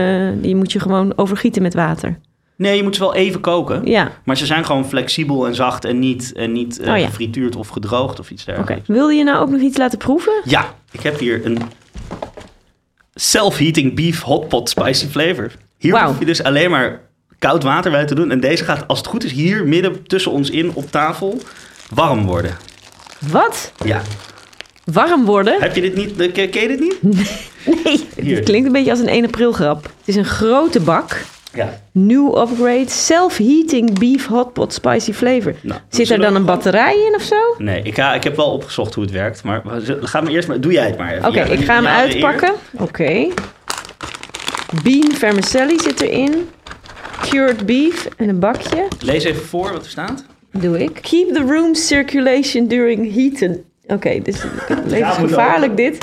die 0.41 0.55
moet 0.55 0.71
je 0.71 0.79
gewoon 0.79 1.13
overgieten 1.15 1.61
met 1.61 1.73
water. 1.73 2.19
Nee, 2.57 2.75
je 2.75 2.83
moet 2.83 2.95
ze 2.95 3.01
wel 3.01 3.15
even 3.15 3.39
koken. 3.41 3.85
Ja, 3.85 4.11
Maar 4.23 4.37
ze 4.37 4.45
zijn 4.45 4.65
gewoon 4.65 4.87
flexibel 4.87 5.47
en 5.47 5.55
zacht 5.55 5.85
en 5.85 5.99
niet, 5.99 6.33
en 6.33 6.51
niet 6.51 6.79
Oh 6.79 6.97
ja. 6.97 7.05
gefrituurd 7.07 7.55
of 7.55 7.67
gedroogd 7.67 8.19
of 8.19 8.29
iets 8.31 8.43
oké. 8.43 8.51
dergelijks. 8.55 8.87
Wilde 8.87 9.13
je 9.13 9.23
nou 9.23 9.39
ook 9.41 9.49
nog 9.49 9.61
iets 9.61 9.77
laten 9.77 9.97
proeven? 9.97 10.33
Ja, 10.43 10.75
ik 10.91 11.01
heb 11.01 11.19
hier 11.19 11.45
een 11.45 11.57
self-heating 13.15 13.95
beef 13.95 14.21
hot 14.21 14.47
pot 14.47 14.69
spicy 14.69 15.07
flavor. 15.07 15.51
Hier 15.77 15.91
Wauw. 15.91 16.07
hoef 16.07 16.19
je 16.19 16.25
dus 16.25 16.43
alleen 16.43 16.69
maar 16.69 17.01
koud 17.39 17.63
water 17.63 17.91
bij 17.91 18.05
te 18.05 18.15
doen. 18.15 18.31
En 18.31 18.39
deze 18.39 18.63
gaat, 18.63 18.87
als 18.87 18.97
het 18.97 19.07
goed 19.07 19.23
is, 19.23 19.31
hier 19.31 19.65
midden 19.67 20.07
tussen 20.07 20.31
ons 20.31 20.49
in 20.49 20.71
op 20.73 20.91
tafel 20.91 21.41
warm 21.93 22.25
worden. 22.25 22.57
Wat? 23.31 23.71
Ja. 23.85 24.01
Warm 24.83 25.25
worden? 25.25 25.61
Heb 25.61 25.75
je 25.75 25.81
dit 25.81 25.95
niet? 25.95 26.19
eh, 26.19 26.33
Ken, 26.33 26.61
je 26.61 26.67
dit 26.67 26.79
niet? 26.79 26.97
Nee, 28.17 28.35
het 28.35 28.43
klinkt 28.45 28.67
een 28.67 28.73
beetje 28.73 28.91
als 28.91 28.99
een 28.99 29.07
1 29.07 29.25
april 29.25 29.51
grap. 29.51 29.83
Het 29.83 29.91
is 30.05 30.15
een 30.15 30.25
grote 30.25 30.79
bak. 30.79 31.21
Ja. 31.57 31.79
New 31.91 32.37
upgrade, 32.37 32.89
self-heating 32.89 33.99
beef 33.99 34.27
hotpot 34.27 34.73
spicy 34.73 35.13
flavor. 35.13 35.53
Nou, 35.61 35.79
Zit 35.89 36.09
er 36.09 36.19
dan 36.19 36.35
een 36.35 36.45
batterij 36.45 37.05
in 37.07 37.15
of 37.15 37.21
zo? 37.21 37.35
Nee, 37.57 37.81
ik, 37.83 37.95
ga, 37.95 38.13
ik 38.13 38.23
heb 38.23 38.35
wel 38.35 38.51
opgezocht 38.51 38.93
hoe 38.93 39.03
het 39.03 39.13
werkt. 39.13 39.43
Maar 39.43 39.61
ga 40.01 40.21
maar 40.21 40.31
eerst 40.31 40.47
maar. 40.47 40.61
Doe 40.61 40.71
jij 40.71 40.85
het 40.85 40.97
maar 40.97 41.13
even. 41.13 41.27
Oké, 41.27 41.37
Ja, 41.37 41.45
ik 41.45 41.65
ga 41.65 41.73
hem 41.73 41.83
ja, 41.83 41.95
uitpakken. 41.95 42.53
Oké. 42.79 43.27
Bean 44.83 45.11
vermicelli 45.11 45.79
zit 45.79 46.01
erin. 46.01 46.49
Cured 47.21 47.65
beef 47.65 48.07
en 48.17 48.29
een 48.29 48.39
bakje. 48.39 48.87
Lees 48.99 49.23
even 49.23 49.45
voor 49.45 49.71
wat 49.71 49.83
er 49.83 49.89
staat. 49.89 50.23
Doe 50.51 50.83
ik. 50.83 50.99
Keep 51.01 51.33
the 51.33 51.43
room 51.47 51.75
circulation 51.75 52.67
during 52.67 53.13
heaten. 53.15 53.63
Oké, 53.87 54.09
dit 54.09 54.27
is 54.27 54.43
levensgevaarlijk 54.85 55.77
dit. 55.77 55.97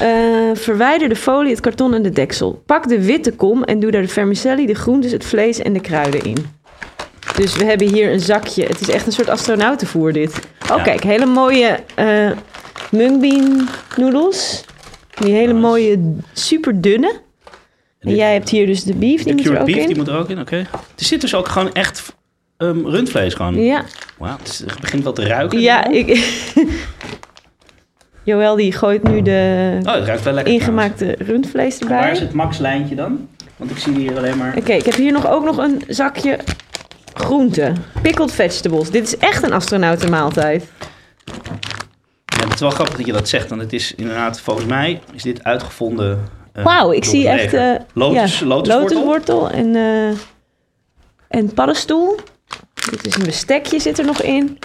Eh, 0.00 0.08
verwijder 0.54 1.08
de 1.08 1.16
folie, 1.16 1.50
het 1.50 1.60
karton 1.60 1.94
en 1.94 2.02
de 2.02 2.10
deksel. 2.10 2.62
Pak 2.66 2.88
de 2.88 3.04
witte 3.04 3.32
kom 3.32 3.62
en 3.64 3.80
doe 3.80 3.90
daar 3.90 4.02
de 4.02 4.08
vermicelli, 4.08 4.66
de 4.66 4.74
groentes, 4.74 5.12
het 5.12 5.24
vlees 5.24 5.58
en 5.58 5.72
de 5.72 5.80
kruiden 5.80 6.22
in. 6.22 6.36
Dus 7.36 7.56
we 7.56 7.64
hebben 7.64 7.88
hier 7.88 8.12
een 8.12 8.20
zakje. 8.20 8.64
Het 8.66 8.80
is 8.80 8.88
echt 8.88 9.06
een 9.06 9.12
soort 9.12 9.28
astronautenvoer 9.28 10.12
dit. 10.12 10.40
Oh, 10.70 10.76
Ja. 10.76 10.82
kijk, 10.82 11.02
hele 11.02 11.26
mooie 11.26 11.78
eh 11.94 12.30
mung 12.90 13.20
bean 13.20 13.68
noedels. 13.96 14.64
Die 15.14 15.32
hele 15.32 15.52
Nice. 15.52 15.66
mooie, 15.66 16.14
super 16.32 16.80
dunne. 16.80 17.20
En 18.00 18.14
jij 18.14 18.32
hebt 18.32 18.48
hier 18.48 18.66
dus 18.66 18.84
de 18.84 18.94
beef, 18.94 19.22
die 19.22 19.34
De 19.34 19.42
moet 19.42 19.52
er 19.52 19.60
ook 19.60 19.66
beef, 19.66 19.76
in. 19.76 19.86
die 19.86 19.96
moet 19.96 20.08
er 20.08 20.16
ook 20.16 20.28
in, 20.30 20.40
oké. 20.40 20.56
Er 20.56 21.04
zit 21.04 21.20
dus 21.20 21.34
ook 21.34 21.48
gewoon 21.48 21.72
echt 21.72 22.14
ehm, 22.56 22.86
rundvlees 22.86 23.34
gewoon. 23.34 23.62
Ja, 23.62 23.84
Wauw, 24.18 24.36
het 24.42 24.80
begint 24.80 25.02
wel 25.02 25.12
te 25.12 25.26
ruiken. 25.26 25.60
ja 25.60 25.86
ik... 25.88 26.06
Joël 28.22 28.56
die 28.56 28.72
gooit 28.72 29.02
nu 29.02 29.22
de 29.22 29.76
Oh, 29.78 29.84
ruikt 30.04 30.22
wel 30.22 30.32
lekker. 30.32 30.52
ingemaakte 30.52 31.14
rundvlees 31.18 31.76
trouwens. 31.78 31.88
Waar 31.88 31.98
erbij. 31.98 32.12
is 32.12 32.18
het 32.20 32.32
max 32.32 32.58
lijntje 32.58 32.94
dan? 32.94 33.28
Want 33.56 33.70
ik 33.70 33.78
zie 33.78 33.94
hier 33.96 34.16
alleen 34.16 34.36
maar... 34.36 34.56
Oké, 34.56 34.72
ik 34.72 34.84
heb 34.84 34.94
hier 34.94 35.12
nog 35.12 35.28
ook 35.28 35.44
nog 35.44 35.56
een 35.56 35.82
zakje 35.88 36.38
groenten. 37.14 37.76
Pickled 38.02 38.32
vegetables. 38.32 38.90
Dit 38.90 39.06
is 39.06 39.16
echt 39.16 39.42
een 39.42 39.52
astronautenmaaltijd. 39.52 40.64
Ja, 42.24 42.44
het 42.44 42.54
is 42.54 42.60
wel 42.60 42.70
grappig 42.70 42.96
dat 42.96 43.06
je 43.06 43.12
dat 43.12 43.28
zegt, 43.28 43.48
want 43.48 43.60
het 43.60 43.72
is 43.72 43.94
inderdaad, 43.94 44.40
volgens 44.40 44.66
mij, 44.66 45.00
is 45.12 45.22
dit 45.22 45.44
uitgevonden. 45.44 46.22
eh, 46.52 46.64
Wauw, 46.64 46.92
ik 46.92 47.04
zie 47.04 47.28
echt... 47.28 47.52
eh, 47.54 47.74
Lotus, 47.94 48.38
ja, 48.38 48.46
lotuswortel? 48.46 48.80
lotuswortel 48.80 49.50
en, 49.50 49.74
eh, 49.76 50.16
en 51.28 51.54
paddenstoel. 51.54 52.16
Dit 52.90 53.06
is 53.06 53.14
een 53.16 53.24
bestekje, 53.24 53.80
zit 53.80 53.98
er 53.98 54.04
nog 54.04 54.22
in. 54.22 54.58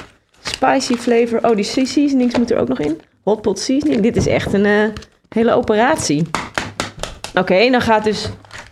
Spicy 0.43 0.95
flavor. 0.95 1.39
Oh, 1.49 1.55
die 1.55 1.63
seasonings 1.65 2.37
moet 2.37 2.51
er 2.51 2.57
ook 2.59 2.67
nog 2.67 2.79
in. 2.79 3.01
Hot 3.25 3.41
pot 3.41 3.59
seasoning. 3.59 4.01
Dit 4.01 4.15
is 4.15 4.27
echt 4.27 4.53
een 4.53 4.65
eh, 4.65 4.83
hele 5.29 5.53
operatie. 5.53 6.27
Oké, 7.35 7.69
dan 7.69 7.81
gaat 7.81 8.03
dus 8.03 8.29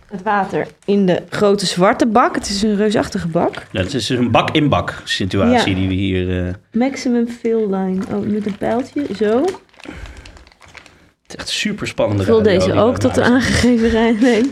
het 0.10 0.24
water 0.24 0.68
in 0.86 1.06
de 1.06 1.22
grote 1.30 1.66
zwarte 1.66 2.06
bak. 2.08 2.36
Het 2.36 2.50
is 2.50 2.62
een 2.62 2.76
reusachtige 2.76 3.28
bak. 3.28 3.54
Ja, 3.72 3.80
het 3.80 3.94
is 3.94 4.08
dus 4.08 4.18
een 4.18 4.32
bak-in-bak 4.32 5.02
situatie 5.04 5.70
Ja. 5.74 5.80
die 5.80 5.88
we 5.88 5.94
hier... 5.94 6.46
eh, 6.48 6.54
Maximum 6.72 7.28
fill 7.28 7.66
line. 7.70 8.00
Oh, 8.12 8.26
met 8.26 8.46
een 8.46 8.58
pijltje. 8.58 9.06
Zo. 9.16 9.42
het 9.42 11.28
is 11.28 11.36
echt 11.36 11.50
super 11.50 11.88
spannende 11.88 12.24
Vul 12.24 12.42
deze 12.44 12.74
ook 12.74 12.98
tot 12.98 13.16
de 13.16 13.24
aangegeven 13.24 13.90
rij. 13.90 14.12
Nee. 14.22 14.52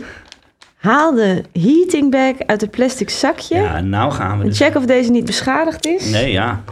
Haal 0.76 1.14
de 1.14 1.42
heating 1.52 2.10
bag 2.10 2.34
uit 2.46 2.60
het 2.60 2.70
plastic 2.70 3.10
zakje. 3.10 3.56
Ja, 3.56 3.80
nou 3.80 4.12
gaan 4.12 4.38
we 4.38 4.44
dus... 4.44 4.56
check 4.58 4.74
of 4.76 4.84
deze 4.86 5.10
niet 5.10 5.24
beschadigd 5.24 5.86
is. 5.86 6.10
Nee, 6.10 6.32
ja. 6.32 6.62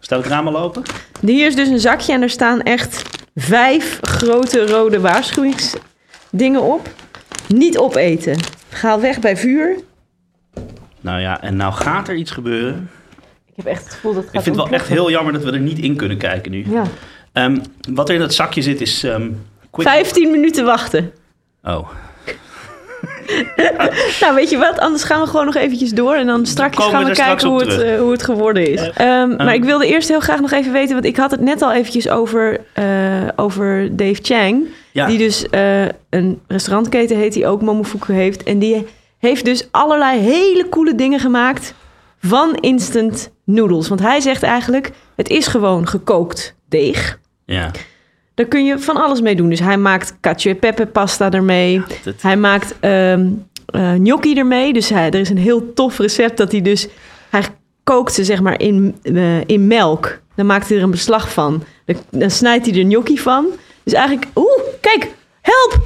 Staat 0.00 0.18
het 0.18 0.32
raam 0.32 0.46
al 0.46 0.58
open? 0.58 0.82
Hier 1.20 1.46
is 1.46 1.54
dus 1.54 1.68
een 1.68 1.80
zakje 1.80 2.12
en 2.12 2.22
er 2.22 2.30
staan 2.30 2.62
echt 2.62 3.02
vijf 3.34 3.98
grote 4.02 4.66
rode 4.66 5.00
waarschuwingsdingen 5.00 6.62
op. 6.62 6.88
Niet 7.48 7.78
opeten. 7.78 8.36
Ga 8.68 9.00
weg 9.00 9.18
bij 9.18 9.36
vuur. 9.36 9.76
Nou 11.00 11.20
ja, 11.20 11.42
en 11.42 11.56
nou 11.56 11.72
gaat 11.72 12.08
er 12.08 12.14
iets 12.14 12.30
gebeuren. 12.30 12.90
Ik 13.46 13.56
heb 13.56 13.66
echt 13.66 13.84
het 13.84 13.94
gevoel 13.94 14.14
dat 14.14 14.22
het 14.24 14.30
Ik 14.30 14.34
gaat 14.34 14.44
vind 14.44 14.56
het 14.56 14.64
wel 14.68 14.74
echt 14.78 14.88
heel 14.88 15.10
jammer 15.10 15.32
dat 15.32 15.44
we 15.44 15.52
er 15.52 15.60
niet 15.60 15.78
in 15.78 15.96
kunnen 15.96 16.16
kijken 16.16 16.50
nu. 16.50 16.64
Ja. 16.70 16.82
Ehm, 17.32 17.58
wat 17.92 18.08
er 18.08 18.14
in 18.14 18.20
dat 18.20 18.34
zakje 18.34 18.62
zit 18.62 18.80
is... 18.80 19.04
ehm 19.04 19.30
quick... 19.70 19.88
15 19.88 20.30
minuten 20.30 20.64
wachten. 20.64 21.12
Oh. 21.62 21.88
Nou, 24.20 24.34
weet 24.34 24.50
je 24.50 24.58
wat? 24.58 24.78
Anders 24.78 25.04
gaan 25.04 25.20
we 25.20 25.26
gewoon 25.26 25.44
nog 25.44 25.54
eventjes 25.54 25.90
door. 25.90 26.14
En 26.14 26.26
dan 26.26 26.46
straks 26.46 26.84
gaan 26.84 27.04
we 27.04 27.12
kijken 27.12 27.48
hoe 27.48 27.60
het, 27.60 27.82
eh, 27.82 27.98
hoe 27.98 28.12
het 28.12 28.22
geworden 28.22 28.66
is. 28.66 28.90
Ehm, 28.90 29.36
maar 29.36 29.54
ik 29.54 29.64
wilde 29.64 29.86
eerst 29.86 30.08
heel 30.08 30.20
graag 30.20 30.40
nog 30.40 30.50
even 30.50 30.72
weten... 30.72 30.92
want 30.92 31.04
ik 31.04 31.16
had 31.16 31.30
het 31.30 31.40
net 31.40 31.62
al 31.62 31.72
eventjes 31.72 32.08
over, 32.08 32.60
eh, 32.72 32.84
over 33.36 33.96
Dave 33.96 34.18
Chang. 34.22 34.66
Ja. 34.92 35.06
Die 35.06 35.18
dus 35.18 35.48
eh, 35.48 35.84
een 36.10 36.40
restaurantketen 36.46 37.16
heet... 37.16 37.32
die 37.32 37.46
ook 37.46 37.62
Momofuku 37.62 38.12
heeft. 38.12 38.42
En 38.42 38.58
die 38.58 38.86
heeft 39.18 39.44
dus 39.44 39.68
allerlei 39.70 40.20
hele 40.20 40.68
coole 40.68 40.94
dingen 40.94 41.20
gemaakt... 41.20 41.74
van 42.22 42.54
instant 42.54 43.30
noodles. 43.44 43.88
Want 43.88 44.00
hij 44.00 44.20
zegt 44.20 44.42
eigenlijk... 44.42 44.90
het 45.16 45.28
is 45.28 45.46
gewoon 45.46 45.86
gekookt 45.88 46.54
deeg... 46.68 47.18
Ja. 47.44 47.70
Daar 48.40 48.48
kun 48.48 48.64
je 48.64 48.78
van 48.78 48.96
alles 48.96 49.20
mee 49.20 49.36
doen. 49.36 49.48
Dus 49.48 49.60
hij 49.60 49.76
maakt 49.76 50.14
cacio 50.20 50.50
e 50.50 50.54
pepe 50.54 50.86
pasta 50.86 51.30
ermee. 51.30 51.82
dat- 52.04 52.22
Hij 52.22 52.36
maakt 52.36 52.74
ehm 52.80 53.26
eh, 53.66 53.92
gnocchi 53.92 54.34
ermee. 54.34 54.72
Dus 54.72 54.88
hij, 54.88 55.10
er 55.10 55.20
is 55.20 55.30
een 55.30 55.38
heel 55.38 55.72
tof 55.72 55.98
recept 55.98 56.36
dat 56.36 56.52
hij 56.52 56.62
dus... 56.62 56.88
Hij 57.30 57.42
kookt 57.84 58.12
ze 58.12 58.24
zeg 58.24 58.40
maar 58.40 58.60
in, 58.60 58.96
eh, 59.02 59.40
in 59.46 59.66
melk. 59.66 60.20
Dan 60.34 60.46
maakt 60.46 60.68
hij 60.68 60.76
er 60.76 60.82
een 60.82 60.90
beslag 60.90 61.32
van. 61.32 61.62
Dan, 61.84 61.96
dan 62.10 62.30
snijdt 62.30 62.66
hij 62.66 62.74
er 62.78 62.84
gnocchi 62.84 63.18
van. 63.18 63.46
Dus 63.82 63.92
eigenlijk... 63.92 64.26
Oeh, 64.34 64.60
kijk! 64.80 65.08
Help! 65.40 65.80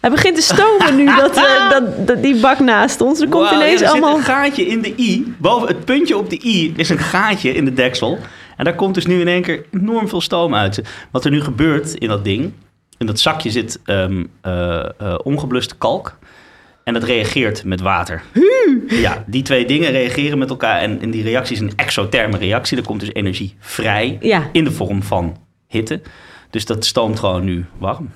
Hij 0.00 0.10
begint 0.10 0.34
te 0.34 0.42
stomen 0.42 0.96
nu, 0.96 1.04
dat, 1.16 1.36
eh, 1.36 1.70
dat, 1.74 2.06
dat, 2.06 2.22
die 2.22 2.40
bak 2.40 2.58
naast 2.58 3.00
ons. 3.00 3.20
Er 3.20 3.28
komt 3.28 3.50
ineens 3.50 3.80
ja, 3.80 3.86
er 3.86 3.92
allemaal... 3.92 4.16
zit 4.16 4.28
een 4.28 4.34
gaatje 4.34 4.66
in 4.66 4.82
de 4.82 4.94
i. 4.96 5.34
Boven 5.38 5.68
het 5.68 5.84
puntje 5.84 6.16
op 6.16 6.30
de 6.30 6.40
i 6.44 6.72
is 6.76 6.88
een 6.88 6.98
gaatje 6.98 7.54
in 7.54 7.64
de 7.64 7.72
deksel. 7.72 8.18
En 8.56 8.64
daar 8.64 8.74
komt 8.74 8.94
dus 8.94 9.06
nu 9.06 9.20
in 9.20 9.28
één 9.28 9.42
keer 9.42 9.64
enorm 9.72 10.08
veel 10.08 10.20
stoom 10.20 10.54
uit. 10.54 10.82
Wat 11.10 11.24
er 11.24 11.30
nu 11.30 11.40
gebeurt 11.40 11.94
in 11.94 12.08
dat 12.08 12.24
ding... 12.24 12.52
In 12.98 13.06
dat 13.06 13.20
zakje 13.20 13.50
zit 13.50 13.80
ehm 13.84 14.24
eh, 14.40 14.78
eh, 14.98 15.14
ongebluste 15.22 15.74
kalk. 15.76 16.18
En 16.84 16.94
dat 16.94 17.02
reageert 17.02 17.64
met 17.64 17.80
water. 17.80 18.22
Ja, 18.88 19.24
die 19.26 19.42
twee 19.42 19.66
dingen 19.66 19.90
reageren 19.90 20.38
met 20.38 20.50
elkaar. 20.50 20.80
En, 20.80 21.00
en 21.00 21.10
die 21.10 21.22
reactie 21.22 21.54
is 21.56 21.60
een 21.62 21.72
exotherme 21.76 22.36
reactie. 22.36 22.76
Er 22.76 22.84
komt 22.84 23.00
dus 23.00 23.12
energie 23.12 23.54
vrij 23.58 24.16
Ja. 24.20 24.48
in 24.52 24.64
de 24.64 24.72
vorm 24.72 25.02
van 25.02 25.36
hitte. 25.68 26.00
Dus 26.50 26.66
dat 26.66 26.84
stoomt 26.84 27.18
gewoon 27.18 27.44
nu 27.44 27.64
warm. 27.78 28.10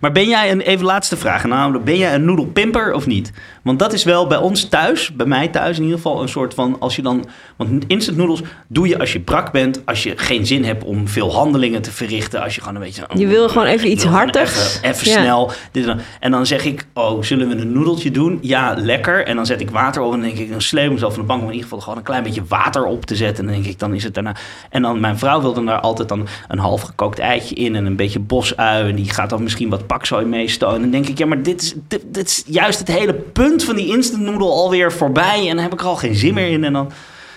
Maar 0.00 0.12
ben 0.12 0.28
jij 0.28 0.50
een, 0.50 0.60
even 0.60 0.84
laatste 0.86 1.16
vraag, 1.16 1.44
namelijk 1.44 1.84
ben 1.84 1.96
jij 1.96 2.14
een 2.14 2.24
noedelpimper 2.24 2.92
of 2.92 3.06
niet? 3.06 3.32
Want 3.62 3.78
dat 3.78 3.92
is 3.92 4.04
wel 4.04 4.26
bij 4.26 4.38
ons 4.38 4.68
thuis, 4.68 5.12
bij 5.12 5.26
mij 5.26 5.48
thuis 5.48 5.76
in 5.76 5.82
ieder 5.82 5.96
geval, 5.96 6.22
een 6.22 6.28
soort 6.28 6.54
van, 6.54 6.76
als 6.80 6.96
je 6.96 7.02
dan, 7.02 7.28
want 7.56 7.84
instant 7.86 8.16
noedels 8.16 8.42
doe 8.66 8.88
je 8.88 8.98
als 8.98 9.12
je 9.12 9.20
brak 9.20 9.52
bent, 9.52 9.82
als 9.84 10.02
je 10.02 10.12
geen 10.16 10.46
zin 10.46 10.64
hebt 10.64 10.84
om 10.84 11.08
veel 11.08 11.32
handelingen 11.32 11.82
te 11.82 11.92
verrichten, 11.92 12.42
als 12.42 12.54
je 12.54 12.60
gewoon 12.60 12.74
een 12.76 12.82
beetje... 12.82 13.06
Je 13.14 13.26
wil 13.26 13.48
gewoon 13.48 13.66
even 13.66 13.90
iets 13.90 14.04
hartigs. 14.04 14.76
Even, 14.76 14.88
even 14.90 15.10
Ja. 15.10 15.20
snel. 15.20 15.50
Dit 15.72 15.82
en, 15.82 15.88
dan. 15.88 16.00
en 16.20 16.30
dan 16.30 16.46
zeg 16.46 16.64
ik, 16.64 16.86
oh, 16.94 17.22
zullen 17.22 17.48
we 17.48 17.54
een 17.54 17.72
noedeltje 17.72 18.10
doen? 18.10 18.38
Ja, 18.42 18.74
lekker. 18.78 19.26
En 19.26 19.36
dan 19.36 19.46
zet 19.46 19.60
ik 19.60 19.70
water 19.70 20.02
op 20.02 20.12
en 20.12 20.20
dan 20.20 20.28
denk 20.28 20.40
ik, 20.40 20.50
dan 20.50 20.60
sleep 20.60 20.92
mezelf 20.92 21.12
van 21.12 21.22
de 21.22 21.28
bank 21.28 21.40
om 21.40 21.46
in 21.46 21.52
ieder 21.52 21.68
geval 21.68 21.82
gewoon 21.82 21.98
een 21.98 22.04
klein 22.04 22.22
beetje 22.22 22.42
water 22.48 22.84
op 22.84 23.04
te 23.06 23.16
zetten. 23.16 23.44
En 23.46 23.52
dan 23.52 23.62
denk 23.62 23.72
ik, 23.72 23.78
dan 23.78 23.94
is 23.94 24.04
het 24.04 24.14
daarna... 24.14 24.34
En 24.70 24.82
dan, 24.82 25.00
mijn 25.00 25.18
vrouw 25.18 25.40
wil 25.40 25.52
dan 25.52 25.66
daar 25.66 25.80
altijd 25.80 26.08
dan 26.08 26.28
een 26.48 26.58
half 26.58 26.80
gekookt 26.82 27.18
eitje 27.18 27.54
in 27.54 27.76
en 27.76 27.86
een 27.86 27.96
beetje 27.96 28.18
bosui. 28.18 28.88
En 28.88 28.94
die 28.96 29.10
gaat 29.10 29.30
dan 29.30 29.42
misschien 29.42 29.68
wat 29.68 29.77
pakzooi 29.86 30.24
meestoten. 30.24 30.74
En 30.76 30.82
dan 30.82 30.90
denk 30.90 31.06
ik, 31.08 31.18
ja, 31.18 31.26
maar 31.26 31.42
dit 31.42 31.62
is, 31.62 31.74
dit, 31.88 32.02
dit 32.06 32.26
is 32.26 32.42
juist 32.46 32.78
het 32.78 32.88
hele 32.88 33.14
punt 33.14 33.64
van 33.64 33.76
die 33.76 33.86
instant 33.94 34.22
noodle 34.22 34.46
alweer 34.50 34.92
voorbij. 34.92 35.40
En 35.48 35.54
dan 35.54 35.62
heb 35.62 35.72
ik 35.72 35.80
er 35.80 35.86
al 35.86 35.96
geen 35.96 36.14
zin 36.14 36.34
meer 36.34 36.48
in. 36.48 36.64
En 36.64 36.72
dan... 36.72 36.90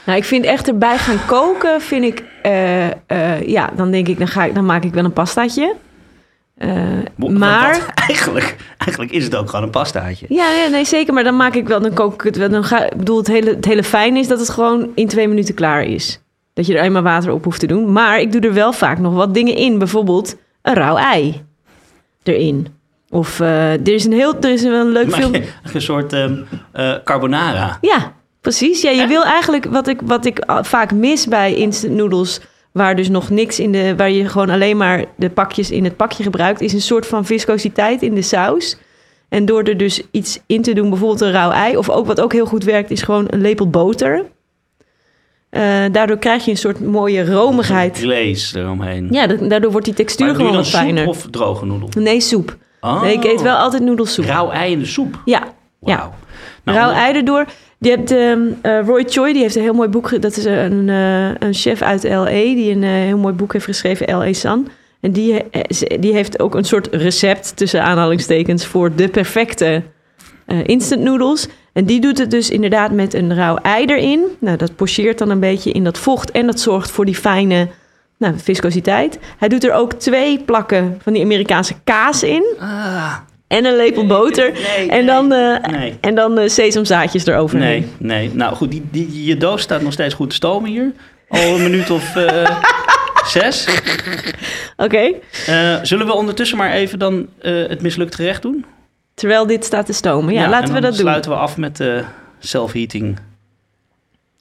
Nou, 0.05 0.17
ik 0.17 0.23
vind 0.23 0.45
echt 0.45 0.67
erbij 0.67 0.97
gaan 0.97 1.25
koken, 1.25 1.81
vind 1.81 2.03
ik... 2.03 2.23
eh, 2.41 2.87
eh, 2.87 3.47
ja, 3.47 3.69
dan 3.75 3.91
denk 3.91 4.07
ik, 4.07 4.17
dan, 4.17 4.27
ga 4.27 4.43
ik, 4.43 4.55
dan 4.55 4.65
maak 4.65 4.83
ik 4.83 4.93
wel 4.93 5.03
een 5.05 5.13
pastaatje. 5.13 5.75
Eh, 6.57 6.69
maar... 7.15 7.73
dat- 7.73 7.91
eigenlijk, 8.07 8.55
eigenlijk 8.77 9.11
is 9.11 9.23
het 9.23 9.35
ook 9.35 9.49
gewoon 9.49 9.65
een 9.65 9.71
pastaatje. 9.71 10.25
Ja, 10.29 10.51
ja, 10.51 10.67
nee, 10.67 10.85
zeker. 10.85 11.13
Maar 11.13 11.23
dan 11.23 11.35
maak 11.35 11.53
ik 11.55 11.67
wel, 11.67 11.81
dan 11.81 11.93
kook 11.93 12.13
ik 12.13 12.21
het 12.21 12.37
wel. 12.37 12.49
Dan 12.49 12.63
ga, 12.63 12.85
ik 12.85 12.97
bedoel, 12.97 13.17
het 13.17 13.27
hele, 13.27 13.49
het 13.49 13.65
hele 13.65 13.83
fijne 13.83 14.19
is 14.19 14.27
dat 14.27 14.39
het 14.39 14.49
gewoon 14.49 14.89
in 14.95 15.07
twee 15.07 15.27
minuten 15.27 15.53
klaar 15.53 15.83
is. 15.83 16.21
Dat 16.53 16.65
je 16.65 16.77
er 16.77 16.83
eenmaal 16.83 17.01
water 17.01 17.31
op 17.31 17.43
hoeft 17.43 17.59
te 17.59 17.67
doen. 17.67 17.91
Maar 17.91 18.19
ik 18.19 18.31
doe 18.31 18.41
er 18.41 18.53
wel 18.53 18.73
vaak 18.73 18.99
nog 18.99 19.13
wat 19.13 19.33
dingen 19.33 19.55
in. 19.55 19.77
Bijvoorbeeld 19.77 20.35
een 20.61 20.73
rauw 20.73 20.97
ei 20.97 21.41
erin. 22.23 22.67
Of 23.09 23.39
eh, 23.39 23.71
er 23.71 23.87
is 23.87 24.05
een 24.05 24.13
heel, 24.13 24.35
er 24.41 24.51
is 24.51 24.63
een 24.63 24.91
leuk 24.91 25.13
film. 25.13 25.33
een 25.73 25.81
soort 25.81 26.13
ehm, 26.13 26.37
eh, 26.71 26.93
carbonara. 27.03 27.77
Ja, 27.81 28.13
precies. 28.41 28.81
Ja, 28.81 28.89
je 28.89 29.07
wil 29.07 29.23
eigenlijk 29.23 29.65
wat 29.65 29.87
ik, 29.87 30.01
wat 30.03 30.25
ik 30.25 30.39
ah, 30.39 30.63
vaak 30.63 30.91
mis 30.91 31.27
bij 31.27 31.53
instant 31.53 31.93
noodles, 31.93 32.41
waar 32.71 32.95
dus 32.95 33.09
nog 33.09 33.29
niks 33.29 33.59
in 33.59 33.71
de, 33.71 33.95
waar 33.95 34.11
je 34.11 34.29
gewoon 34.29 34.49
alleen 34.49 34.77
maar 34.77 35.05
de 35.15 35.29
pakjes 35.29 35.71
in 35.71 35.83
het 35.83 35.95
pakje 35.95 36.23
gebruikt, 36.23 36.61
is 36.61 36.73
een 36.73 36.81
soort 36.81 37.05
van 37.05 37.25
viscositeit 37.25 38.01
in 38.01 38.15
de 38.15 38.21
saus. 38.21 38.77
En 39.29 39.45
door 39.45 39.63
er 39.63 39.77
dus 39.77 40.01
iets 40.11 40.39
in 40.45 40.61
te 40.61 40.73
doen, 40.73 40.89
bijvoorbeeld 40.89 41.21
een 41.21 41.31
rauw 41.31 41.51
ei... 41.51 41.77
of 41.77 41.89
ook 41.89 42.05
wat 42.05 42.21
ook 42.21 42.33
heel 42.33 42.45
goed 42.45 42.63
werkt, 42.63 42.91
is 42.91 43.01
gewoon 43.01 43.25
een 43.29 43.41
lepel 43.41 43.69
boter. 43.69 44.25
Eh, 45.51 45.61
daardoor 45.91 46.17
krijg 46.17 46.45
je 46.45 46.51
een 46.51 46.57
soort 46.57 46.79
mooie 46.79 47.25
romigheid. 47.33 47.97
Vlees 47.99 48.53
eromheen. 48.55 49.07
Ja, 49.11 49.27
da- 49.27 49.35
daardoor 49.47 49.71
wordt 49.71 49.85
die 49.85 49.95
textuur 49.95 50.25
maar 50.27 50.35
gewoon 50.35 50.55
wat 50.55 50.65
soep 50.65 50.79
fijner. 50.79 51.07
of 51.07 51.27
droge 51.31 51.65
noedel? 51.65 51.89
Nee, 51.99 52.19
soep. 52.21 52.57
Oh. 52.81 53.01
Nee, 53.01 53.13
ik 53.13 53.23
eet 53.23 53.41
wel 53.41 53.55
altijd 53.55 53.83
noedelsoep. 53.83 54.25
Rauw 54.25 54.49
ei 54.51 54.71
in 54.71 54.79
de 54.79 54.85
soep. 54.85 55.21
Ja, 55.25 55.43
ja. 55.81 55.97
Wauw. 55.97 56.13
Nou, 56.63 56.77
Rauw 56.77 56.91
ei 56.91 57.15
erdoor. 57.15 57.45
Je 57.79 57.89
hebt 57.89 58.11
ehm, 58.11 58.39
eh, 58.61 58.85
Roy 58.85 59.03
Choi, 59.07 59.33
die 59.33 59.41
heeft 59.41 59.55
een 59.55 59.61
heel 59.61 59.73
mooi 59.73 59.89
boek. 59.89 60.21
Dat 60.21 60.37
is 60.37 60.45
een, 60.45 60.89
eh, 60.89 61.25
een 61.39 61.53
chef 61.53 61.81
uit 61.81 62.03
L.A. 62.03 62.25
die 62.29 62.71
een 62.71 62.83
heel 62.83 63.17
mooi 63.17 63.33
boek 63.33 63.53
heeft 63.53 63.65
geschreven, 63.65 64.15
L.A. 64.17 64.33
San. 64.33 64.67
En 65.01 65.11
die, 65.11 65.43
die 65.99 66.13
heeft 66.13 66.39
ook 66.39 66.55
een 66.55 66.63
soort 66.65 66.87
recept, 66.91 67.57
tussen 67.57 67.83
aanhalingstekens, 67.83 68.65
voor 68.65 68.95
de 68.95 69.07
perfecte 69.09 69.81
instant 70.65 71.01
noodles. 71.01 71.47
En 71.73 71.85
die 71.85 72.01
doet 72.01 72.17
het 72.17 72.31
dus 72.31 72.49
inderdaad 72.49 72.91
met 72.91 73.13
een 73.13 73.35
rauw 73.35 73.55
ei 73.55 73.85
erin. 73.85 74.25
Nou, 74.39 74.57
dat 74.57 74.75
pocheert 74.75 75.17
dan 75.17 75.29
een 75.29 75.39
beetje 75.39 75.71
in 75.71 75.83
dat 75.83 75.97
vocht 75.97 76.31
en 76.31 76.45
dat 76.45 76.59
zorgt 76.59 76.91
voor 76.91 77.05
die 77.05 77.15
fijne 77.15 77.67
nou, 78.17 78.33
viscositeit. 78.37 79.19
Hij 79.37 79.47
doet 79.47 79.63
er 79.63 79.73
ook 79.73 79.93
twee 79.93 80.39
plakken 80.39 80.99
van 81.03 81.13
die 81.13 81.23
Amerikaanse 81.23 81.73
kaas 81.83 82.23
in. 82.23 82.43
Ah, 82.59 83.13
En 83.47 83.65
een 83.65 83.75
lepel 83.75 84.05
boter. 84.05 84.51
nee, 84.51 84.89
en, 84.89 85.05
dan, 85.05 85.31
eh, 85.33 85.71
nee. 85.71 85.97
en 86.01 86.15
dan 86.15 86.37
eh, 86.39 86.49
sesamzaadjes 86.49 87.25
eroverheen. 87.25 87.89
Nee, 87.97 88.19
nee. 88.27 88.35
Nou 88.35 88.55
goed, 88.55 88.71
die, 88.71 88.83
die, 88.91 89.25
je 89.25 89.37
doos 89.37 89.61
staat 89.61 89.81
nog 89.81 89.93
steeds 89.93 90.13
goed 90.13 90.29
te 90.29 90.35
stomen 90.35 90.69
hier. 90.69 90.91
Al 91.29 91.55
een 91.55 91.63
minuut 91.63 91.89
of 91.89 92.15
eh, 92.15 92.61
zes. 93.35 93.67
Oké. 94.77 95.11
Zullen 95.81 96.05
we 96.05 96.13
ondertussen 96.13 96.57
maar 96.57 96.71
even 96.71 96.99
dan 96.99 97.27
het 97.39 97.81
mislukt 97.81 98.15
gerecht 98.15 98.41
doen? 98.41 98.65
Terwijl 99.13 99.47
dit 99.47 99.65
staat 99.65 99.85
te 99.85 99.93
stomen. 99.93 100.33
Ja, 100.33 100.43
en 100.43 100.49
laten 100.49 100.67
we 100.67 100.73
dan 100.73 100.81
dat 100.81 100.91
doen. 100.91 100.99
sluiten 101.01 101.31
we 101.31 101.37
af 101.37 101.57
met 101.57 101.77
de 101.77 102.03
self-heating. 102.39 103.17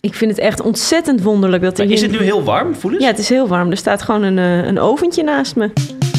Ik 0.00 0.14
vind 0.14 0.30
het 0.30 0.40
echt 0.40 0.60
ontzettend 0.60 1.22
wonderlijk 1.22 1.62
dat 1.62 1.78
er 1.78 1.84
Maar 1.84 1.94
is 1.94 2.00
het 2.02 2.10
nu 2.10 2.18
heel 2.22 2.42
warm? 2.44 2.74
Voel 2.74 2.92
eens? 2.92 3.00
Ja, 3.02 3.06
het 3.08 3.18
is 3.18 3.28
heel 3.28 3.48
warm. 3.48 3.70
Er 3.70 3.76
staat 3.76 4.02
gewoon 4.02 4.22
een, 4.22 4.38
eh, 4.38 4.66
een 4.66 4.78
oventje 4.78 5.22
naast 5.22 5.56
me. 5.56 5.70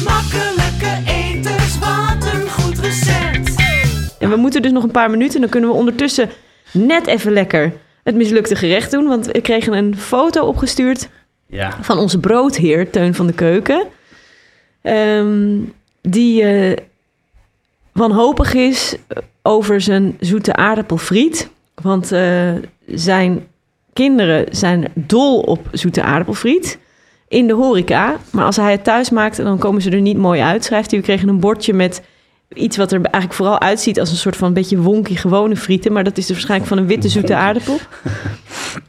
Makkelijke 0.04 1.10
eters, 1.10 1.78
wat 1.78 2.32
een 2.34 2.48
goed 2.48 2.78
recept. 2.78 3.54
En 4.18 4.30
we 4.30 4.36
moeten 4.36 4.62
dus 4.62 4.72
nog 4.72 4.82
een 4.82 4.90
paar 4.90 5.10
minuten. 5.10 5.40
Dan 5.40 5.50
kunnen 5.50 5.70
we 5.70 5.76
ondertussen 5.76 6.28
net 6.72 7.06
even 7.06 7.32
lekker 7.32 7.72
het 8.04 8.14
mislukte 8.14 8.56
gerecht 8.56 8.90
doen. 8.90 9.06
Want 9.06 9.26
we 9.26 9.40
kregen 9.40 9.72
een 9.72 9.96
foto 9.96 10.44
opgestuurd 10.46 11.08
Ja. 11.46 11.78
van 11.80 11.98
onze 11.98 12.18
broodheer, 12.18 12.90
Teun 12.90 13.14
van 13.14 13.26
de 13.26 13.32
Keuken. 13.32 13.86
Ehm, 14.82 15.58
die 16.02 16.42
eh, 16.42 16.76
wanhopig 17.92 18.54
is 18.54 18.96
over 19.42 19.80
zijn 19.80 20.16
zoete 20.20 20.54
aardappelfriet. 20.54 21.50
Want 21.74 22.12
eh, 22.12 22.52
zijn 22.86 23.46
kinderen 23.92 24.46
zijn 24.50 24.88
dol 24.94 25.40
op 25.40 25.68
zoete 25.72 26.02
aardappelfriet 26.02 26.78
in 27.28 27.46
de 27.46 27.52
horeca. 27.52 28.16
Maar 28.30 28.44
als 28.44 28.56
hij 28.56 28.70
het 28.70 28.84
thuis 28.84 29.10
maakt, 29.10 29.36
dan 29.36 29.58
komen 29.58 29.82
ze 29.82 29.90
er 29.90 30.00
niet 30.00 30.16
mooi 30.16 30.40
uit, 30.40 30.64
schrijft 30.64 30.90
hij. 30.90 31.00
We 31.00 31.06
kregen 31.06 31.28
een 31.28 31.40
bordje 31.40 31.72
met 31.72 32.02
iets 32.54 32.76
wat 32.76 32.92
er 32.92 33.00
eigenlijk 33.00 33.34
vooral 33.34 33.60
uitziet 33.60 34.00
als 34.00 34.10
een 34.10 34.16
soort 34.16 34.36
van 34.36 34.52
beetje 34.52 34.78
wonky 34.78 35.16
gewone 35.16 35.56
frieten. 35.56 35.92
Maar 35.92 36.04
dat 36.04 36.18
is 36.18 36.26
dus 36.26 36.36
waarschijnlijk 36.36 36.70
van 36.70 36.78
een 36.78 36.86
witte 36.86 37.08
zoete 37.08 37.34
aardappel. 37.34 37.78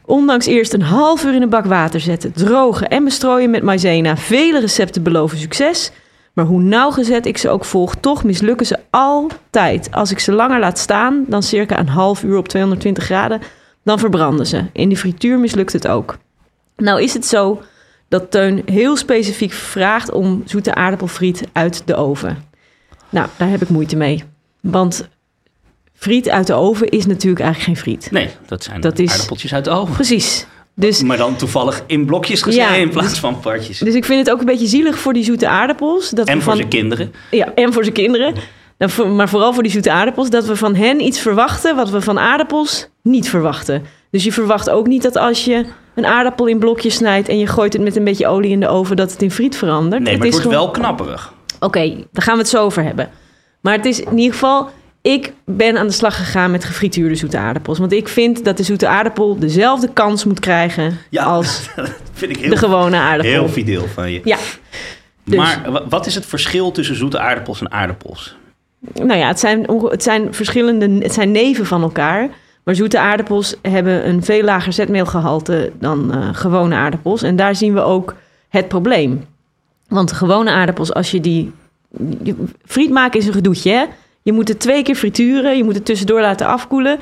Ondanks 0.04 0.46
eerst 0.46 0.72
een 0.72 0.82
half 0.82 1.24
uur 1.24 1.34
in 1.34 1.42
een 1.42 1.48
bak 1.48 1.66
water 1.66 2.00
zetten, 2.00 2.32
drogen 2.32 2.88
en 2.88 3.04
bestrooien 3.04 3.50
met 3.50 3.62
maizena. 3.62 4.16
Vele 4.16 4.60
recepten 4.60 5.02
beloven 5.02 5.38
succes. 5.38 5.90
Maar 6.34 6.44
hoe 6.44 6.62
nauwgezet 6.62 7.26
ik 7.26 7.38
ze 7.38 7.48
ook 7.48 7.64
volg, 7.64 7.94
toch 7.94 8.24
mislukken 8.24 8.66
ze 8.66 8.78
altijd. 8.90 9.88
Als 9.90 10.10
ik 10.10 10.18
ze 10.18 10.32
langer 10.32 10.58
laat 10.60 10.78
staan, 10.78 11.24
dan 11.28 11.42
circa 11.42 11.78
een 11.78 11.88
half 11.88 12.22
uur 12.22 12.36
op 12.36 12.48
220 12.48 13.04
graden, 13.04 13.40
dan 13.82 13.98
verbranden 13.98 14.46
ze. 14.46 14.64
In 14.72 14.88
de 14.88 14.96
frituur 14.96 15.38
mislukt 15.38 15.72
het 15.72 15.88
ook. 15.88 16.18
Nou 16.76 17.02
is 17.02 17.12
het 17.14 17.26
zo 17.26 17.62
dat 18.08 18.30
Teun 18.30 18.62
heel 18.66 18.96
specifiek 18.96 19.52
vraagt 19.52 20.10
om 20.12 20.42
zoete 20.44 20.74
aardappelfriet 20.74 21.42
uit 21.52 21.82
de 21.86 21.94
oven. 21.94 22.44
Nou, 23.08 23.28
daar 23.36 23.48
heb 23.50 23.62
ik 23.62 23.68
moeite 23.68 23.96
mee. 23.96 24.24
Want 24.60 25.08
friet 25.94 26.28
uit 26.28 26.46
de 26.46 26.54
oven 26.54 26.88
is 26.88 27.06
natuurlijk 27.06 27.44
eigenlijk 27.44 27.78
geen 27.78 27.84
friet. 27.84 28.10
Nee, 28.10 28.30
dat 28.46 28.62
zijn 28.64 28.80
Dat 28.80 28.98
is- 28.98 29.10
aardappeltjes 29.12 29.54
uit 29.54 29.64
de 29.64 29.70
oven. 29.70 29.94
Precies. 29.94 30.46
Dus 30.76 31.02
Maar 31.02 31.16
dan 31.16 31.36
toevallig 31.36 31.82
in 31.86 32.04
blokjes 32.06 32.42
gesneden 32.42 32.70
Ja, 32.72 32.76
in 32.78 32.88
plaats 32.88 33.18
van 33.18 33.40
partjes. 33.40 33.78
Dus 33.78 33.94
ik 33.94 34.04
vind 34.04 34.18
het 34.18 34.30
ook 34.34 34.40
een 34.40 34.46
beetje 34.46 34.66
zielig 34.66 34.98
voor 34.98 35.12
die 35.12 35.24
zoete 35.24 35.48
aardappels. 35.48 36.10
Dat 36.10 36.28
en 36.28 36.36
we 36.36 36.42
voor 36.42 36.52
van, 36.52 36.56
zijn 36.56 36.68
kinderen. 36.68 37.12
Ja, 37.30 37.52
en 37.54 37.72
voor 37.72 37.82
zijn 37.82 37.94
kinderen. 37.94 38.34
Voor- 38.78 39.08
maar 39.08 39.28
vooral 39.28 39.52
voor 39.54 39.62
die 39.62 39.72
zoete 39.72 39.90
aardappels. 39.92 40.30
Dat 40.30 40.44
we 40.46 40.56
van 40.56 40.74
hen 40.74 41.00
iets 41.00 41.20
verwachten 41.20 41.76
wat 41.76 41.90
we 41.90 42.00
van 42.00 42.18
aardappels 42.18 42.88
niet 43.02 43.28
verwachten. 43.28 43.82
Dus 44.10 44.24
je 44.24 44.32
verwacht 44.32 44.70
ook 44.70 44.86
niet 44.86 45.02
dat 45.02 45.16
als 45.16 45.44
je 45.44 45.64
een 45.94 46.06
aardappel 46.06 46.46
in 46.46 46.58
blokjes 46.58 46.94
snijdt... 46.94 47.28
en 47.28 47.38
je 47.38 47.46
gooit 47.46 47.72
het 47.72 47.82
met 47.82 47.96
een 47.96 48.04
beetje 48.04 48.26
olie 48.26 48.50
in 48.50 48.60
de 48.60 48.68
oven... 48.68 48.96
dat 48.96 49.12
het 49.12 49.22
in 49.22 49.30
friet 49.30 49.56
verandert. 49.56 50.02
Nee, 50.02 50.16
maar 50.16 50.26
het 50.26 50.34
is 50.34 50.42
wordt 50.42 50.54
gewoon- 50.54 50.64
wel 50.64 50.74
knapperig. 50.74 51.32
Oké, 51.60 51.88
daar 52.12 52.24
gaan 52.24 52.34
we 52.34 52.40
het 52.40 52.48
zo 52.50 52.64
over 52.64 52.82
hebben. 52.82 53.10
Maar 53.60 53.72
het 53.76 53.84
is 53.84 54.00
in 54.00 54.18
ieder 54.18 54.32
geval... 54.32 54.68
Ik 55.06 55.32
ben 55.44 55.76
aan 55.78 55.86
de 55.86 55.92
slag 55.92 56.16
gegaan 56.16 56.50
met 56.50 56.64
gefrituurde 56.64 57.14
zoete 57.14 57.38
aardappels. 57.38 57.78
Want 57.78 57.92
ik 57.92 58.08
vind 58.08 58.44
dat 58.44 58.56
de 58.56 58.62
zoete 58.62 58.86
aardappel 58.88 59.38
dezelfde 59.38 59.88
kans 59.92 60.24
moet 60.24 60.40
krijgen... 60.40 60.98
Ja, 61.10 61.24
als 61.24 61.68
vind 62.12 62.30
ik 62.30 62.36
heel, 62.36 62.50
de 62.50 62.56
gewone 62.56 62.96
aardappel. 62.96 63.30
heel 63.32 63.48
fideel 63.48 63.86
van 63.86 64.12
je. 64.12 64.20
Ja, 64.24 64.36
dus- 65.24 65.36
Maar 65.36 65.62
wa- 65.72 65.88
wat 65.88 66.06
is 66.06 66.14
het 66.14 66.26
verschil 66.26 66.70
tussen 66.70 66.96
zoete 66.96 67.18
aardappels 67.18 67.60
en 67.60 67.70
aardappels? 67.72 68.36
Nou 68.94 69.14
ja, 69.18 69.26
het 69.28 69.40
zijn, 69.40 69.66
het 69.88 70.02
zijn 70.02 70.34
verschillende, 70.34 70.98
het 71.02 71.12
zijn 71.14 71.30
neven 71.30 71.66
van 71.66 71.82
elkaar. 71.82 72.28
Maar 72.62 72.74
zoete 72.74 72.98
aardappels 72.98 73.56
hebben 73.62 74.08
een 74.08 74.24
veel 74.24 74.42
lager 74.42 74.72
zetmeelgehalte 74.72 75.72
dan 75.78 76.12
eh, 76.14 76.28
gewone 76.32 76.74
aardappels. 76.74 77.22
En 77.22 77.36
daar 77.36 77.54
zien 77.56 77.74
we 77.74 77.80
ook 77.80 78.14
het 78.48 78.68
probleem. 78.68 79.24
Want 79.88 80.12
gewone 80.12 80.50
aardappels, 80.50 80.94
als 80.94 81.10
je 81.10 81.20
die... 81.20 81.52
Friet 82.66 82.90
maken 82.90 83.20
is 83.20 83.26
een 83.26 83.32
gedoetje, 83.32 83.70
hè? 83.72 83.84
Je 84.24 84.32
moet 84.32 84.48
het 84.48 84.60
twee 84.60 84.82
keer 84.82 84.94
frituren, 84.94 85.56
je 85.56 85.64
moet 85.64 85.74
het 85.74 85.84
tussendoor 85.84 86.20
laten 86.20 86.46
afkoelen. 86.46 86.98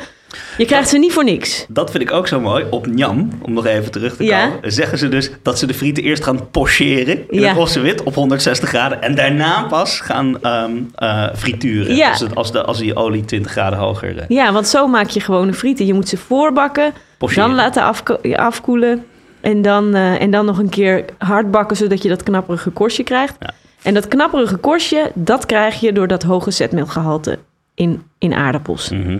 Je 0.58 0.64
krijgt 0.64 0.88
ze 0.88 0.98
niet 0.98 1.12
voor 1.12 1.24
niks. 1.24 1.66
Dat 1.68 1.90
vind 1.90 2.02
ik 2.02 2.12
ook 2.12 2.28
zo 2.28 2.40
mooi. 2.40 2.64
Op 2.70 2.86
Njam, 2.86 3.28
om 3.42 3.52
nog 3.52 3.66
even 3.66 3.90
terug 3.90 4.16
te 4.16 4.24
Ja. 4.24 4.46
komen, 4.48 4.72
zeggen 4.72 4.98
ze 4.98 5.08
dus 5.08 5.30
dat 5.42 5.58
ze 5.58 5.66
de 5.66 5.74
frieten 5.74 6.02
eerst 6.02 6.24
gaan 6.24 6.50
pocheren 6.50 7.30
in 7.30 7.40
Ja. 7.40 7.54
het 7.56 7.80
wit 7.80 8.02
op 8.02 8.14
160 8.14 8.68
graden. 8.68 9.02
En 9.02 9.14
daarna 9.14 9.62
pas 9.62 10.00
gaan 10.00 10.42
ehm, 10.42 10.70
eh, 10.94 11.28
frituren. 11.34 11.96
Ja. 11.96 12.10
Als, 12.10 12.20
het, 12.20 12.34
als, 12.34 12.52
de, 12.52 12.62
als 12.64 12.78
die 12.78 12.96
olie 12.96 13.24
20 13.24 13.50
graden 13.52 13.78
hoger 13.78 14.18
eh, 14.18 14.24
Ja, 14.28 14.52
want 14.52 14.68
zo 14.68 14.86
maak 14.86 15.08
je 15.08 15.20
gewone 15.20 15.52
frieten. 15.52 15.86
Je 15.86 15.94
moet 15.94 16.08
ze 16.08 16.16
voorbakken, 16.16 16.92
pocheren. 17.18 17.46
dan 17.46 17.54
laten 17.56 17.82
afko- 17.82 18.18
afkoelen. 18.34 19.04
En 19.40 19.62
dan, 19.62 19.94
eh, 19.94 20.20
en 20.20 20.30
dan 20.30 20.46
nog 20.46 20.58
een 20.58 20.68
keer 20.68 21.04
hard 21.18 21.50
bakken, 21.50 21.76
zodat 21.76 22.02
je 22.02 22.08
dat 22.08 22.22
knapperige 22.22 22.70
korstje 22.70 23.04
krijgt. 23.04 23.36
Ja. 23.40 23.50
En 23.82 23.94
dat 23.94 24.08
knapperige 24.08 24.56
korstje, 24.56 25.10
dat 25.14 25.46
krijg 25.46 25.80
je 25.80 25.92
door 25.92 26.06
dat 26.06 26.22
hoge 26.22 26.50
zetmeelgehalte 26.50 27.38
in, 27.74 28.02
in 28.18 28.34
aardappels. 28.34 28.90
Mhm. 28.90 29.18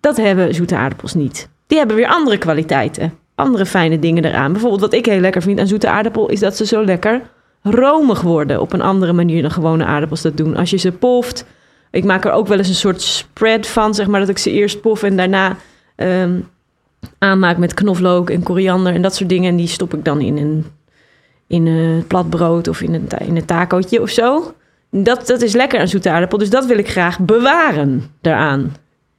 Dat 0.00 0.16
hebben 0.16 0.54
zoete 0.54 0.76
aardappels 0.76 1.14
niet. 1.14 1.48
Die 1.66 1.78
hebben 1.78 1.96
weer 1.96 2.08
andere 2.08 2.38
kwaliteiten. 2.38 3.12
Andere 3.34 3.66
fijne 3.66 3.98
dingen 3.98 4.24
eraan. 4.24 4.52
Bijvoorbeeld 4.52 4.80
wat 4.80 4.92
ik 4.92 5.06
heel 5.06 5.20
lekker 5.20 5.42
vind 5.42 5.58
aan 5.58 5.66
zoete 5.66 5.88
aardappel... 5.88 6.28
is 6.28 6.40
dat 6.40 6.56
ze 6.56 6.66
zo 6.66 6.84
lekker 6.84 7.22
romig 7.62 8.20
worden. 8.20 8.60
Op 8.60 8.72
een 8.72 8.80
andere 8.80 9.12
manier 9.12 9.42
dan 9.42 9.50
gewone 9.50 9.84
aardappels 9.84 10.22
dat 10.22 10.36
doen. 10.36 10.56
Als 10.56 10.70
je 10.70 10.76
ze 10.76 10.92
poft... 10.92 11.44
Ik 11.90 12.04
maak 12.04 12.24
er 12.24 12.32
ook 12.32 12.46
wel 12.46 12.58
eens 12.58 12.68
een 12.68 12.74
soort 12.74 13.02
spread 13.02 13.66
van, 13.66 13.94
zeg 13.94 14.06
maar... 14.06 14.20
dat 14.20 14.28
ik 14.28 14.38
ze 14.38 14.50
eerst 14.50 14.80
pof 14.80 15.02
en 15.02 15.16
daarna 15.16 15.56
ehm, 15.96 16.40
aanmaak 17.18 17.56
met 17.56 17.74
knoflook 17.74 18.30
en 18.30 18.42
koriander... 18.42 18.94
en 18.94 19.02
dat 19.02 19.14
soort 19.14 19.28
dingen. 19.28 19.50
En 19.50 19.56
die 19.56 19.68
stop 19.68 19.94
ik 19.94 20.04
dan 20.04 20.20
in 20.20 20.36
een, 20.36 20.66
in 21.50 21.66
een 21.66 22.06
plat 22.06 22.30
brood 22.30 22.68
of 22.68 22.80
in 22.80 22.94
een, 22.94 23.08
in 23.18 23.36
een 23.36 23.44
tacootje 23.44 24.02
of 24.02 24.10
zo. 24.10 24.54
Dat, 24.90 25.26
dat 25.26 25.42
is 25.42 25.52
lekker 25.52 25.80
aan 25.80 25.88
zoete 25.88 26.10
aardappel. 26.10 26.38
Dus 26.38 26.50
dat 26.50 26.66
wil 26.66 26.78
ik 26.78 26.88
graag 26.88 27.18
bewaren 27.18 28.02
daaraan. 28.20 28.74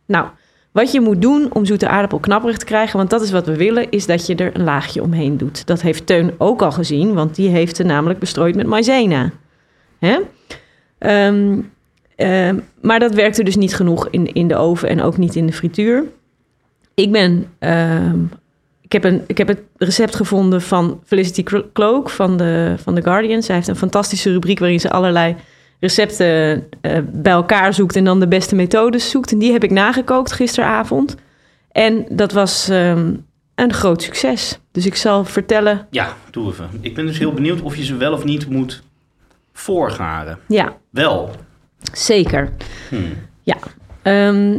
Nou, 0.05 0.27
wat 0.71 0.91
je 0.91 1.01
moet 1.01 1.21
doen 1.21 1.53
om 1.53 1.65
zoete 1.65 1.87
aardappel 1.87 2.19
knapperig 2.19 2.57
te 2.57 2.65
krijgen, 2.65 2.97
want 2.97 3.09
dat 3.09 3.21
is 3.21 3.31
wat 3.31 3.45
we 3.45 3.55
willen, 3.55 3.89
is 3.89 4.05
dat 4.05 4.25
je 4.25 4.35
er 4.35 4.55
een 4.55 4.63
laagje 4.63 5.01
omheen 5.01 5.37
doet. 5.37 5.65
Dat 5.65 5.81
heeft 5.81 6.05
Teun 6.05 6.33
ook 6.37 6.61
al 6.61 6.71
gezien, 6.71 7.13
want 7.13 7.35
die 7.35 7.49
heeft 7.49 7.75
ze 7.75 7.83
namelijk 7.83 8.19
bestrooid 8.19 8.55
met 8.55 8.67
maizena. 8.67 9.31
Hè? 9.99 10.19
Ehm, 10.97 11.59
ehm, 12.15 12.59
maar 12.81 12.99
dat 12.99 13.13
werkte 13.13 13.43
dus 13.43 13.55
niet 13.55 13.75
genoeg 13.75 14.07
in, 14.09 14.33
in 14.33 14.47
de 14.47 14.55
oven 14.55 14.89
en 14.89 15.01
ook 15.01 15.17
niet 15.17 15.35
in 15.35 15.45
de 15.45 15.53
frituur. 15.53 16.03
Ik 16.93 17.11
ben. 17.11 17.45
ehm, 17.59 18.19
ik, 18.93 19.03
heb 19.03 19.11
een, 19.11 19.23
ik 19.27 19.37
heb 19.37 19.47
het 19.47 19.59
recept 19.77 20.15
gevonden 20.15 20.61
van 20.61 21.01
Felicity 21.05 21.43
Cloak 21.73 22.09
van 22.09 22.37
de, 22.37 22.75
van 22.77 22.95
The 22.95 23.01
Guardian. 23.01 23.43
Zij 23.43 23.55
heeft 23.55 23.67
een 23.67 23.75
fantastische 23.75 24.31
rubriek 24.31 24.59
waarin 24.59 24.79
ze 24.79 24.89
allerlei 24.89 25.35
recepten 25.79 26.67
eh, 26.81 26.97
bij 27.11 27.31
elkaar 27.31 27.73
zoekt 27.73 27.95
en 27.95 28.03
dan 28.03 28.19
de 28.19 28.27
beste 28.27 28.55
methodes 28.55 29.09
zoekt. 29.09 29.31
En 29.31 29.37
die 29.37 29.51
heb 29.51 29.63
ik 29.63 29.71
nagekookt 29.71 30.31
gisteravond. 30.31 31.15
En 31.71 32.05
dat 32.09 32.31
was 32.31 32.69
ehm, 32.69 33.13
een 33.55 33.73
groot 33.73 34.01
succes. 34.01 34.59
Dus 34.71 34.85
ik 34.85 34.95
zal 34.95 35.25
vertellen. 35.25 35.87
Ja, 35.89 36.15
doe 36.31 36.49
even. 36.51 36.69
Ik 36.81 36.95
ben 36.95 37.05
dus 37.05 37.17
heel 37.19 37.33
benieuwd 37.33 37.61
of 37.61 37.75
je 37.75 37.83
ze 37.83 37.95
wel 37.95 38.13
of 38.13 38.23
niet 38.23 38.49
moet 38.49 38.83
voorgaren. 39.53 40.39
Ja, 40.47 40.77
Wel. 40.89 41.31
zeker. 41.93 42.51
Hmm. 42.89 43.13
Ja, 43.43 43.57
Ehm, 44.01 44.53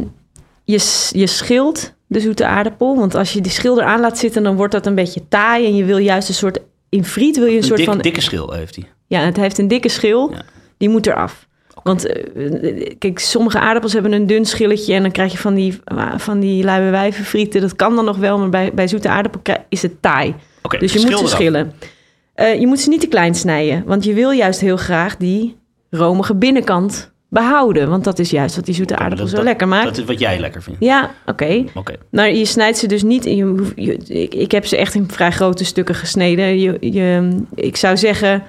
je, 0.63 1.09
je 1.11 1.27
schilt 1.27 1.93
de 2.13 2.19
zoete 2.19 2.45
aardappel. 2.45 2.95
Want 2.95 3.15
als 3.15 3.33
je 3.33 3.41
die 3.41 3.51
schil 3.51 3.79
eraan 3.79 3.99
laat 3.99 4.17
zitten, 4.17 4.43
dan 4.43 4.55
wordt 4.55 4.71
dat 4.73 4.85
een 4.85 4.95
beetje 4.95 5.27
taai. 5.27 5.65
En 5.65 5.75
je 5.75 5.83
wil 5.85 5.97
juist 5.97 6.27
een 6.29 6.33
soort... 6.33 6.59
In 6.89 7.05
friet 7.05 7.35
wil 7.37 7.45
je 7.45 7.51
een, 7.51 7.57
Een 7.57 7.63
soort 7.63 7.77
dik- 7.77 7.87
van... 7.87 7.97
dikke 7.97 8.21
schil 8.21 8.51
heeft 8.53 8.75
hij. 8.75 8.85
Ja, 9.07 9.19
het 9.19 9.37
heeft 9.37 9.57
een 9.57 9.67
dikke 9.67 9.89
schil. 9.89 10.31
Ja. 10.31 10.41
Die 10.77 10.89
moet 10.89 11.07
eraf. 11.07 11.47
Want 11.83 12.05
eh, 12.05 12.95
kijk, 12.99 13.19
sommige 13.19 13.59
aardappels 13.59 13.93
hebben 13.93 14.11
een 14.11 14.27
dun 14.27 14.45
schilletje... 14.45 14.93
en 14.93 15.01
dan 15.01 15.11
krijg 15.11 15.31
je 15.31 15.37
van 15.37 15.53
die, 15.53 15.79
van 16.17 16.39
die 16.39 16.63
luie 16.63 16.91
wijvenfrieten. 16.91 17.61
Dat 17.61 17.75
kan 17.75 17.95
dan 17.95 18.05
nog 18.05 18.17
wel, 18.17 18.37
maar 18.37 18.49
bij, 18.49 18.71
bij 18.73 18.87
zoete 18.87 19.09
aardappel 19.09 19.55
is 19.69 19.81
het 19.81 20.01
taai. 20.01 20.35
Oké, 20.61 20.77
Dus 20.77 20.93
je 20.93 20.99
moet 20.99 21.19
ze 21.19 21.27
schillen. 21.27 21.73
Eh, 22.33 22.59
je 22.59 22.67
moet 22.67 22.79
ze 22.79 22.89
niet 22.89 22.99
te 23.01 23.07
klein 23.07 23.35
snijden. 23.35 23.83
Want 23.85 24.03
je 24.03 24.13
wil 24.13 24.31
juist 24.31 24.59
heel 24.59 24.77
graag 24.77 25.17
die 25.17 25.57
romige 25.89 26.35
binnenkant 26.35 27.12
behouden. 27.33 27.89
Want 27.89 28.03
dat 28.03 28.19
is 28.19 28.29
juist 28.29 28.55
wat 28.55 28.65
die 28.65 28.75
zoete 28.75 28.95
aardappel 28.97 29.25
dat- 29.27 29.35
zo 29.37 29.43
lekker 29.43 29.67
maakt. 29.67 29.85
Dat 29.85 29.97
is 29.97 30.03
wat 30.03 30.19
jij 30.19 30.39
lekker 30.39 30.61
vindt. 30.63 30.79
Ja, 30.83 31.11
oké. 31.25 31.63
Oké. 31.73 31.93
Nou, 32.11 32.29
je 32.29 32.45
snijdt 32.45 32.77
ze 32.77 32.87
dus 32.87 33.03
niet. 33.03 33.23
Je, 33.23 33.71
je- 33.75 33.97
ik, 33.97 34.33
ik 34.35 34.51
heb 34.51 34.65
ze 34.65 34.77
echt 34.77 34.93
in 34.95 35.07
vrij 35.11 35.31
grote 35.31 35.65
stukken 35.65 35.95
gesneden. 35.95 36.59
Je, 36.59 36.77
je, 36.79 37.37
ik 37.55 37.75
zou 37.77 37.97
zeggen 37.97 38.43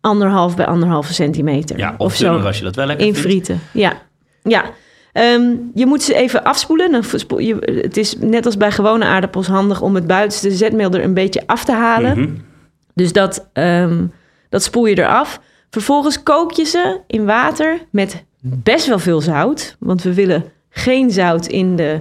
anderhalf 0.00 0.56
bij 0.56 0.66
anderhalve 0.66 1.14
centimeter. 1.14 1.78
Ja, 1.78 1.94
of, 1.98 2.16
dunner 2.16 2.46
als 2.46 2.58
je 2.58 2.64
dat 2.64 2.76
wel 2.76 2.86
lekker 2.86 3.06
in 3.06 3.12
vindt. 3.14 3.28
frieten. 3.28 3.60
Ja, 3.72 3.92
ja. 4.42 4.64
Ehm, 5.12 5.42
je 5.74 5.86
moet 5.86 6.02
ze 6.02 6.14
even 6.14 6.44
afspoelen. 6.44 6.90
Dan 6.92 7.04
je, 7.44 7.80
het 7.82 7.96
is 7.96 8.16
net 8.20 8.46
als 8.46 8.56
bij 8.56 8.70
gewone 8.70 9.04
aardappels 9.04 9.46
handig 9.46 9.80
om 9.80 9.94
het 9.94 10.06
buitenste 10.06 10.50
zetmeel 10.50 10.90
er 10.90 11.04
een 11.04 11.14
beetje 11.14 11.42
af 11.46 11.64
te 11.64 11.72
halen. 11.72 12.18
Mhm. 12.20 12.30
Dus 12.94 13.12
dat, 13.12 13.48
ehm, 13.52 14.04
dat 14.48 14.62
spoel 14.62 14.86
je 14.86 14.98
eraf. 14.98 15.40
Vervolgens 15.70 16.22
kook 16.22 16.52
je 16.52 16.64
ze 16.64 17.00
in 17.06 17.24
water 17.24 17.78
met 17.90 18.24
best 18.40 18.86
wel 18.86 18.98
veel 18.98 19.20
zout. 19.20 19.76
Want 19.78 20.02
we 20.02 20.14
willen 20.14 20.44
geen 20.70 21.10
zout 21.10 21.46
in, 21.46 21.76
de, 21.76 22.00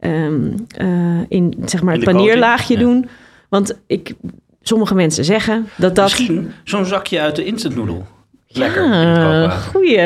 ehm, 0.00 0.52
eh, 0.68 1.20
in 1.28 1.54
zeg 1.64 1.82
maar 1.82 1.94
In 1.94 2.18
het 2.18 2.66
ja. 2.66 2.78
doen. 2.78 3.08
Want 3.48 3.78
ik, 3.86 4.14
sommige 4.62 4.94
mensen 4.94 5.24
zeggen 5.24 5.68
dat 5.76 5.94
dat... 5.94 6.04
Misschien 6.04 6.52
zo'n 6.64 6.84
zakje 6.84 7.20
uit 7.20 7.36
de 7.36 7.44
instant 7.44 7.76
noodle. 7.76 8.00
Lekker 8.48 8.86
Ja, 8.88 9.48
goeie. 9.48 9.98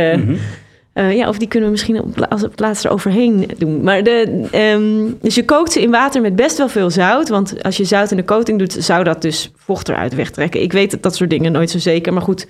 Eh, 0.95 1.17
ja, 1.17 1.29
of 1.29 1.39
die 1.39 1.49
kunnen 1.49 1.69
we 1.69 1.75
misschien 1.75 2.01
op, 2.01 2.21
als 2.21 2.43
het 2.43 2.61
laatst 2.61 2.85
eroverheen 2.85 3.51
doen. 3.59 3.83
Maar 3.83 4.03
de, 4.03 4.47
ehm, 4.51 5.11
dus 5.21 5.35
je 5.35 5.45
kookt 5.45 5.73
ze 5.73 5.83
in 5.83 5.91
water 5.91 6.21
met 6.21 6.37
best 6.37 6.59
wel 6.59 6.69
veel 6.69 6.91
zout. 6.91 7.29
Want 7.29 7.63
als 7.63 7.77
je 7.77 7.85
zout 7.85 8.11
in 8.11 8.17
de 8.17 8.25
coating 8.25 8.59
doet, 8.59 8.73
zou 8.73 9.05
dat 9.05 9.23
dus 9.23 9.51
vocht 9.57 9.89
eruit 9.89 10.15
wegtrekken. 10.15 10.63
Ik 10.63 10.73
weet 10.73 11.03
dat 11.03 11.17
soort 11.17 11.31
dingen 11.31 11.53
nooit 11.53 11.71
zo 11.71 11.79
zeker. 11.79 12.13
Maar 12.13 12.23
goed, 12.23 12.47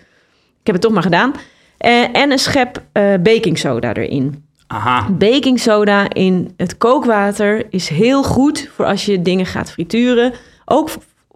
ik 0.64 0.72
heb 0.72 0.74
het 0.74 0.84
toch 0.84 0.92
maar 0.92 1.02
gedaan. 1.02 1.32
Eh, 1.78 2.16
en 2.16 2.30
een 2.30 2.38
schep 2.38 2.82
eh 2.92 3.14
baking 3.22 3.58
soda 3.58 3.94
erin. 3.94 4.44
Aha. 4.66 5.10
Baking 5.10 5.60
soda 5.60 6.08
in 6.12 6.52
het 6.56 6.78
kookwater 6.78 7.66
is 7.70 7.88
heel 7.88 8.22
goed 8.22 8.70
voor 8.74 8.84
als 8.84 9.04
je 9.04 9.22
dingen 9.22 9.46
gaat 9.46 9.70
frituren. 9.70 10.32
Ook 10.64 10.90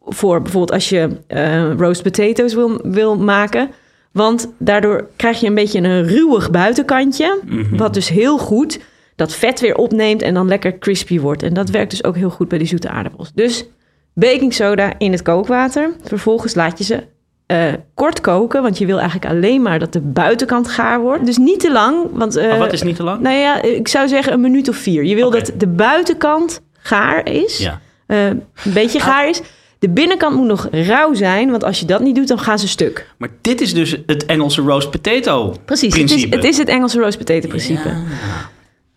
voor 0.05 0.43
bijvoorbeeld 0.43 0.73
als 0.73 0.89
je 0.89 1.09
eh 1.27 1.73
roast 1.77 2.03
potatoes 2.03 2.55
wil, 2.55 2.81
wil 2.83 3.17
maken. 3.17 3.71
Want 4.13 4.53
daardoor 4.59 5.09
krijg 5.17 5.41
je 5.41 5.47
een 5.47 5.55
beetje 5.55 5.81
een 5.81 6.07
ruwig 6.07 6.51
buitenkantje. 6.51 7.39
Wat 7.71 7.95
dus 7.95 8.09
heel 8.09 8.39
goed 8.39 8.81
dat 9.17 9.35
vet 9.35 9.61
weer 9.61 9.75
opneemt 9.75 10.23
en 10.23 10.35
dan 10.35 10.49
lekker 10.49 10.79
crispy 10.79 11.21
wordt. 11.21 11.43
En 11.43 11.55
dat 11.55 11.71
werkt 11.71 11.91
dus 11.91 12.05
ook 12.05 12.17
heel 12.17 12.31
goed 12.31 12.49
bij 12.49 12.59
die 12.59 12.67
zoete 12.67 12.89
aardappels. 12.89 13.33
Dus 13.35 13.69
baking 14.15 14.55
soda 14.55 14.99
in 14.99 15.13
het 15.13 15.23
kookwater. 15.23 15.91
Vervolgens 16.03 16.55
laat 16.55 16.79
je 16.79 16.85
ze 16.85 17.03
eh, 17.49 17.73
kort 17.95 18.21
koken. 18.21 18.63
Want 18.63 18.79
je 18.79 18.87
wil 18.87 18.99
eigenlijk 19.01 19.31
alleen 19.33 19.63
maar 19.63 19.79
dat 19.79 19.93
de 19.93 20.01
buitenkant 20.01 20.69
gaar 20.69 21.01
wordt. 21.01 21.27
Dus 21.27 21.37
niet 21.37 21.61
te 21.61 21.73
lang. 21.73 22.07
Want, 22.13 22.35
Maar 22.35 22.59
wat 22.59 22.73
is 22.73 22.83
niet 22.83 22.97
te 22.97 23.03
lang? 23.03 23.21
nou 23.21 23.37
ja, 23.37 23.63
ik 23.63 23.89
zou 23.89 24.09
zeggen 24.09 24.33
een 24.33 24.41
minuut 24.41 24.69
of 24.69 24.77
vier. 24.77 25.05
Je 25.05 25.15
wil 25.15 25.31
dat 25.31 25.53
de 25.57 25.67
buitenkant 25.69 26.61
gaar 26.79 27.29
is. 27.29 27.59
Ja. 27.59 27.81
eh, 28.07 28.27
een 28.27 28.43
beetje 28.65 29.01
gaar 29.01 29.29
is. 29.29 29.41
De 29.79 29.89
binnenkant 29.89 30.37
moet 30.37 30.47
nog 30.47 30.69
rauw 30.71 31.15
zijn, 31.15 31.51
want 31.51 31.65
als 31.65 31.81
je 31.81 31.87
dat 31.87 32.01
niet 32.01 32.15
doet, 32.15 32.29
dan 32.29 32.39
gaan 32.39 32.59
ze 32.59 32.69
stuk. 32.69 33.07
Maar 33.19 33.29
dit 33.41 33.61
is 33.61 33.75
dus 33.75 33.97
het 34.07 34.27
Engelse 34.27 34.61
roast 34.63 34.91
potato 34.91 35.55
Precies, 35.65 35.95
het 35.97 36.11
is, 36.11 36.31
het 36.31 36.45
is 36.45 36.59
het 36.59 36.69
Engelse 36.69 37.01
roast 37.01 37.19
potato 37.19 37.49
principe. 37.49 37.95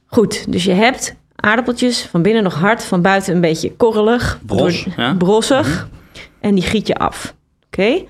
Goed, 0.05 0.51
dus 0.51 0.63
je 0.63 0.71
hebt 0.71 1.15
aardappeltjes, 1.35 2.01
van 2.11 2.21
binnen 2.21 2.43
nog 2.43 2.53
hard, 2.55 2.83
van 2.83 3.01
buiten 3.01 3.33
een 3.35 3.41
beetje 3.41 3.71
korrelig. 3.75 4.39
Bros, 4.45 4.83
door- 4.83 4.93
ja. 4.97 5.07
Mhm. 5.09 5.17
Brossig. 5.17 5.87
En 6.39 6.55
die 6.55 6.63
giet 6.63 6.87
je 6.87 6.95
af. 6.95 7.35
Oké? 7.65 8.01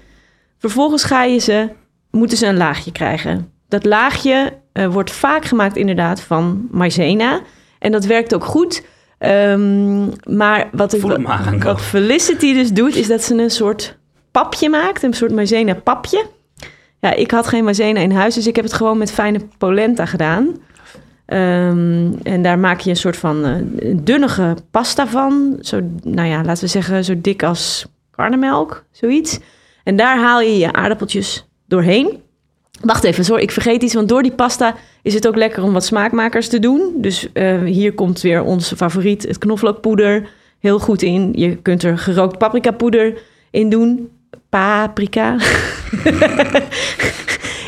Vervolgens 0.62 1.04
ga 1.04 1.24
je 1.24 1.38
ze, 1.38 1.70
moeten 2.12 2.38
ze 2.38 2.46
een 2.46 2.58
laagje 2.58 2.92
krijgen. 2.92 3.52
Dat 3.68 3.86
laagje 3.86 4.54
eh, 4.72 4.88
wordt 4.88 5.12
vaak 5.12 5.46
gemaakt 5.46 5.76
inderdaad 5.76 6.22
van 6.22 6.68
maizena. 6.72 7.42
En 7.80 7.92
dat 7.92 8.06
werkt 8.06 8.36
ook 8.36 8.46
goed. 8.46 8.86
Ehm, 9.18 10.06
maar 10.38 10.70
wat, 10.72 10.94
ik, 10.94 11.04
aankomen. 11.04 11.64
wat 11.64 11.82
Felicity 11.82 12.54
dus 12.54 12.72
doet, 12.72 12.96
is 12.96 13.08
dat 13.08 13.24
ze 13.24 13.36
een 13.36 13.50
soort 13.50 13.98
papje 14.32 14.70
maakt. 14.70 15.04
Een 15.04 15.14
soort 15.14 15.32
maizena 15.32 15.74
papje. 15.74 16.26
Ja, 17.00 17.14
ik 17.14 17.32
had 17.32 17.48
geen 17.48 17.64
maizena 17.64 18.00
in 18.00 18.12
huis, 18.12 18.36
dus 18.36 18.48
ik 18.48 18.56
heb 18.56 18.66
het 18.66 18.74
gewoon 18.74 18.98
met 18.98 19.12
fijne 19.12 19.40
polenta 19.58 20.06
gedaan. 20.06 20.58
Ehm, 21.26 22.12
en 22.24 22.42
daar 22.42 22.60
maak 22.60 22.80
je 22.80 22.90
een 22.90 22.96
soort 22.96 23.18
van 23.18 23.46
eh, 23.46 23.56
dunnige 23.96 24.56
pasta 24.72 25.08
van. 25.08 25.58
Zo, 25.62 25.80
nou 26.04 26.28
ja, 26.28 26.44
laten 26.44 26.64
we 26.64 26.70
zeggen 26.70 27.04
zo 27.04 27.14
dik 27.22 27.44
als 27.44 27.86
karnemelk, 28.12 28.84
zoiets. 28.92 29.40
En 29.84 29.96
daar 29.96 30.20
haal 30.20 30.42
je 30.42 30.58
je 30.58 30.74
aardappeltjes 30.74 31.46
doorheen. 31.68 32.20
Wacht 32.82 33.04
even, 33.04 33.26
sorry, 33.26 33.42
ik 33.44 33.52
vergeet 33.52 33.84
iets. 33.84 33.94
Want 33.94 34.10
door 34.10 34.22
die 34.24 34.32
pasta 34.32 34.76
is 35.02 35.14
het 35.14 35.28
ook 35.28 35.36
lekker 35.36 35.64
om 35.64 35.74
wat 35.74 35.86
smaakmakers 35.86 36.48
te 36.48 36.60
doen. 36.60 36.94
Dus 36.96 37.28
eh, 37.34 37.62
hier 37.64 37.94
komt 37.94 38.22
weer 38.22 38.44
onze 38.44 38.76
favoriet, 38.76 39.28
het 39.28 39.38
knoflookpoeder, 39.38 40.30
heel 40.60 40.80
goed 40.80 41.02
in. 41.02 41.32
Je 41.36 41.56
kunt 41.56 41.84
er 41.84 41.98
gerookt 41.98 42.38
paprikapoeder 42.38 43.22
in 43.52 43.70
doen. 43.70 44.10
Paprika. 44.50 45.36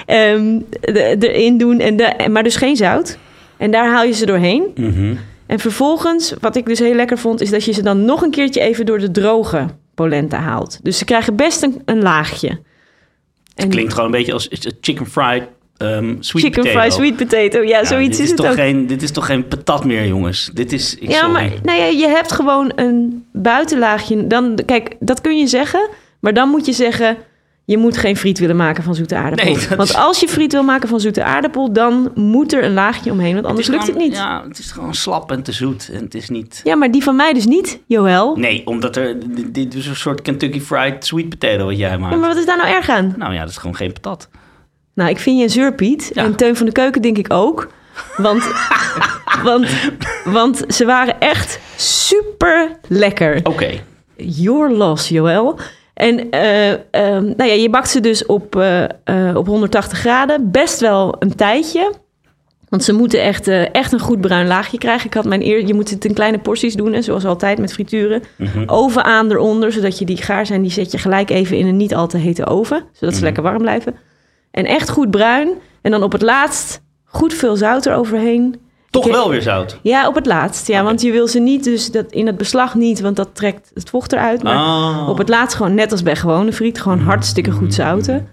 Ehm, 0.06 0.60
de- 0.82 1.18
erin 1.32 1.58
doen, 1.58 1.80
en 1.80 1.98
de, 1.98 2.28
maar 2.32 2.44
dus 2.44 2.56
geen 2.56 2.76
zout. 2.76 3.18
En 3.58 3.72
daar 3.72 3.92
haal 3.92 4.04
je 4.04 4.14
ze 4.14 4.26
doorheen. 4.26 4.64
Mhm. 4.76 5.16
En 5.46 5.60
vervolgens, 5.60 6.34
wat 6.40 6.56
ik 6.56 6.66
dus 6.66 6.80
heel 6.80 6.94
lekker 6.96 7.18
vond, 7.18 7.42
is 7.42 7.50
dat 7.50 7.64
je 7.66 7.72
ze 7.72 7.82
dan 7.84 8.06
nog 8.06 8.22
een 8.22 8.32
keertje 8.32 8.62
even 8.62 8.86
door 8.86 9.00
de 9.00 9.12
droge 9.12 9.66
polenta 9.96 10.38
haalt. 10.38 10.80
Dus 10.84 10.98
ze 10.98 11.06
krijgen 11.06 11.36
best 11.36 11.64
een, 11.64 11.82
een 11.86 12.02
laagje. 12.02 12.60
En 13.56 13.70
Klinkt 13.70 13.92
gewoon 13.92 14.06
een 14.06 14.18
beetje 14.18 14.34
als 14.34 14.48
chicken 14.82 15.06
fried 15.06 15.44
um, 15.78 16.18
sweet 16.20 16.44
chicken 16.44 16.64
potato. 16.64 16.80
fried 16.80 16.94
sweet 16.94 17.16
potato. 17.16 17.62
Ja, 17.62 17.80
Ja, 17.80 17.86
zoiets 17.86 18.18
dit 18.18 18.26
is, 18.26 18.32
het 18.32 18.38
toch. 18.38 18.54
Geen, 18.54 18.88
dit 18.88 19.02
is 19.02 19.12
toch 19.12 19.26
geen 19.26 19.48
patat 19.48 19.86
meer, 19.86 20.08
jongens? 20.08 20.50
Dit 20.54 20.74
is... 20.74 20.96
Ik, 20.96 21.10
ja, 21.10 21.18
sorry. 21.18 21.32
maar 21.32 21.52
nou 21.64 21.80
ja, 21.80 21.86
je 21.86 22.08
hebt 22.08 22.32
gewoon 22.32 22.72
een 22.76 23.26
buitenlaagje. 23.32 24.28
Dan, 24.28 24.60
kijk, 24.66 24.96
dat 25.00 25.22
kun 25.22 25.38
je 25.38 25.48
zeggen. 25.48 25.90
Maar 26.20 26.34
dan 26.34 26.50
moet 26.50 26.66
je 26.66 26.74
zeggen, 26.74 27.18
je 27.66 27.78
moet 27.78 27.98
geen 27.98 28.18
friet 28.18 28.40
willen 28.40 28.56
maken 28.56 28.84
van 28.84 28.96
zoete 28.96 29.16
aardappel. 29.16 29.56
Nee, 29.56 29.68
Want 29.78 29.96
als 29.96 30.20
je 30.20 30.28
friet 30.28 30.52
wil 30.52 30.64
maken 30.64 30.90
van 30.90 31.00
zoete 31.00 31.24
aardapel, 31.24 31.74
dan 31.74 32.12
moet 32.16 32.54
er 32.54 32.64
een 32.64 32.74
laagje 32.74 33.12
omheen. 33.12 33.34
Want 33.34 33.46
anders 33.46 33.68
lukt 33.68 33.88
het 33.88 33.96
niet. 33.96 34.14
Ja. 34.14 34.22
Ja, 34.24 34.48
het 34.48 34.60
is 34.60 34.72
gewoon 34.72 34.94
slap 34.94 35.32
en 35.32 35.44
te 35.44 35.52
zoet. 35.52 35.90
En 35.94 36.04
het 36.04 36.16
is 36.16 36.30
niet... 36.30 36.62
maar 36.78 36.92
die 36.92 37.04
van 37.04 37.16
mij 37.16 37.34
dus 37.34 37.46
niet, 37.46 37.80
Joël. 37.88 38.36
Nee, 38.36 38.68
omdat 38.68 38.96
er... 38.96 39.16
Dit 39.52 39.74
is 39.74 39.88
een 39.88 39.96
soort 39.96 40.22
Kentucky 40.22 40.62
fried 40.62 41.06
sweet 41.06 41.30
potato 41.30 41.66
wat 41.66 41.78
jij 41.78 41.98
maakt. 41.98 42.14
Ja, 42.14 42.20
maar 42.20 42.30
wat 42.30 42.38
is 42.38 42.46
daar 42.46 42.58
nou 42.58 42.70
erg 42.70 42.90
aan? 42.90 43.14
Nou 43.18 43.34
ja, 43.34 43.40
dat 43.40 43.50
is 43.50 43.58
gewoon 43.58 43.76
geen 43.76 43.94
patat. 43.94 44.30
Nou, 44.94 45.10
ik 45.10 45.20
vind 45.20 45.38
je 45.38 45.44
een 45.44 45.50
zeurpiet. 45.50 46.12
Ja. 46.14 46.24
En 46.24 46.36
Teun 46.36 46.56
van 46.56 46.66
de 46.66 46.72
Keuken 46.72 47.02
denk 47.02 47.18
ik 47.18 47.34
ook. 47.34 47.72
Want, 48.18 48.44
want, 49.44 49.68
want 50.24 50.64
ze 50.68 50.86
waren 50.86 51.20
echt 51.20 51.60
super 51.76 52.78
lekker. 52.88 53.40
Oké. 53.44 53.84
Your 54.16 54.72
loss, 54.72 55.10
Joël. 55.10 55.60
En 55.94 56.30
eh, 56.30 56.72
ehm, 56.72 57.24
nou 57.38 57.44
ja, 57.50 57.54
je 57.54 57.70
bakt 57.70 57.90
ze 57.90 58.00
dus 58.00 58.26
op, 58.26 58.56
eh, 58.56 58.84
eh, 58.84 59.36
op 59.36 59.48
180 59.48 59.98
graden. 59.98 60.52
Best 60.52 60.80
wel 60.80 61.16
een 61.20 61.36
tijdje. 61.36 61.94
Want 62.70 62.86
ze 62.86 62.94
moeten 62.94 63.22
echt, 63.22 63.48
echt 63.48 63.92
een 63.92 64.00
goed 64.00 64.22
bruin 64.22 64.48
laagje 64.48 64.78
krijgen. 64.78 65.06
Ik 65.06 65.14
had 65.14 65.26
mijn 65.26 65.42
eer, 65.46 65.68
je 65.68 65.74
moet 65.74 65.90
het 65.90 66.06
in 66.06 66.14
kleine 66.14 66.40
porties 66.40 66.74
doen, 66.76 66.94
hè, 66.94 67.02
zoals 67.02 67.26
altijd 67.26 67.58
met 67.58 67.74
frituren. 67.74 68.24
Mhm. 68.38 68.64
Oven 68.66 69.04
aan 69.04 69.32
eronder, 69.32 69.72
zodat 69.72 70.00
je 70.00 70.06
die 70.06 70.18
gaar 70.18 70.46
zijn, 70.46 70.62
die 70.62 70.72
zet 70.72 70.92
je 70.92 70.98
gelijk 70.98 71.30
even 71.30 71.58
in 71.58 71.68
een 71.68 71.78
niet 71.78 71.96
al 71.96 72.08
te 72.08 72.18
hete 72.18 72.46
oven. 72.46 72.78
Zodat 72.92 73.10
ze 73.14 73.16
Mhm. 73.16 73.24
lekker 73.24 73.44
warm 73.44 73.58
blijven. 73.62 73.96
En 74.52 74.66
echt 74.66 74.90
goed 74.90 75.12
bruin. 75.12 75.50
En 75.82 75.92
dan 75.92 76.04
op 76.04 76.12
het 76.12 76.22
laatst 76.22 76.82
goed 77.04 77.34
veel 77.34 77.56
zout 77.56 77.86
eroverheen. 77.86 78.56
Toch 78.94 79.08
wel 79.08 79.30
weer 79.30 79.42
zout. 79.42 79.80
Ja, 79.82 80.08
op 80.08 80.16
het 80.16 80.26
laatst. 80.26 80.68
Ja, 80.68 80.84
want 80.84 81.02
je 81.02 81.12
wil 81.12 81.28
ze 81.28 81.40
niet, 81.40 81.64
dus 81.64 81.92
dat 81.92 82.12
in 82.12 82.28
het 82.28 82.38
beslag 82.38 82.76
niet, 82.76 83.00
want 83.00 83.16
dat 83.16 83.30
trekt 83.36 83.72
het 83.74 83.90
vocht 83.90 84.12
eruit. 84.14 84.44
Maar 84.44 84.56
Oh. 84.56 85.10
op 85.10 85.18
het 85.18 85.30
laatst 85.30 85.58
gewoon 85.58 85.74
net 85.74 85.92
als 85.92 86.04
bij 86.04 86.16
gewone 86.16 86.54
friet, 86.54 86.82
gewoon 86.82 87.00
hartstikke 87.00 87.52
goed 87.52 87.74
zouten. 87.74 88.28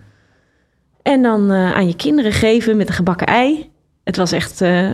En 1.02 1.22
dan 1.22 1.50
eh, 1.50 1.72
aan 1.72 1.86
je 1.86 1.96
kinderen 1.96 2.32
geven 2.32 2.76
met 2.76 2.88
een 2.88 2.94
gebakken 2.94 3.26
ei. 3.26 3.70
Het 4.04 4.16
was 4.16 4.32
echt 4.32 4.60
eh, 4.60 4.90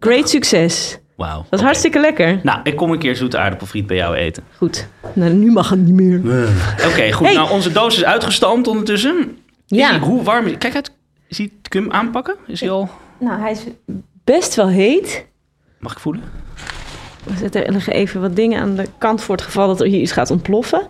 great 0.00 0.28
succes. 0.28 0.98
Wauw. 1.16 1.46
Dat 1.50 1.58
is 1.58 1.64
hartstikke 1.64 2.00
lekker. 2.00 2.40
Nou, 2.42 2.60
ik 2.62 2.76
kom 2.76 2.90
een 2.92 2.98
keer 2.98 3.16
zoete 3.16 3.38
aardappelfriet 3.38 3.86
bij 3.86 3.96
jou 3.96 4.14
eten. 4.14 4.42
Goed. 4.56 4.88
Nou, 5.12 5.32
nu 5.32 5.50
mag 5.52 5.70
het 5.70 5.78
niet 5.78 5.94
meer. 5.94 6.18
Oké, 6.86 7.12
goed. 7.12 7.26
Hey. 7.26 7.34
Nou, 7.36 7.50
onze 7.50 7.72
doos 7.72 7.96
is 7.96 8.04
uitgestampt 8.04 8.66
ondertussen. 8.68 9.38
Ja. 9.66 9.86
Is 9.92 9.98
die- 9.98 10.08
hoe 10.08 10.22
warm 10.22 10.46
is 10.46 10.58
Kijk 10.58 10.74
uit. 10.74 10.92
Is 11.28 11.38
hij, 11.38 11.50
kun 11.68 11.80
je 11.82 11.86
hem 11.88 11.96
aanpakken? 11.96 12.34
Is 12.46 12.60
hij 12.60 12.70
al... 12.70 12.88
Nou, 13.20 13.40
hij 13.40 13.50
is 13.50 13.62
best 14.32 14.54
wel 14.54 14.68
heet. 14.68 15.24
Mag 15.78 15.92
ik 15.92 15.98
voelen? 15.98 16.22
We 17.24 17.36
zetten 17.36 17.66
er 17.66 17.88
even 17.88 18.20
wat 18.20 18.36
dingen 18.36 18.60
aan 18.60 18.74
de 18.74 18.86
kant 18.98 19.22
voor 19.22 19.34
het 19.34 19.44
geval 19.44 19.66
dat 19.66 19.80
er 19.80 19.86
hier 19.86 20.00
iets 20.00 20.12
gaat 20.12 20.30
ontploffen. 20.30 20.88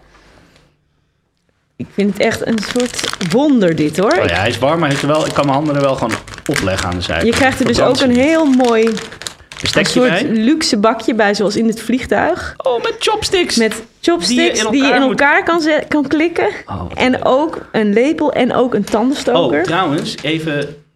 Ik 1.77 1.87
vind 1.93 2.13
het 2.13 2.23
echt 2.23 2.47
een 2.47 2.59
soort 2.59 3.09
wonder 3.33 3.77
dit 3.77 3.97
hoor. 3.97 4.13
Oh 4.19 4.25
ja, 4.25 4.35
hij 4.35 4.49
is 4.49 4.59
warm, 4.59 4.81
maar 4.81 4.89
heeft 4.89 5.03
er 5.03 5.09
wel, 5.09 5.27
ik 5.27 5.33
kan 5.35 5.45
mijn 5.45 5.57
handen 5.57 5.75
er 5.75 5.81
wel 5.81 5.95
gewoon 5.95 6.15
opleggen 6.47 6.89
aan 6.89 6.95
de 6.97 7.01
zijkant. 7.03 7.27
Je 7.29 7.39
krijgt 7.39 7.61
er 7.61 7.67
dus 7.67 7.81
ook 7.81 8.01
een 8.01 8.17
heel 8.17 8.45
mooi 8.45 8.85
een 8.85 9.85
soort 9.87 10.09
bij. 10.09 10.25
luxe 10.25 10.77
bakje 10.77 11.15
bij, 11.15 11.35
zoals 11.35 11.57
in 11.57 11.67
het 11.67 11.81
vliegtuig. 11.81 12.55
Oh, 12.57 12.83
met 12.83 12.97
chopsticks. 12.99 13.57
Met 13.57 13.83
chopsticks 14.01 14.61
Die 14.61 14.71
die 14.71 14.85
je 14.85 14.95
in 14.95 15.03
elkaar 15.03 15.43
moet- 15.55 15.63
kan, 15.65 15.83
kan 15.89 16.09
klikken. 16.09 16.49
Oh, 16.67 16.91
en 16.95 17.25
ook 17.25 17.69
een 17.73 17.93
lepel 17.93 18.33
en 18.33 18.55
ook 18.55 18.75
een 18.75 18.85
tandenstoker. 18.85 19.59
Oh, 19.59 19.65
trouwens, 19.65 20.17
even... 20.23 20.87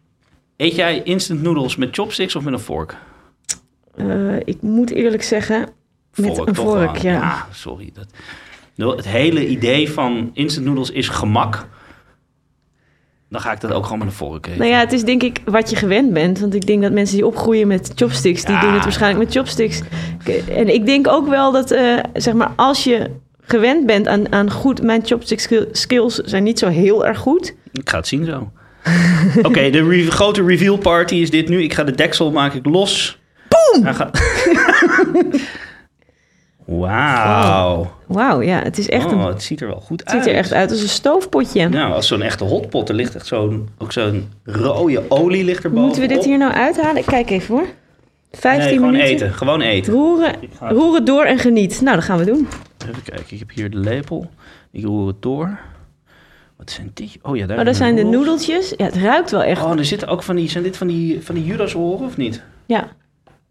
Eet 0.63 0.75
jij 0.75 1.03
instant 1.03 1.43
noodles 1.43 1.77
met 1.77 1.89
chopsticks 1.93 2.37
of 2.37 2.45
met 2.45 2.53
een 2.53 2.61
vork? 2.61 2.97
Eh, 3.95 4.37
ik 4.45 4.63
moet 4.63 4.91
eerlijk 4.91 5.23
zeggen, 5.23 5.69
met 6.15 6.39
een 6.47 6.55
vork, 6.55 6.97
ja. 6.97 7.47
sorry. 7.53 7.93
Dat, 8.75 8.97
het 8.97 9.09
hele 9.09 9.49
idee 9.49 9.91
van 9.91 10.31
instant 10.33 10.67
noodles 10.67 10.91
is 10.91 11.09
gemak. 11.09 11.67
Dan 13.29 13.41
ga 13.41 13.53
ik 13.53 13.61
dat 13.61 13.73
ook 13.73 13.83
gewoon 13.85 13.99
met 13.99 14.07
een 14.09 14.15
vork 14.15 14.47
eten. 14.47 14.59
Nou 14.59 14.71
ja, 14.71 14.79
het 14.79 14.93
is 14.93 15.05
denk 15.05 15.23
ik 15.23 15.41
wat 15.45 15.71
je 15.71 15.77
gewend 15.77 16.13
bent. 16.13 16.39
Want 16.39 16.55
ik 16.55 16.67
denk 16.67 16.83
dat 16.83 16.93
mensen 16.93 17.17
die 17.17 17.27
opgroeien 17.27 17.67
met 17.67 17.93
chopsticks, 17.95 18.45
die 18.45 18.55
Ja. 18.55 18.61
doen 18.61 18.73
het 18.73 18.83
waarschijnlijk 18.83 19.25
met 19.25 19.35
chopsticks. 19.37 19.83
En 20.49 20.75
ik 20.75 20.87
denk 20.87 21.09
ook 21.09 21.29
wel 21.29 21.53
dat, 21.53 21.71
eh, 21.71 21.99
zeg 22.15 22.35
maar, 22.35 22.53
als 22.57 22.85
je 22.85 23.11
gewend 23.41 23.87
bent 23.87 24.07
aan, 24.09 24.33
aan 24.33 24.51
goed... 24.51 24.83
Mijn 24.83 25.07
chopstick 25.07 25.41
skill- 25.41 25.69
skills 25.73 26.15
zijn 26.15 26.43
niet 26.43 26.59
zo 26.59 26.69
heel 26.69 27.07
erg 27.07 27.19
goed. 27.19 27.55
Ik 27.73 27.89
ga 27.89 27.97
het 27.97 28.07
zien 28.07 28.25
zo. 28.25 28.51
Oké, 29.49 29.71
de 29.71 29.89
re- 29.89 30.11
grote 30.11 30.45
reveal 30.45 30.77
party 30.77 31.15
is 31.15 31.31
dit 31.31 31.49
nu. 31.49 31.63
Ik 31.63 31.75
ga 31.75 31.85
de 31.85 31.93
deksel 31.95 32.31
maak 32.31 32.55
ik 32.55 32.67
los. 32.67 33.19
Boom! 33.49 33.85
Gaat... 33.95 34.21
Wauw. 36.65 37.91
Wauw, 38.07 38.41
ja, 38.43 38.63
het 38.63 38.79
is 38.79 38.89
echt 38.89 39.11
een... 39.13 39.19
Oh, 39.19 39.27
het 39.27 39.43
ziet 39.43 39.61
er 39.61 39.67
wel 39.67 39.81
goed 39.81 40.01
Het 40.01 40.09
uit. 40.09 40.23
ziet 40.23 40.33
er 40.33 40.39
echt 40.39 40.53
uit 40.53 40.71
als 40.71 40.83
een 40.83 40.89
stoofpotje. 40.89 41.69
Nou, 41.69 41.93
als 41.93 42.07
zo'n 42.07 42.23
echte 42.23 42.45
hotpot. 42.45 42.89
Er 42.89 42.95
ligt 42.95 43.15
echt 43.15 43.27
zo'n, 43.27 43.69
ook 43.79 43.93
zo'n 43.93 44.29
rode 44.45 45.03
olie 45.09 45.45
ligt 45.45 45.65
erboven. 45.65 45.85
Moeten 45.85 46.03
we 46.03 46.09
dit 46.09 46.25
hier 46.25 46.39
nou 46.39 46.53
uithalen? 46.53 47.05
Kijk 47.05 47.31
even 47.31 47.55
hoor. 47.55 47.67
15 48.33 48.65
Nee, 48.65 48.75
gewoon 48.77 48.91
minuten. 48.93 49.13
eten. 49.15 49.33
Gewoon 49.33 49.61
eten. 49.61 49.93
Roeren, 49.93 50.35
roeren 50.61 51.05
door 51.05 51.25
en 51.25 51.39
geniet. 51.39 51.81
Nou, 51.81 51.97
dat 51.97 52.05
gaan 52.05 52.19
we 52.19 52.25
doen. 52.25 52.49
Even 52.89 53.03
kijken, 53.03 53.27
ik 53.29 53.39
heb 53.39 53.51
hier 53.55 53.71
de 53.71 53.77
lepel. 53.79 54.31
Ik 54.73 54.85
roer 54.85 55.07
het 55.07 55.23
door. 55.23 55.59
Wat 56.63 56.71
zijn 56.71 56.91
die? 56.95 57.13
Oh 57.23 57.37
ja, 57.37 57.47
daar 57.47 57.59
Oh, 57.59 57.65
dat 57.65 57.77
zijn 57.77 57.95
de 57.95 58.03
noedeltjes. 58.03 58.75
Ja, 58.77 58.85
het 58.85 58.97
ruikt 58.97 59.31
wel 59.31 59.43
echt. 59.43 59.63
Oh, 59.63 59.79
er 59.79 59.85
zitten 59.85 60.09
ook 60.09 60.23
van 60.23 60.37
die, 60.37 60.49
zijn 60.51 60.63
dit 60.65 60.77
van 60.77 60.87
die, 60.87 61.23
van 61.23 61.35
die 61.35 61.45
Judas 61.45 61.75
oren 61.75 62.07
of 62.07 62.17
niet? 62.17 62.43
Ja, 62.67 62.89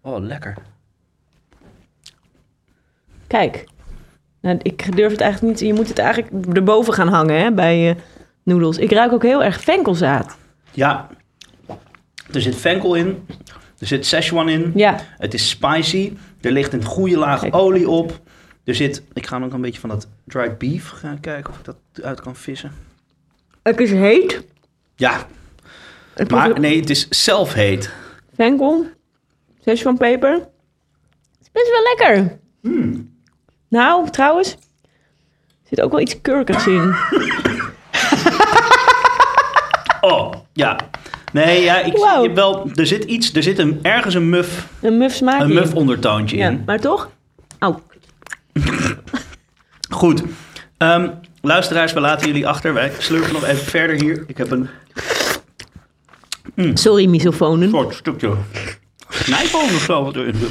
Oh, 0.01 0.19
lekker. 0.19 0.57
kijk. 3.27 3.63
Nou, 4.41 4.57
ik 4.61 4.95
durf 4.95 5.11
het 5.11 5.21
eigenlijk 5.21 5.51
niet. 5.59 5.67
Je 5.69 5.73
moet 5.73 5.87
het 5.87 5.99
eigenlijk 5.99 6.55
erboven 6.55 6.93
gaan 6.93 7.07
hangen 7.07 7.39
hè, 7.41 7.51
bij 7.51 7.89
eh 7.89 7.95
noedels. 8.43 8.77
Ik 8.77 8.91
ruik 8.91 9.11
ook 9.11 9.23
heel 9.23 9.43
erg 9.43 9.61
venkelzaad. 9.61 10.37
Ja, 10.71 11.07
er 12.33 12.41
zit 12.41 12.55
venkel 12.55 12.95
in. 12.95 13.25
Er 13.79 13.87
zit 13.87 14.05
Szechuan 14.05 14.49
in. 14.49 14.71
Ja, 14.75 14.99
Het 15.17 15.33
is 15.33 15.49
spicy. 15.49 16.13
Er 16.41 16.51
ligt 16.51 16.73
een 16.73 16.83
goede 16.85 17.17
laag 17.17 17.39
Kijk. 17.41 17.55
olie 17.55 17.89
op. 17.89 18.19
Er 18.63 18.75
zit, 18.75 19.03
ik 19.13 19.27
ga 19.27 19.41
ook 19.43 19.53
een 19.53 19.61
beetje 19.61 19.79
van 19.79 19.89
dat 19.89 20.07
dried 20.25 20.57
beef 20.57 20.89
gaan 20.89 21.19
kijken 21.19 21.51
of 21.53 21.59
ik 21.59 21.65
dat 21.65 21.77
uit 22.03 22.21
kan 22.21 22.35
vissen. 22.35 22.71
Het 23.63 23.79
is 23.79 23.91
heet. 23.91 24.43
Ja, 24.95 25.25
Het 26.13 26.31
maar 26.31 26.59
nee, 26.59 26.79
het 26.79 26.89
is 26.89 27.07
zelf 27.09 27.53
heet. 27.53 27.91
Venkel, 28.35 28.85
peper. 29.97 30.31
Het 30.31 30.49
is 31.41 31.49
best 31.51 31.69
wel 31.69 31.83
lekker. 31.95 32.39
Hmm. 32.61 33.15
Nou, 33.67 34.09
trouwens, 34.09 34.51
er 34.51 34.57
zit 35.69 35.81
ook 35.81 35.91
wel 35.91 35.99
iets 35.99 36.21
kurkigs 36.21 36.67
in. 36.67 36.93
Oh, 40.01 40.33
ja. 40.53 40.79
Nee, 41.33 41.61
ja, 41.63 41.79
ik 41.79 41.97
je 42.21 42.31
wel, 42.33 42.69
er 42.75 42.87
zit 42.87 43.03
iets, 43.03 43.33
er 43.33 43.43
zit 43.43 43.57
een, 43.59 43.79
ergens 43.81 44.13
een 44.15 44.29
muf, 44.29 44.67
Een 44.81 44.97
muf 44.97 45.13
smaakje. 45.13 45.43
een 45.43 45.53
muf 45.53 45.73
ondertoontje 45.73 46.37
Ja, 46.37 46.49
in. 46.49 46.63
maar 46.65 46.79
toch? 46.79 47.09
Oh, 47.59 47.77
Goed. 49.89 50.23
Ehm, 50.77 51.09
luisteraars, 51.41 51.93
we 51.93 51.99
laten 51.99 52.27
jullie 52.27 52.47
achter. 52.47 52.73
Wij 52.73 52.91
slurpen 52.97 53.33
nog 53.33 53.43
even 53.45 53.65
verder 53.65 54.01
hier. 54.01 54.23
Ik 54.27 54.37
heb 54.37 54.51
een 54.51 54.69
sorry 56.73 57.05
misofonen. 57.05 57.69
soort 57.69 57.95
stukje 57.95 58.33
snijboom 59.09 59.75
of 59.75 59.83
zo. 59.83 60.03
Wat 60.03 60.15
erin 60.15 60.35
zit. 60.35 60.49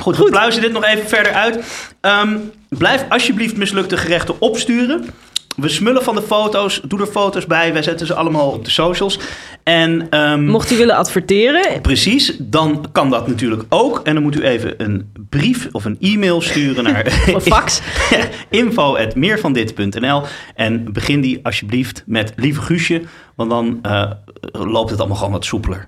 Goed, 0.00 0.16
we 0.16 0.24
pluizen 0.24 0.62
dit 0.62 0.72
nog 0.72 0.84
even 0.84 1.08
verder 1.08 1.32
uit. 1.32 1.64
Ehm, 2.00 2.38
blijf 2.68 3.04
alsjeblieft 3.08 3.56
mislukte 3.56 3.96
gerechten 3.96 4.40
opsturen. 4.40 5.06
We 5.54 5.68
smullen 5.68 6.02
van 6.02 6.14
de 6.14 6.22
foto's. 6.22 6.80
Doe 6.84 7.00
er 7.00 7.06
foto's 7.06 7.46
bij. 7.46 7.72
Wij 7.72 7.82
zetten 7.82 8.06
ze 8.06 8.14
allemaal 8.14 8.50
op 8.50 8.64
de 8.64 8.70
socials. 8.70 9.18
En 9.62 10.06
ehm, 10.10 10.44
Mocht 10.46 10.70
u 10.70 10.76
willen 10.76 10.96
adverteren, 10.96 11.80
Precies, 11.80 12.36
dan 12.38 12.86
kan 12.92 13.10
dat 13.10 13.28
natuurlijk 13.28 13.62
ook. 13.68 14.00
En 14.04 14.14
dan 14.14 14.22
moet 14.22 14.36
u 14.36 14.42
even 14.42 14.74
een 14.76 15.12
brief 15.28 15.68
of 15.72 15.84
een 15.84 15.96
e-mail 16.00 16.40
sturen 16.40 16.84
naar 16.84 17.10
fax. 17.50 17.80
info.meervandit.nl 18.50 20.22
en 20.54 20.92
begin 20.92 21.20
die 21.20 21.40
alsjeblieft 21.42 22.02
met 22.06 22.32
lieve 22.36 22.60
Guusje, 22.60 23.02
want 23.34 23.50
dan 23.50 23.78
eh, 23.82 24.10
loopt 24.52 24.90
het 24.90 24.98
allemaal 24.98 25.16
gewoon 25.16 25.32
wat 25.32 25.44
soepeler. 25.44 25.86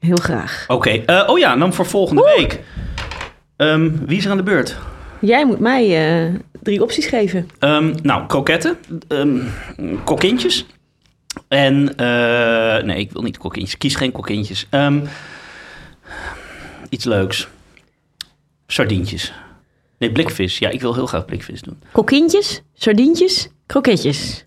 Heel 0.00 0.18
graag. 0.22 0.64
Oké, 0.68 0.90
eh, 0.90 1.22
oh 1.26 1.38
ja, 1.38 1.56
dan 1.56 1.74
voor 1.74 1.86
volgende 1.86 2.32
week. 2.36 2.60
Ehm, 3.56 3.90
wie 4.06 4.18
is 4.18 4.24
er 4.24 4.30
aan 4.30 4.36
de 4.36 4.42
beurt? 4.42 4.76
Jij 5.20 5.46
moet 5.46 5.58
mij 5.60 6.14
eh, 6.26 6.34
drie 6.62 6.82
opties 6.82 7.06
geven. 7.06 7.48
Ehm, 7.58 7.94
nou, 8.02 8.26
kroketten, 8.26 8.78
kokintjes. 10.04 10.66
En, 11.48 11.96
eh, 11.96 12.84
nee, 12.84 12.98
ik 12.98 13.12
wil 13.12 13.22
niet 13.22 13.38
kokintjes. 13.38 13.78
Kies 13.78 13.94
geen 13.94 14.12
kokintjes. 14.12 14.66
Ehm, 14.70 15.00
iets 16.88 17.04
leuks. 17.04 17.48
Sardientjes. 18.66 19.32
Nee, 19.98 20.12
blikvis. 20.12 20.58
Ja, 20.58 20.68
ik 20.68 20.80
wil 20.80 20.94
heel 20.94 21.06
graag 21.06 21.24
blikvis 21.24 21.62
doen. 21.62 21.78
Kokintjes, 21.92 22.62
sardientjes, 22.74 23.48
kroketjes. 23.66 24.44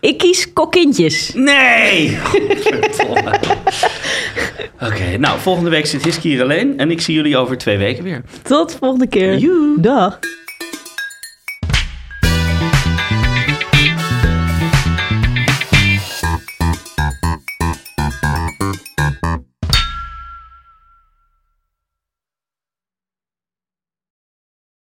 Ik 0.00 0.18
kies 0.18 0.52
kokintjes. 0.52 1.32
Nee! 1.34 2.18
Oké, 4.82 5.16
nou, 5.16 5.40
volgende 5.40 5.70
week 5.70 5.86
zit 5.86 6.04
Hiski 6.04 6.28
hier 6.28 6.42
alleen. 6.42 6.78
En 6.78 6.90
ik 6.90 7.00
zie 7.00 7.14
jullie 7.14 7.36
over 7.36 7.58
twee 7.58 7.78
weken 7.78 8.04
weer. 8.04 8.22
Tot 8.42 8.76
volgende 8.80 9.06
keer. 9.06 9.38
Joe. 9.38 9.74
Dag. 9.80 10.18